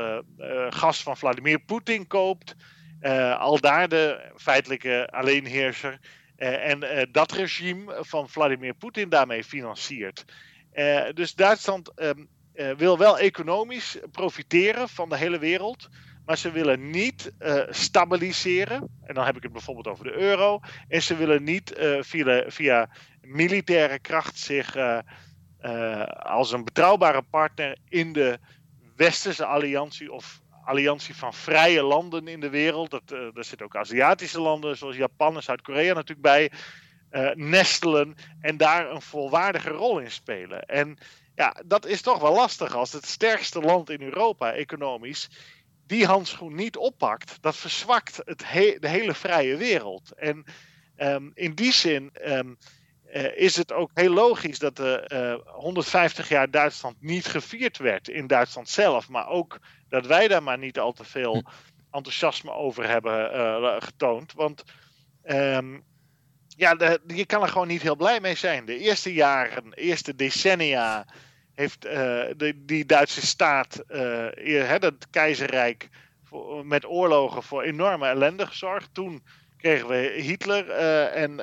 gas 0.69 1.03
van 1.03 1.17
Vladimir 1.17 1.59
Poetin 1.59 2.07
koopt. 2.07 2.55
al 3.37 3.59
daar 3.59 3.89
de 3.89 4.31
feitelijke 4.35 5.07
alleenheerser. 5.11 5.99
en 6.35 7.09
dat 7.11 7.31
regime 7.31 7.97
van 7.99 8.29
Vladimir 8.29 8.73
Poetin 8.73 9.09
daarmee 9.09 9.43
financiert. 9.43 10.25
Dus 11.13 11.33
Duitsland 11.33 11.91
um, 11.95 12.29
wil 12.77 12.97
wel 12.97 13.19
economisch 13.19 13.97
profiteren 14.11 14.89
van 14.89 15.09
de 15.09 15.17
hele 15.17 15.39
wereld. 15.39 15.89
Maar 16.25 16.37
ze 16.37 16.51
willen 16.51 16.89
niet 16.89 17.33
stabiliseren. 17.69 18.99
En 19.03 19.13
dan 19.13 19.25
heb 19.25 19.35
ik 19.35 19.43
het 19.43 19.51
bijvoorbeeld 19.51 19.87
over 19.87 20.03
de 20.03 20.13
euro. 20.13 20.59
En 20.87 21.01
ze 21.01 21.15
willen 21.15 21.43
niet 21.43 21.73
via, 21.99 22.43
via 22.47 22.89
militaire 23.21 23.99
kracht 23.99 24.37
zich 24.37 24.75
als 26.19 26.51
een 26.51 26.63
betrouwbare 26.63 27.21
partner 27.21 27.77
in 27.87 28.13
de 28.13 28.39
westerse 28.95 29.45
alliantie 29.45 30.11
of 30.11 30.41
alliantie 30.63 31.15
van 31.15 31.33
vrije 31.33 31.83
landen 31.83 32.27
in 32.27 32.39
de 32.39 32.49
wereld. 32.49 32.91
Dat, 32.91 33.07
daar 33.07 33.43
zitten 33.43 33.65
ook 33.65 33.75
Aziatische 33.75 34.41
landen 34.41 34.77
zoals 34.77 34.95
Japan 34.95 35.35
en 35.35 35.43
Zuid-Korea 35.43 35.93
natuurlijk 35.93 36.21
bij. 36.21 36.51
Uh, 37.11 37.29
nestelen 37.33 38.15
en 38.41 38.57
daar 38.57 38.91
een 38.91 39.01
volwaardige 39.01 39.69
rol 39.69 39.99
in 39.99 40.11
spelen. 40.11 40.65
En 40.65 40.97
ja, 41.35 41.55
dat 41.65 41.85
is 41.85 42.01
toch 42.01 42.19
wel 42.19 42.33
lastig 42.33 42.75
als 42.75 42.93
het 42.93 43.05
sterkste 43.05 43.59
land 43.59 43.89
in 43.89 44.01
Europa 44.01 44.53
economisch 44.53 45.29
die 45.85 46.05
handschoen 46.05 46.55
niet 46.55 46.77
oppakt. 46.77 47.37
Dat 47.41 47.55
verzwakt 47.55 48.21
het 48.25 48.39
de 48.79 48.87
hele 48.87 49.13
vrije 49.13 49.57
wereld. 49.57 50.11
En 50.11 50.45
um, 50.97 51.31
in 51.33 51.53
die 51.53 51.71
zin 51.71 52.11
um, 52.25 52.57
uh, 53.13 53.37
is 53.37 53.55
het 53.55 53.71
ook 53.71 53.91
heel 53.93 54.13
logisch 54.13 54.59
dat 54.59 54.75
de 54.75 55.09
uh, 55.47 55.53
150 55.53 56.29
jaar 56.29 56.51
Duitsland 56.51 56.95
niet 56.99 57.25
gevierd 57.25 57.77
werd 57.77 58.07
in 58.07 58.27
Duitsland 58.27 58.69
zelf, 58.69 59.09
maar 59.09 59.27
ook 59.27 59.59
dat 59.89 60.05
wij 60.05 60.27
daar 60.27 60.43
maar 60.43 60.57
niet 60.57 60.79
al 60.79 60.91
te 60.91 61.03
veel 61.03 61.33
hm. 61.33 61.95
enthousiasme 61.95 62.51
over 62.51 62.87
hebben 62.87 63.35
uh, 63.35 63.75
getoond. 63.79 64.33
Want 64.33 64.63
um, 65.23 65.83
ja, 66.61 66.97
je 67.07 67.25
kan 67.25 67.41
er 67.41 67.47
gewoon 67.47 67.67
niet 67.67 67.81
heel 67.81 67.95
blij 67.95 68.19
mee 68.19 68.35
zijn. 68.35 68.65
De 68.65 68.77
eerste 68.77 69.13
jaren, 69.13 69.73
eerste 69.73 70.15
decennia 70.15 71.05
heeft 71.55 71.85
uh, 71.85 71.91
de, 72.37 72.53
die 72.65 72.85
Duitse 72.85 73.25
staat, 73.25 73.83
het 73.85 75.07
keizerrijk, 75.09 75.89
met 76.63 76.85
oorlogen 76.85 77.43
voor 77.43 77.63
enorme 77.63 78.07
ellende 78.07 78.45
gezorgd. 78.45 78.89
Toen 78.93 79.23
kregen 79.57 79.87
we 79.87 80.13
Hitler 80.15 80.69
en 81.09 81.39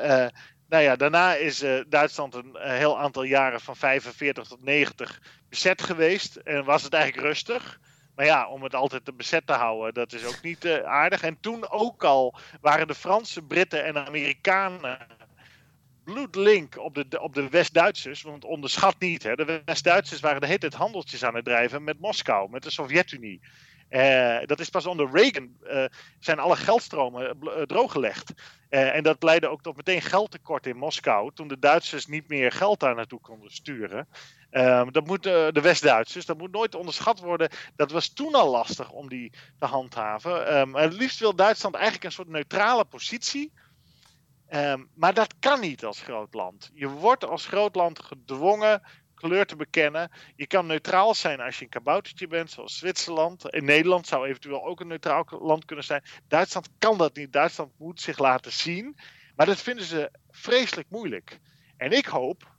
nou 0.68 0.82
ja, 0.82 0.96
daarna 0.96 1.34
is 1.34 1.62
uh, 1.62 1.80
Duitsland 1.88 2.34
een, 2.34 2.56
heel 2.58 2.98
aantal 2.98 3.22
jaren 3.22 3.60
van 3.60 3.76
45 3.76 4.46
tot 4.46 4.64
90 4.64 5.20
bezet 5.48 5.82
geweest. 5.82 6.36
En 6.36 6.64
was 6.64 6.82
het 6.82 6.92
eigenlijk 6.92 7.26
rustig. 7.26 7.80
Maar 8.18 8.26
ja, 8.26 8.48
om 8.48 8.62
het 8.62 8.74
altijd 8.74 9.16
bezet 9.16 9.46
te 9.46 9.52
houden, 9.52 9.94
dat 9.94 10.12
is 10.12 10.24
ook 10.24 10.42
niet 10.42 10.64
uh, 10.64 10.82
aardig. 10.82 11.22
En 11.22 11.40
toen 11.40 11.70
ook 11.70 12.04
al 12.04 12.38
waren 12.60 12.86
de 12.86 12.94
Fransen, 12.94 13.46
Britten 13.46 13.84
en 13.84 14.06
Amerikanen 14.06 14.98
bloedlink 16.04 16.78
op 16.78 16.94
de, 16.94 17.20
op 17.20 17.34
de 17.34 17.48
West-Duitsers. 17.48 18.22
Want 18.22 18.44
onderschat 18.44 18.94
niet, 18.98 19.22
hè, 19.22 19.34
de 19.34 19.62
West-Duitsers 19.64 20.20
waren 20.20 20.40
de 20.40 20.46
hele 20.46 20.58
tijd 20.58 20.74
handeltjes 20.74 21.24
aan 21.24 21.34
het 21.34 21.44
drijven 21.44 21.84
met 21.84 22.00
Moskou, 22.00 22.50
met 22.50 22.62
de 22.62 22.70
Sovjet-Unie. 22.70 23.40
Uh, 23.90 24.38
dat 24.44 24.60
is 24.60 24.68
pas 24.68 24.86
onder 24.86 25.10
Reagan 25.12 25.56
uh, 25.62 25.84
zijn 26.18 26.38
alle 26.38 26.56
geldstromen 26.56 27.38
uh, 27.42 27.62
drooggelegd. 27.62 28.32
en 28.68 29.02
dat 29.02 29.22
leidde 29.22 29.48
ook 29.48 29.62
tot 29.62 29.76
meteen 29.76 30.02
geldtekort 30.02 30.66
in 30.66 30.76
Moskou. 30.76 31.30
Toen 31.34 31.48
de 31.48 31.58
Duitsers 31.58 32.06
niet 32.06 32.28
meer 32.28 32.52
geld 32.52 32.80
daar 32.80 32.94
naartoe 32.94 33.20
konden 33.20 33.50
sturen. 33.50 34.08
Ehm, 34.50 34.90
dat 34.90 35.06
moet, 35.06 35.22
de 35.22 35.60
West-Duitsers, 35.62 36.26
dat 36.26 36.38
moet 36.38 36.52
nooit 36.52 36.74
onderschat 36.74 37.20
worden. 37.20 37.50
Dat 37.76 37.90
was 37.90 38.08
toen 38.08 38.34
al 38.34 38.50
lastig 38.50 38.90
om 38.90 39.08
die 39.08 39.32
te 39.58 39.66
handhaven. 39.66 40.56
Um, 40.56 40.74
het 40.74 40.92
liefst 40.92 41.18
wil 41.18 41.34
Duitsland 41.34 41.74
eigenlijk 41.74 42.04
een 42.04 42.12
soort 42.12 42.28
neutrale 42.28 42.84
positie. 42.84 43.52
Um, 44.50 44.88
maar 44.94 45.14
dat 45.14 45.34
kan 45.38 45.60
niet 45.60 45.84
als 45.84 46.00
groot 46.00 46.34
land. 46.34 46.70
Je 46.74 46.88
wordt 46.88 47.24
als 47.24 47.46
groot 47.46 47.74
land 47.74 48.02
gedwongen 48.02 48.82
kleur 49.18 49.46
te 49.46 49.56
bekennen. 49.56 50.10
Je 50.36 50.46
kan 50.46 50.66
neutraal 50.66 51.14
zijn 51.14 51.40
als 51.40 51.58
je 51.58 51.64
een 51.64 51.70
kaboutertje 51.70 52.26
bent, 52.26 52.50
zoals 52.50 52.78
Zwitserland. 52.78 53.54
In 53.54 53.64
Nederland 53.64 54.06
zou 54.06 54.26
eventueel 54.26 54.64
ook 54.64 54.80
een 54.80 54.86
neutraal 54.86 55.24
land 55.40 55.64
kunnen 55.64 55.84
zijn. 55.84 56.02
Duitsland 56.28 56.68
kan 56.78 56.98
dat 56.98 57.16
niet. 57.16 57.32
Duitsland 57.32 57.72
moet 57.78 58.00
zich 58.00 58.18
laten 58.18 58.52
zien. 58.52 58.96
Maar 59.36 59.46
dat 59.46 59.60
vinden 59.60 59.84
ze 59.84 60.10
vreselijk 60.30 60.90
moeilijk. 60.90 61.38
En 61.76 61.92
ik 61.92 62.06
hoop 62.06 62.56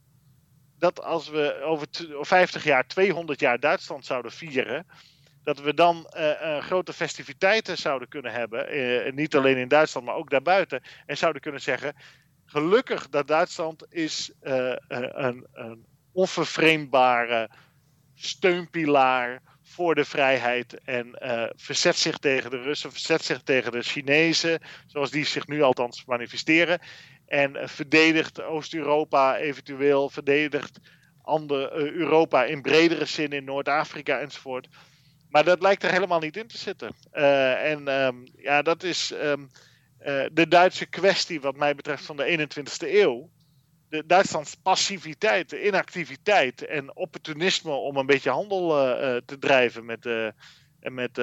dat 0.78 1.02
als 1.02 1.28
we 1.28 1.60
over 1.62 1.86
50 2.20 2.64
jaar, 2.64 2.86
200 2.86 3.40
jaar 3.40 3.60
Duitsland 3.60 4.06
zouden 4.06 4.32
vieren. 4.32 4.86
Dat 5.42 5.60
we 5.60 5.74
dan 5.74 6.12
uh, 6.16 6.58
grote 6.58 6.92
festiviteiten 6.92 7.76
zouden 7.76 8.08
kunnen 8.08 8.32
hebben. 8.32 8.76
Uh, 8.76 9.12
niet 9.12 9.36
alleen 9.36 9.56
in 9.56 9.68
Duitsland, 9.68 10.06
maar 10.06 10.14
ook 10.14 10.30
daarbuiten. 10.30 10.82
En 11.06 11.16
zouden 11.16 11.42
kunnen 11.42 11.60
zeggen: 11.60 11.94
gelukkig 12.44 13.08
dat 13.08 13.28
Duitsland 13.28 13.86
is 13.88 14.32
een, 14.40 15.48
een 15.52 15.86
onvervreemdbare 16.12 17.50
steunpilaar 18.14 19.42
voor 19.62 19.94
de 19.94 20.04
vrijheid 20.04 20.80
en 20.84 21.18
uh, 21.22 21.44
verzet 21.56 21.96
zich 21.96 22.18
tegen 22.18 22.50
de 22.50 22.62
Russen, 22.62 22.92
verzet 22.92 23.24
zich 23.24 23.42
tegen 23.42 23.72
de 23.72 23.82
Chinezen, 23.82 24.60
zoals 24.86 25.10
die 25.10 25.24
zich 25.24 25.46
nu 25.46 25.62
althans 25.62 26.04
manifesteren. 26.04 26.78
En 27.26 27.56
uh, 27.56 27.66
verdedigt 27.66 28.42
Oost-Europa 28.42 29.36
eventueel, 29.36 30.10
verdedigt 30.10 30.78
ander, 31.22 31.78
uh, 31.78 31.92
Europa 31.92 32.44
in 32.44 32.62
bredere 32.62 33.04
zin 33.04 33.32
in 33.32 33.44
Noord-Afrika 33.44 34.18
enzovoort. 34.18 34.68
Maar 35.28 35.44
dat 35.44 35.60
lijkt 35.60 35.82
er 35.82 35.90
helemaal 35.90 36.20
niet 36.20 36.36
in 36.36 36.46
te 36.46 36.58
zitten. 36.58 36.94
en 37.12 37.88
um, 37.88 38.24
ja, 38.36 38.62
dat 38.62 38.82
is 38.82 39.12
um, 39.12 39.50
de 40.32 40.48
Duitse 40.48 40.86
kwestie, 40.86 41.40
wat 41.40 41.56
mij 41.56 41.74
betreft, 41.74 42.04
van 42.04 42.16
de 42.16 42.48
21ste 42.48 42.88
eeuw 42.88 43.30
Duitslands 44.06 44.54
passiviteit, 44.54 45.52
inactiviteit 45.52 46.66
en 46.66 46.96
opportunisme 46.96 47.70
om 47.70 47.96
een 47.96 48.06
beetje 48.06 48.30
handel 48.30 48.78
uh, 48.78 49.16
te 49.24 49.38
drijven 49.38 49.84
met, 49.84 50.06
uh, 50.06 50.26
met 50.80 51.18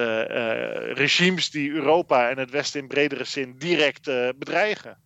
regimes 0.94 1.50
die 1.50 1.70
Europa 1.70 2.30
en 2.30 2.38
het 2.38 2.50
Westen 2.50 2.80
in 2.80 2.88
bredere 2.88 3.24
zin 3.24 3.54
direct 3.58 4.04
bedreigen. 4.38 4.96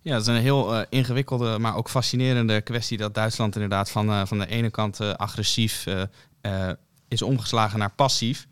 Ja, 0.00 0.12
dat 0.12 0.20
is 0.20 0.26
een 0.26 0.42
heel 0.42 0.86
ingewikkelde, 0.88 1.58
maar 1.58 1.76
ook 1.76 1.90
fascinerende 1.90 2.60
kwestie 2.60 2.98
dat 2.98 3.14
Duitsland 3.14 3.54
inderdaad 3.54 3.90
van, 3.90 4.26
van 4.26 4.38
de 4.38 4.46
ene 4.46 4.70
kant 4.70 5.00
agressief 5.00 5.86
is 7.08 7.22
omgeslagen 7.22 7.78
naar 7.78 7.94
passief. 7.94 8.46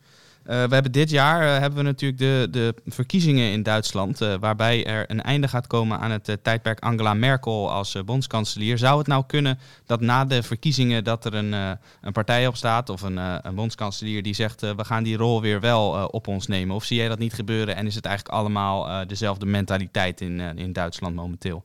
Uh, 0.50 0.64
we 0.64 0.74
hebben 0.74 0.92
dit 0.92 1.10
jaar 1.10 1.42
uh, 1.42 1.58
hebben 1.58 1.78
we 1.78 1.84
natuurlijk 1.84 2.20
de, 2.20 2.48
de 2.50 2.74
verkiezingen 2.86 3.52
in 3.52 3.62
Duitsland, 3.62 4.22
uh, 4.22 4.34
waarbij 4.40 4.86
er 4.86 5.10
een 5.10 5.22
einde 5.22 5.48
gaat 5.48 5.66
komen 5.66 5.98
aan 5.98 6.10
het 6.10 6.38
tijdperk 6.42 6.80
Angela 6.80 7.14
Merkel 7.14 7.70
als 7.70 8.04
bondskanselier. 8.04 8.78
Zou 8.78 8.98
het 8.98 9.06
nou 9.06 9.24
kunnen 9.26 9.58
dat 9.86 10.00
na 10.00 10.24
de 10.24 10.42
verkiezingen 10.42 11.04
dat 11.04 11.24
er 11.24 11.34
een, 11.34 11.52
een 12.00 12.12
partij 12.12 12.46
op 12.46 12.56
staat 12.56 12.88
of 12.88 13.02
een, 13.02 13.16
een 13.16 13.54
bondskanselier 13.54 14.22
die 14.22 14.34
zegt 14.34 14.60
we 14.60 14.84
gaan 14.84 15.02
die 15.02 15.16
rol 15.16 15.40
weer 15.40 15.60
wel 15.60 16.06
op 16.06 16.26
ons 16.26 16.46
nemen? 16.46 16.76
Of 16.76 16.84
zie 16.84 16.96
jij 16.96 17.08
dat 17.08 17.18
niet 17.18 17.34
gebeuren 17.34 17.76
en 17.76 17.86
is 17.86 17.94
het 17.94 18.04
eigenlijk 18.04 18.36
allemaal 18.36 19.06
dezelfde 19.06 19.46
mentaliteit 19.46 20.20
in, 20.20 20.40
in 20.40 20.72
Duitsland 20.72 21.14
momenteel? 21.14 21.62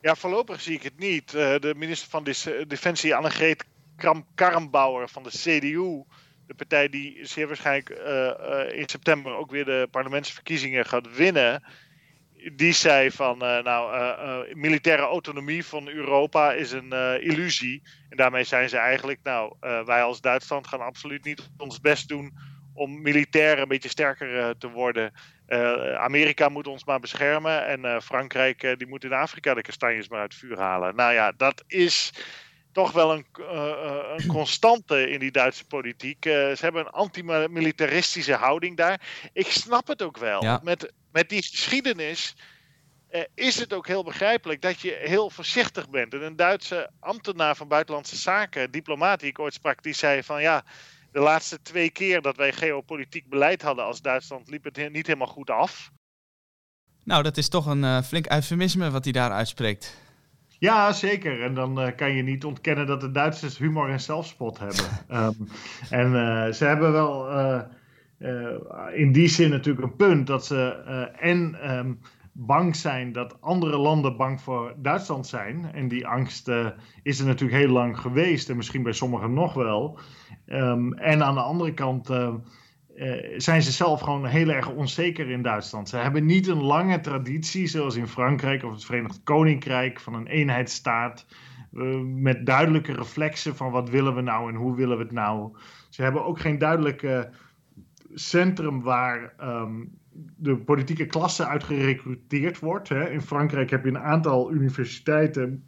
Ja, 0.00 0.14
voorlopig 0.14 0.60
zie 0.60 0.74
ik 0.74 0.82
het 0.82 0.98
niet. 0.98 1.30
de 1.30 1.74
minister 1.76 2.10
van 2.10 2.24
Defensie 2.68 3.14
Annegreet 3.14 3.64
Kramp-Karrenbauer 3.96 5.08
van 5.08 5.22
de 5.22 5.30
CDU 5.30 6.02
de 6.46 6.54
partij 6.54 6.88
die 6.88 7.18
zeer 7.22 7.46
waarschijnlijk 7.46 7.90
eh, 7.90 8.28
eh, 8.28 8.78
in 8.78 8.88
september 8.88 9.34
ook 9.34 9.50
weer 9.50 9.64
de 9.64 9.88
parlementsverkiezingen 9.90 10.86
gaat 10.86 11.16
winnen. 11.16 11.62
Die 12.52 12.72
zei 12.72 13.10
van, 13.10 13.44
uh, 13.44 13.62
nou, 13.62 14.54
militaire 14.54 15.02
autonomie 15.02 15.64
van 15.64 15.88
Europa 15.88 16.52
is 16.52 16.72
een 16.72 16.92
illusie. 17.20 17.82
En 18.08 18.16
daarmee 18.16 18.44
zijn 18.44 18.68
ze 18.68 18.76
eigenlijk, 18.76 19.18
nou, 19.22 19.54
wij 19.60 20.02
als 20.02 20.20
Duitsland 20.20 20.66
gaan 20.66 20.80
absoluut 20.80 21.24
niet 21.24 21.50
ons 21.56 21.80
best 21.80 22.08
doen 22.08 22.32
om 22.74 23.02
militair 23.02 23.58
een 23.58 23.68
beetje 23.68 23.88
sterker 23.88 24.58
te 24.58 24.70
worden. 24.70 25.12
Amerika 25.98 26.48
moet 26.48 26.66
ons 26.66 26.84
maar 26.84 27.00
beschermen 27.00 27.66
en 27.66 28.02
Frankrijk 28.02 28.74
die 28.78 28.88
moet 28.88 29.04
in 29.04 29.12
Afrika 29.12 29.54
de 29.54 29.62
kastanjes 29.62 30.08
maar 30.08 30.20
uit 30.20 30.32
het 30.32 30.40
vuur 30.40 30.58
halen. 30.58 30.96
Nou 30.96 31.12
ja, 31.12 31.32
dat 31.36 31.64
is 31.66 32.12
toch 32.72 32.92
wel 32.92 33.12
een, 33.12 33.26
een 34.16 34.26
constante 34.26 35.10
in 35.10 35.18
die 35.18 35.30
Duitse 35.30 35.64
politiek. 35.64 36.24
ze 36.24 36.58
hebben 36.60 36.86
een 36.86 36.92
antimilitaristische 36.92 38.34
houding 38.34 38.76
daar. 38.76 39.00
Ik 39.32 39.50
snap 39.50 39.86
het 39.86 40.02
ook 40.02 40.18
wel. 40.18 40.60
Met, 40.62 40.92
met 41.12 41.28
die 41.28 41.42
geschiedenis 41.42 42.34
is 43.34 43.58
het 43.58 43.72
ook 43.72 43.86
heel 43.86 44.04
begrijpelijk 44.04 44.62
dat 44.62 44.80
je 44.80 45.00
heel 45.02 45.30
voorzichtig 45.30 45.90
bent. 45.90 46.14
En 46.14 46.22
een 46.22 46.36
Duitse 46.36 46.90
ambtenaar 47.00 47.56
van 47.56 47.68
Buitenlandse 47.68 48.16
Zaken, 48.16 48.70
diplomaat 48.70 49.20
die 49.20 49.28
ik 49.28 49.38
ooit 49.38 49.54
sprak, 49.54 49.82
die 49.82 49.94
zei 49.94 50.22
van 50.22 50.42
ja, 50.42 50.64
de 51.12 51.20
laatste 51.20 51.62
twee 51.62 51.90
keer 51.90 52.20
dat 52.22 52.36
wij 52.36 52.52
geopolitiek 52.52 53.28
beleid 53.28 53.62
hadden 53.62 53.84
als 53.84 54.00
Duitsland 54.00 54.50
liep 54.50 54.64
het 54.64 54.92
niet 54.92 55.06
helemaal 55.06 55.26
goed 55.26 55.50
af. 55.50 55.90
Nou, 57.04 57.22
dat 57.22 57.36
is 57.36 57.48
toch 57.48 57.66
een 57.66 58.04
flink 58.04 58.32
eufemisme 58.32 58.90
wat 58.90 59.04
hij 59.04 59.12
daar 59.12 59.30
uitspreekt. 59.30 59.96
Ja, 60.62 60.92
zeker. 60.92 61.42
En 61.42 61.54
dan 61.54 61.80
uh, 61.80 61.88
kan 61.96 62.12
je 62.12 62.22
niet 62.22 62.44
ontkennen 62.44 62.86
dat 62.86 63.00
de 63.00 63.10
Duitsers 63.10 63.58
humor 63.58 63.88
en 63.88 64.00
zelfspot 64.00 64.58
hebben. 64.58 64.84
um, 65.10 65.48
en 66.00 66.06
uh, 66.12 66.52
ze 66.52 66.64
hebben 66.64 66.92
wel 66.92 67.30
in 68.94 69.12
die 69.12 69.28
zin 69.28 69.50
natuurlijk 69.50 69.86
een 69.86 69.96
punt 69.96 70.26
dat 70.26 70.46
ze 70.46 70.58
en 71.18 71.70
um, 71.76 72.00
bang 72.32 72.76
zijn 72.76 73.12
dat 73.12 73.40
andere 73.40 73.78
landen 73.78 74.16
bang 74.16 74.40
voor 74.40 74.74
Duitsland 74.76 75.26
zijn. 75.26 75.70
En 75.72 75.88
die 75.88 76.06
angst 76.06 76.50
is 77.02 77.20
er 77.20 77.26
natuurlijk 77.26 77.60
heel 77.60 77.72
lang 77.72 77.98
geweest 77.98 78.50
en 78.50 78.56
misschien 78.56 78.82
bij 78.82 78.92
sommigen 78.92 79.32
nog 79.32 79.54
wel. 79.54 79.98
Um, 80.46 80.92
en 80.92 81.22
aan 81.22 81.34
de 81.34 81.40
andere 81.40 81.74
kant 81.74 82.10
zijn 83.36 83.62
ze 83.62 83.72
zelf 83.72 84.00
gewoon 84.00 84.26
heel 84.26 84.48
erg 84.48 84.70
onzeker 84.70 85.30
in 85.30 85.42
Duitsland. 85.42 85.88
Ze 85.88 85.96
hebben 85.96 86.26
niet 86.26 86.46
een 86.46 86.62
lange 86.62 87.00
traditie 87.00 87.66
zoals 87.66 87.96
in 87.96 88.08
Frankrijk 88.08 88.64
of 88.64 88.72
het 88.72 88.84
Verenigd 88.84 89.20
Koninkrijk 89.24 90.00
van 90.00 90.14
een 90.14 90.26
eenheidsstaat. 90.26 91.26
Uh, 91.72 92.00
met 92.00 92.46
duidelijke 92.46 92.92
reflexen 92.92 93.56
van 93.56 93.70
wat 93.70 93.90
willen 93.90 94.14
we 94.14 94.20
nou 94.20 94.48
en 94.48 94.54
hoe 94.54 94.76
willen 94.76 94.96
we 94.96 95.02
het 95.02 95.12
nou. 95.12 95.56
Ze 95.88 96.02
hebben 96.02 96.24
ook 96.24 96.40
geen 96.40 96.58
duidelijke 96.58 97.30
centrum 98.14 98.82
waar 98.82 99.34
um, 99.40 99.98
de 100.36 100.56
politieke 100.56 101.06
klasse 101.06 101.46
uit 101.46 101.64
gerecruiteerd 101.64 102.58
wordt. 102.58 102.88
Hè. 102.88 103.10
In 103.10 103.20
Frankrijk 103.20 103.70
heb 103.70 103.84
je 103.84 103.90
een 103.90 103.98
aantal 103.98 104.52
universiteiten, 104.52 105.64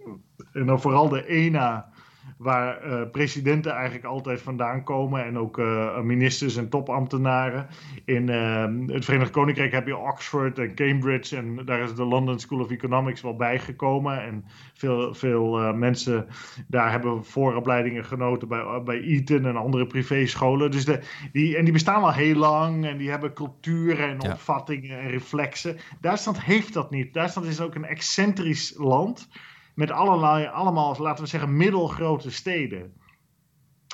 en 0.52 0.66
dan 0.66 0.80
vooral 0.80 1.08
de 1.08 1.24
ENA, 1.24 1.88
waar 2.38 2.86
uh, 2.86 3.10
presidenten 3.10 3.72
eigenlijk 3.72 4.04
altijd 4.04 4.42
vandaan 4.42 4.84
komen 4.84 5.24
en 5.24 5.38
ook 5.38 5.58
uh, 5.58 6.00
ministers 6.00 6.56
en 6.56 6.68
topambtenaren. 6.68 7.66
In 8.04 8.28
uh, 8.28 8.94
het 8.94 9.04
Verenigd 9.04 9.30
Koninkrijk 9.30 9.72
heb 9.72 9.86
je 9.86 9.96
Oxford 9.96 10.58
en 10.58 10.74
Cambridge 10.74 11.36
en 11.36 11.64
daar 11.64 11.80
is 11.80 11.94
de 11.94 12.04
London 12.04 12.38
School 12.38 12.60
of 12.60 12.70
Economics 12.70 13.20
wel 13.20 13.36
bijgekomen. 13.36 14.22
En 14.22 14.44
veel, 14.74 15.14
veel 15.14 15.74
mensen 15.74 16.26
daar 16.68 16.90
hebben 16.90 17.24
vooropleidingen 17.24 18.04
genoten 18.04 18.48
bij, 18.48 18.82
bij 18.84 19.00
Eton 19.00 19.46
en 19.46 19.56
andere 19.56 19.86
privéscholen. 19.86 20.70
Dus 20.70 20.84
de, 20.84 21.00
die, 21.32 21.56
en 21.56 21.64
die 21.64 21.72
bestaan 21.72 22.02
al 22.02 22.12
heel 22.12 22.36
lang 22.36 22.86
en 22.86 22.96
die 22.96 23.10
hebben 23.10 23.32
culturen 23.32 24.08
en 24.08 24.30
opvattingen 24.30 24.98
en 24.98 25.10
reflexen. 25.10 25.76
Duitsland 26.00 26.42
heeft 26.42 26.72
dat 26.72 26.90
niet. 26.90 27.14
Duitsland 27.14 27.48
is 27.48 27.60
ook 27.60 27.74
een 27.74 27.84
excentrisch 27.84 28.74
land 28.76 29.28
met 29.74 29.90
allerlei, 29.90 30.46
allemaal, 30.46 30.96
laten 30.98 31.24
we 31.24 31.30
zeggen, 31.30 31.56
middelgrote 31.56 32.30
steden. 32.30 32.92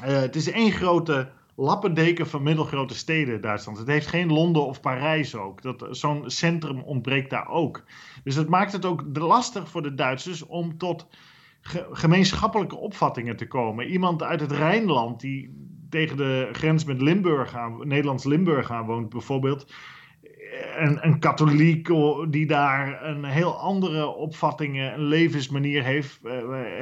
Uh, 0.03 0.21
het 0.21 0.37
is 0.37 0.51
één 0.51 0.73
grote 0.73 1.31
lappendeken 1.55 2.27
van 2.27 2.43
middelgrote 2.43 2.95
steden 2.95 3.41
Duitsland. 3.41 3.79
Het 3.79 3.87
heeft 3.87 4.07
geen 4.07 4.33
Londen 4.33 4.67
of 4.67 4.81
Parijs 4.81 5.35
ook. 5.35 5.61
Zo'n 5.91 6.31
centrum 6.31 6.81
ontbreekt 6.81 7.31
daar 7.31 7.49
ook. 7.49 7.85
Dus 8.25 8.35
dat 8.35 8.49
maakt 8.49 8.73
het 8.73 8.85
ook 8.85 9.05
lastig 9.13 9.69
voor 9.69 9.83
de 9.83 9.95
Duitsers 9.95 10.47
om 10.47 10.79
tot 10.79 11.07
gemeenschappelijke 11.93 12.77
opvattingen 12.77 13.37
te 13.37 13.47
komen. 13.47 13.87
Iemand 13.87 14.23
uit 14.23 14.41
het 14.41 14.53
Rijnland 14.53 15.21
die 15.21 15.69
tegen 15.91 16.17
de 16.17 16.49
grens 16.53 16.85
met 16.85 17.01
Limburg 17.01 17.55
aan, 17.55 17.89
Nederlands 17.89 18.25
Limburg 18.25 18.71
aan 18.71 18.87
woont 18.87 19.09
bijvoorbeeld 19.09 19.73
een, 20.77 21.07
een 21.07 21.19
katholiek 21.19 21.91
die 22.29 22.47
daar 22.47 23.05
een 23.05 23.25
heel 23.25 23.59
andere 23.59 24.07
opvattingen, 24.07 24.93
een 24.93 25.05
levensmanier 25.05 25.85
heeft, 25.85 26.21
uh, 26.25 26.33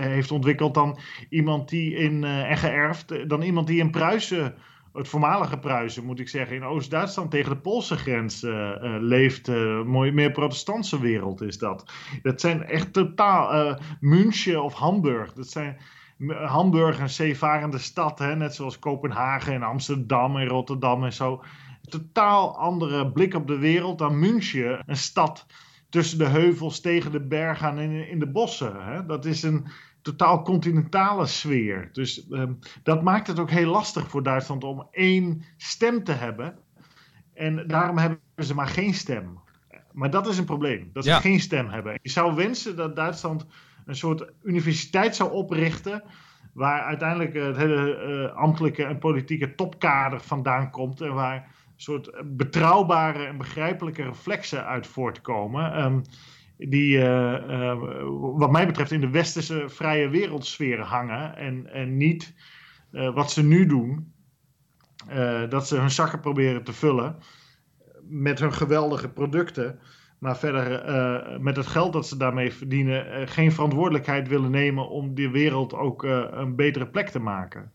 heeft 0.01 0.31
ontwikkeld 0.31 0.75
dan 0.75 0.99
iemand 1.29 1.69
die 1.69 1.95
in, 1.95 2.25
en 2.25 2.57
geërfd, 2.57 3.29
dan 3.29 3.43
iemand 3.43 3.67
die 3.67 3.79
in 3.79 3.91
Pruisen, 3.91 4.55
het 4.93 5.09
voormalige 5.09 5.59
Pruisen 5.59 6.05
moet 6.05 6.21
ik 6.21 6.29
zeggen, 6.29 6.57
in 6.57 6.65
Oost-Duitsland 6.65 7.31
tegen 7.31 7.51
de 7.51 7.61
Poolse 7.61 7.97
grens 7.97 8.43
leeft. 9.01 9.49
mooi, 9.85 10.13
meer 10.13 10.31
protestantse 10.31 11.01
wereld 11.01 11.41
is 11.41 11.59
dat. 11.59 11.93
Dat 12.23 12.41
zijn 12.41 12.65
echt 12.65 12.93
totaal, 12.93 13.79
München 14.01 14.63
of 14.63 14.75
Hamburg, 14.75 15.33
dat 15.33 15.49
zijn... 15.49 15.77
Hamburg 16.45 17.01
een 17.01 17.11
zeevarende 17.11 17.79
stad, 17.79 18.19
hè, 18.19 18.37
net 18.37 18.55
zoals 18.55 18.79
Kopenhagen 18.79 19.53
en 19.53 19.63
Amsterdam 19.63 20.37
en 20.37 20.47
Rotterdam 20.47 21.05
en 21.05 21.13
zo 21.13 21.43
totaal 21.89 22.57
andere 22.57 23.13
blik 23.13 23.35
op 23.35 23.47
de 23.47 23.59
wereld 23.59 23.99
dan 23.99 24.19
München. 24.19 24.83
Een 24.87 24.97
stad 24.97 25.47
tussen 25.89 26.19
de 26.19 26.27
heuvels, 26.27 26.81
tegen 26.81 27.13
de 27.13 27.21
bergen 27.21 27.69
en 27.69 27.79
in, 27.79 28.09
in 28.09 28.19
de 28.19 28.31
bossen. 28.31 28.85
Hè? 28.85 29.07
Dat 29.07 29.25
is 29.25 29.43
een 29.43 29.67
totaal 30.03 30.43
continentale 30.43 31.27
sfeer. 31.27 31.89
Dus 31.93 32.27
um, 32.31 32.59
dat 32.83 33.03
maakt 33.03 33.27
het 33.27 33.39
ook 33.39 33.51
heel 33.51 33.71
lastig 33.71 34.09
voor 34.09 34.23
Duitsland 34.23 34.65
om 34.65 34.89
één 34.91 35.43
stem 35.57 36.05
te 36.05 36.13
hebben. 36.13 36.59
En 37.35 37.67
daarom 37.67 37.99
hebben 37.99 38.21
ze 38.37 38.55
maar 38.55 38.67
geen 38.67 38.95
stem. 38.95 39.39
Maar 39.93 40.11
dat 40.11 40.29
is 40.29 40.39
een 40.39 40.45
probleem, 40.45 40.91
dat 40.93 41.05
ze 41.05 41.11
ja. 41.11 41.21
geen 41.21 41.41
stem 41.41 41.69
hebben. 41.69 41.99
Je 42.03 42.11
zou 42.11 42.35
wensen 42.35 42.77
dat 42.77 42.97
Duitsland 42.97 43.47
een 43.87 43.97
soort 43.97 44.33
universiteit 44.43 45.17
zou 45.17 45.33
oprichten 45.33 46.03
waar 46.53 46.83
uiteindelijk 46.83 47.35
het 47.35 47.57
hele 47.57 48.05
uh, 48.07 48.37
ambtelijke 48.37 48.85
en 48.85 48.99
politieke 48.99 49.55
topkader 49.55 50.21
vandaan 50.21 50.71
komt 50.71 51.01
en 51.01 51.15
waar 51.15 51.55
soort 51.81 52.11
betrouwbare 52.25 53.25
en 53.25 53.37
begrijpelijke 53.37 54.03
reflexen 54.03 54.67
uit 54.67 54.87
voortkomen. 54.87 55.85
Um, 55.85 56.03
die, 56.57 56.99
uh, 56.99 57.33
uh, 57.49 57.75
wat 58.13 58.51
mij 58.51 58.67
betreft, 58.67 58.91
in 58.91 59.01
de 59.01 59.11
westerse 59.11 59.65
vrije 59.69 60.09
wereldsfeer 60.09 60.81
hangen. 60.81 61.37
En, 61.37 61.73
en 61.73 61.97
niet 61.97 62.35
uh, 62.93 63.15
wat 63.15 63.31
ze 63.31 63.45
nu 63.45 63.67
doen. 63.67 64.13
dat 65.49 65.69
ze 65.69 65.77
hun 65.77 65.91
zakken 65.91 66.21
proberen 66.21 66.65
te 66.65 66.73
vullen 66.73 67.17
met 68.03 68.39
hun 68.39 68.53
geweldige 68.53 69.09
producten. 69.09 69.79
Maar 70.19 70.39
verder 70.39 71.41
met 71.41 71.57
het 71.57 71.67
geld 71.67 71.93
dat 71.93 72.09
ze 72.09 72.17
daarmee 72.17 72.53
verdienen, 72.53 73.29
geen 73.29 73.53
verantwoordelijkheid 73.53 74.29
willen 74.29 74.51
nemen 74.51 74.89
om 74.89 75.15
die 75.15 75.31
wereld 75.31 75.75
ook 75.75 76.03
een 76.03 76.57
betere 76.57 76.89
plek 76.89 77.09
te 77.09 77.19
maken. 77.19 77.73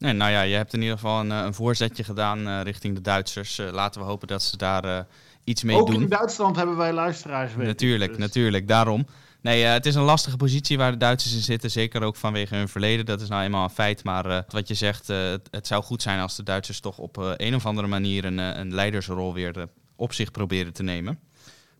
Nee, 0.00 0.12
nou 0.12 0.30
ja, 0.30 0.42
je 0.42 0.54
hebt 0.54 0.72
in 0.72 0.80
ieder 0.80 0.96
geval 0.96 1.20
een, 1.20 1.32
eh, 1.32 1.38
een 1.44 1.54
voorzetje 1.54 2.04
gedaan 2.04 2.48
uh, 2.48 2.60
richting 2.62 2.94
de 2.94 3.00
Duitsers. 3.00 3.58
Uh, 3.58 3.70
laten 3.70 4.00
we 4.00 4.06
hopen 4.06 4.28
dat 4.28 4.42
ze 4.42 4.56
daar 4.56 4.84
uh, 4.84 4.98
iets 5.44 5.62
mee 5.62 5.76
Ook 5.76 5.86
doen. 5.86 5.96
Ook 5.96 6.02
in 6.02 6.08
Duitsland 6.08 6.56
hebben 6.56 6.76
wij 6.76 6.92
luisteraars. 6.92 7.52
Natuurlijk, 7.56 8.10
dus. 8.10 8.18
natuurlijk, 8.18 8.68
daarom. 8.68 9.06
Nee, 9.40 9.64
het 9.64 9.86
is 9.86 9.94
een 9.94 10.02
lastige 10.02 10.36
positie 10.36 10.78
waar 10.78 10.90
de 10.90 10.96
Duitsers 10.96 11.34
in 11.34 11.40
zitten. 11.40 11.70
Zeker 11.70 12.02
ook 12.02 12.16
vanwege 12.16 12.54
hun 12.54 12.68
verleden. 12.68 13.06
Dat 13.06 13.20
is 13.20 13.28
nou 13.28 13.42
eenmaal 13.42 13.64
een 13.64 13.70
feit. 13.70 14.04
Maar 14.04 14.44
wat 14.48 14.68
je 14.68 14.74
zegt, 14.74 15.06
het, 15.06 15.48
het, 15.50 15.66
zou 15.66 15.82
goed 15.82 16.02
zijn 16.02 16.20
als 16.20 16.36
de 16.36 16.42
Duitsers 16.42 16.80
toch 16.80 16.98
op 16.98 17.34
een 17.36 17.54
of 17.54 17.66
andere 17.66 17.86
manier 17.86 18.24
een, 18.24 18.38
een 18.38 18.74
leidersrol 18.74 19.34
weer 19.34 19.66
op 19.96 20.12
zich 20.12 20.30
proberen 20.30 20.72
te 20.72 20.82
nemen. 20.82 21.18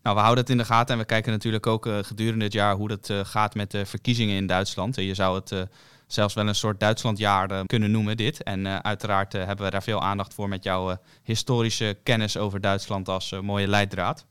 Nou, 0.03 0.15
we 0.15 0.21
houden 0.21 0.43
het 0.43 0.51
in 0.51 0.57
de 0.57 0.65
gaten 0.65 0.93
en 0.93 0.99
we 0.99 1.05
kijken 1.05 1.31
natuurlijk 1.31 1.67
ook 1.67 1.89
gedurende 2.01 2.43
het 2.43 2.53
jaar 2.53 2.75
hoe 2.75 2.87
dat 2.87 3.13
gaat 3.23 3.55
met 3.55 3.71
de 3.71 3.85
verkiezingen 3.85 4.35
in 4.35 4.47
Duitsland. 4.47 4.95
je 4.95 5.13
zou 5.13 5.35
het 5.35 5.67
zelfs 6.13 6.33
wel 6.33 6.47
een 6.47 6.55
soort 6.55 6.79
Duitslandjaar 6.79 7.51
uh, 7.51 7.59
kunnen 7.65 7.91
noemen, 7.91 8.17
dit. 8.17 8.43
En 8.43 8.65
uh, 8.65 8.75
uiteraard 8.75 9.33
uh, 9.33 9.45
hebben 9.45 9.65
we 9.65 9.71
daar 9.71 9.83
veel 9.83 10.01
aandacht 10.01 10.33
voor 10.33 10.49
met 10.49 10.63
jouw 10.63 10.97
historische 11.23 11.97
kennis 12.03 12.37
over 12.37 12.61
Duitsland 12.61 13.09
als 13.09 13.35
mooie 13.41 13.67
leidraad. 13.67 14.25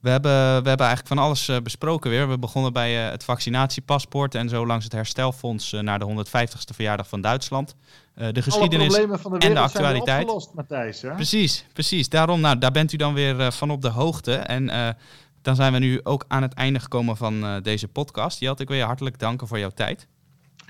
We 0.00 0.10
hebben, 0.10 0.32
we 0.32 0.68
hebben 0.68 0.86
eigenlijk 0.86 1.06
van 1.06 1.18
alles 1.18 1.50
besproken 1.62 2.10
weer. 2.10 2.28
We 2.28 2.38
begonnen 2.38 2.72
bij 2.72 2.92
het 2.94 3.24
vaccinatiepaspoort 3.24 4.34
en 4.34 4.48
zo 4.48 4.66
langs 4.66 4.84
het 4.84 4.92
herstelfonds 4.92 5.72
naar 5.72 5.98
de 5.98 6.24
150ste 6.26 6.74
verjaardag 6.74 7.08
van 7.08 7.20
Duitsland. 7.20 7.74
de 8.14 8.42
geschiedenis 8.42 8.94
van 8.94 9.32
de 9.32 9.46
en 9.46 9.54
de 9.54 9.60
actualiteit. 9.60 10.22
Opgelost, 10.22 10.54
Matthijs, 10.54 11.02
hè? 11.02 11.14
Precies, 11.14 11.64
precies. 11.72 12.08
Daarom, 12.08 12.40
nou, 12.40 12.58
daar 12.58 12.70
bent 12.70 12.92
u 12.92 12.96
dan 12.96 13.14
weer 13.14 13.52
van 13.52 13.70
op 13.70 13.82
de 13.82 13.88
hoogte. 13.88 14.34
En 14.34 14.96
dan 15.42 15.56
zijn 15.56 15.72
we 15.72 15.78
nu 15.78 16.00
ook 16.02 16.24
aan 16.28 16.42
het 16.42 16.54
einde 16.54 16.80
gekomen 16.80 17.16
van 17.16 17.60
deze 17.62 17.88
podcast. 17.88 18.40
Jelt, 18.40 18.60
ik 18.60 18.68
wil 18.68 18.76
je 18.76 18.84
hartelijk 18.84 19.18
danken 19.18 19.46
voor 19.46 19.58
jouw 19.58 19.70
tijd. 19.74 20.06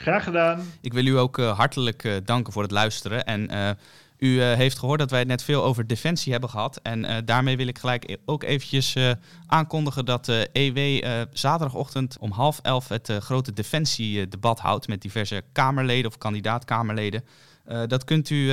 Graag 0.03 0.25
gedaan. 0.25 0.61
Ik 0.81 0.93
wil 0.93 1.07
u 1.07 1.19
ook 1.19 1.39
uh, 1.39 1.57
hartelijk 1.57 2.05
uh, 2.05 2.17
danken 2.25 2.53
voor 2.53 2.63
het 2.63 2.71
luisteren. 2.71 3.25
En 3.25 3.53
uh, 3.53 3.71
u 4.19 4.43
heeft 4.43 4.79
gehoord 4.79 4.99
dat 4.99 5.11
wij 5.11 5.19
het 5.19 5.29
net 5.29 5.43
veel 5.43 5.65
over 5.65 5.87
defensie 5.87 6.33
hebben 6.33 6.51
gehad. 6.51 6.81
En 6.83 7.25
daarmee 7.25 7.57
wil 7.57 7.67
ik 7.67 7.79
gelijk 7.79 8.11
e-, 8.11 8.17
ook 8.25 8.43
eventjes 8.43 8.97
aankondigen 9.47 10.05
dat 10.05 10.29
EW 10.53 11.05
zaterdagochtend 11.33 12.17
om 12.19 12.31
half 12.31 12.59
elf 12.63 12.89
het 12.89 13.13
grote 13.19 13.53
defensiedebat 13.53 14.61
houdt 14.61 14.89
met 14.89 15.03
diverse 15.03 15.43
Kamerleden 15.53 16.11
of 16.11 16.19
kandidaat-Kamerleden. 16.19 17.25
dat 17.87 18.05
kunt 18.05 18.31
u 18.31 18.53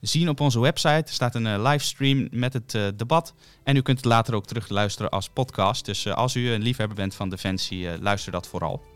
zien 0.00 0.28
op 0.28 0.40
onze 0.40 0.60
website. 0.60 0.88
Er 0.88 1.08
staat 1.08 1.34
een 1.34 1.62
livestream 1.62 2.28
met 2.30 2.52
het 2.52 2.78
debat. 2.96 3.34
En 3.64 3.76
u 3.76 3.82
kunt 3.82 3.96
het 3.96 4.06
later 4.06 4.34
ook 4.34 4.46
terug 4.46 4.68
luisteren 4.68 5.10
als 5.10 5.28
podcast. 5.28 5.84
Dus 5.84 6.08
als 6.08 6.36
u 6.36 6.50
een 6.50 6.62
liefhebber 6.62 6.96
bent 6.96 7.14
van 7.14 7.28
defensie, 7.28 8.02
luister 8.02 8.32
dat 8.32 8.48
vooral. 8.48 8.95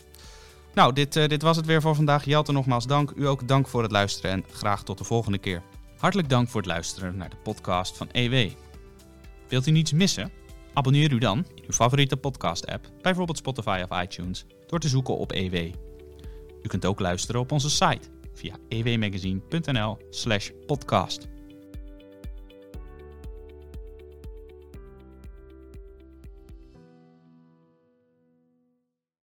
Nou, 0.74 0.92
dit, 0.92 1.16
uh, 1.16 1.26
dit 1.26 1.42
was 1.42 1.56
het 1.56 1.66
weer 1.66 1.80
voor 1.80 1.94
vandaag. 1.94 2.24
Jelte, 2.24 2.52
nogmaals 2.52 2.86
dank. 2.86 3.10
U 3.10 3.26
ook 3.26 3.48
dank 3.48 3.68
voor 3.68 3.82
het 3.82 3.92
luisteren 3.92 4.30
en 4.30 4.44
graag 4.50 4.82
tot 4.82 4.98
de 4.98 5.04
volgende 5.04 5.38
keer. 5.38 5.62
Hartelijk 5.98 6.28
dank 6.28 6.48
voor 6.48 6.60
het 6.60 6.70
luisteren 6.70 7.16
naar 7.16 7.30
de 7.30 7.36
podcast 7.36 7.96
van 7.96 8.08
EW. 8.12 8.50
Wilt 9.48 9.66
u 9.66 9.70
niets 9.70 9.92
missen? 9.92 10.30
Abonneer 10.74 11.12
u 11.12 11.18
dan 11.18 11.38
in 11.54 11.64
uw 11.66 11.72
favoriete 11.72 12.16
podcast-app, 12.16 12.88
bijvoorbeeld 13.02 13.38
Spotify 13.38 13.84
of 13.88 14.02
iTunes, 14.02 14.46
door 14.66 14.78
te 14.78 14.88
zoeken 14.88 15.16
op 15.16 15.32
EW. 15.32 15.54
U 16.62 16.68
kunt 16.68 16.86
ook 16.86 17.00
luisteren 17.00 17.40
op 17.40 17.52
onze 17.52 17.70
site 17.70 18.08
via 18.34 18.54
ewmagazine.nl/podcast. 18.68 21.28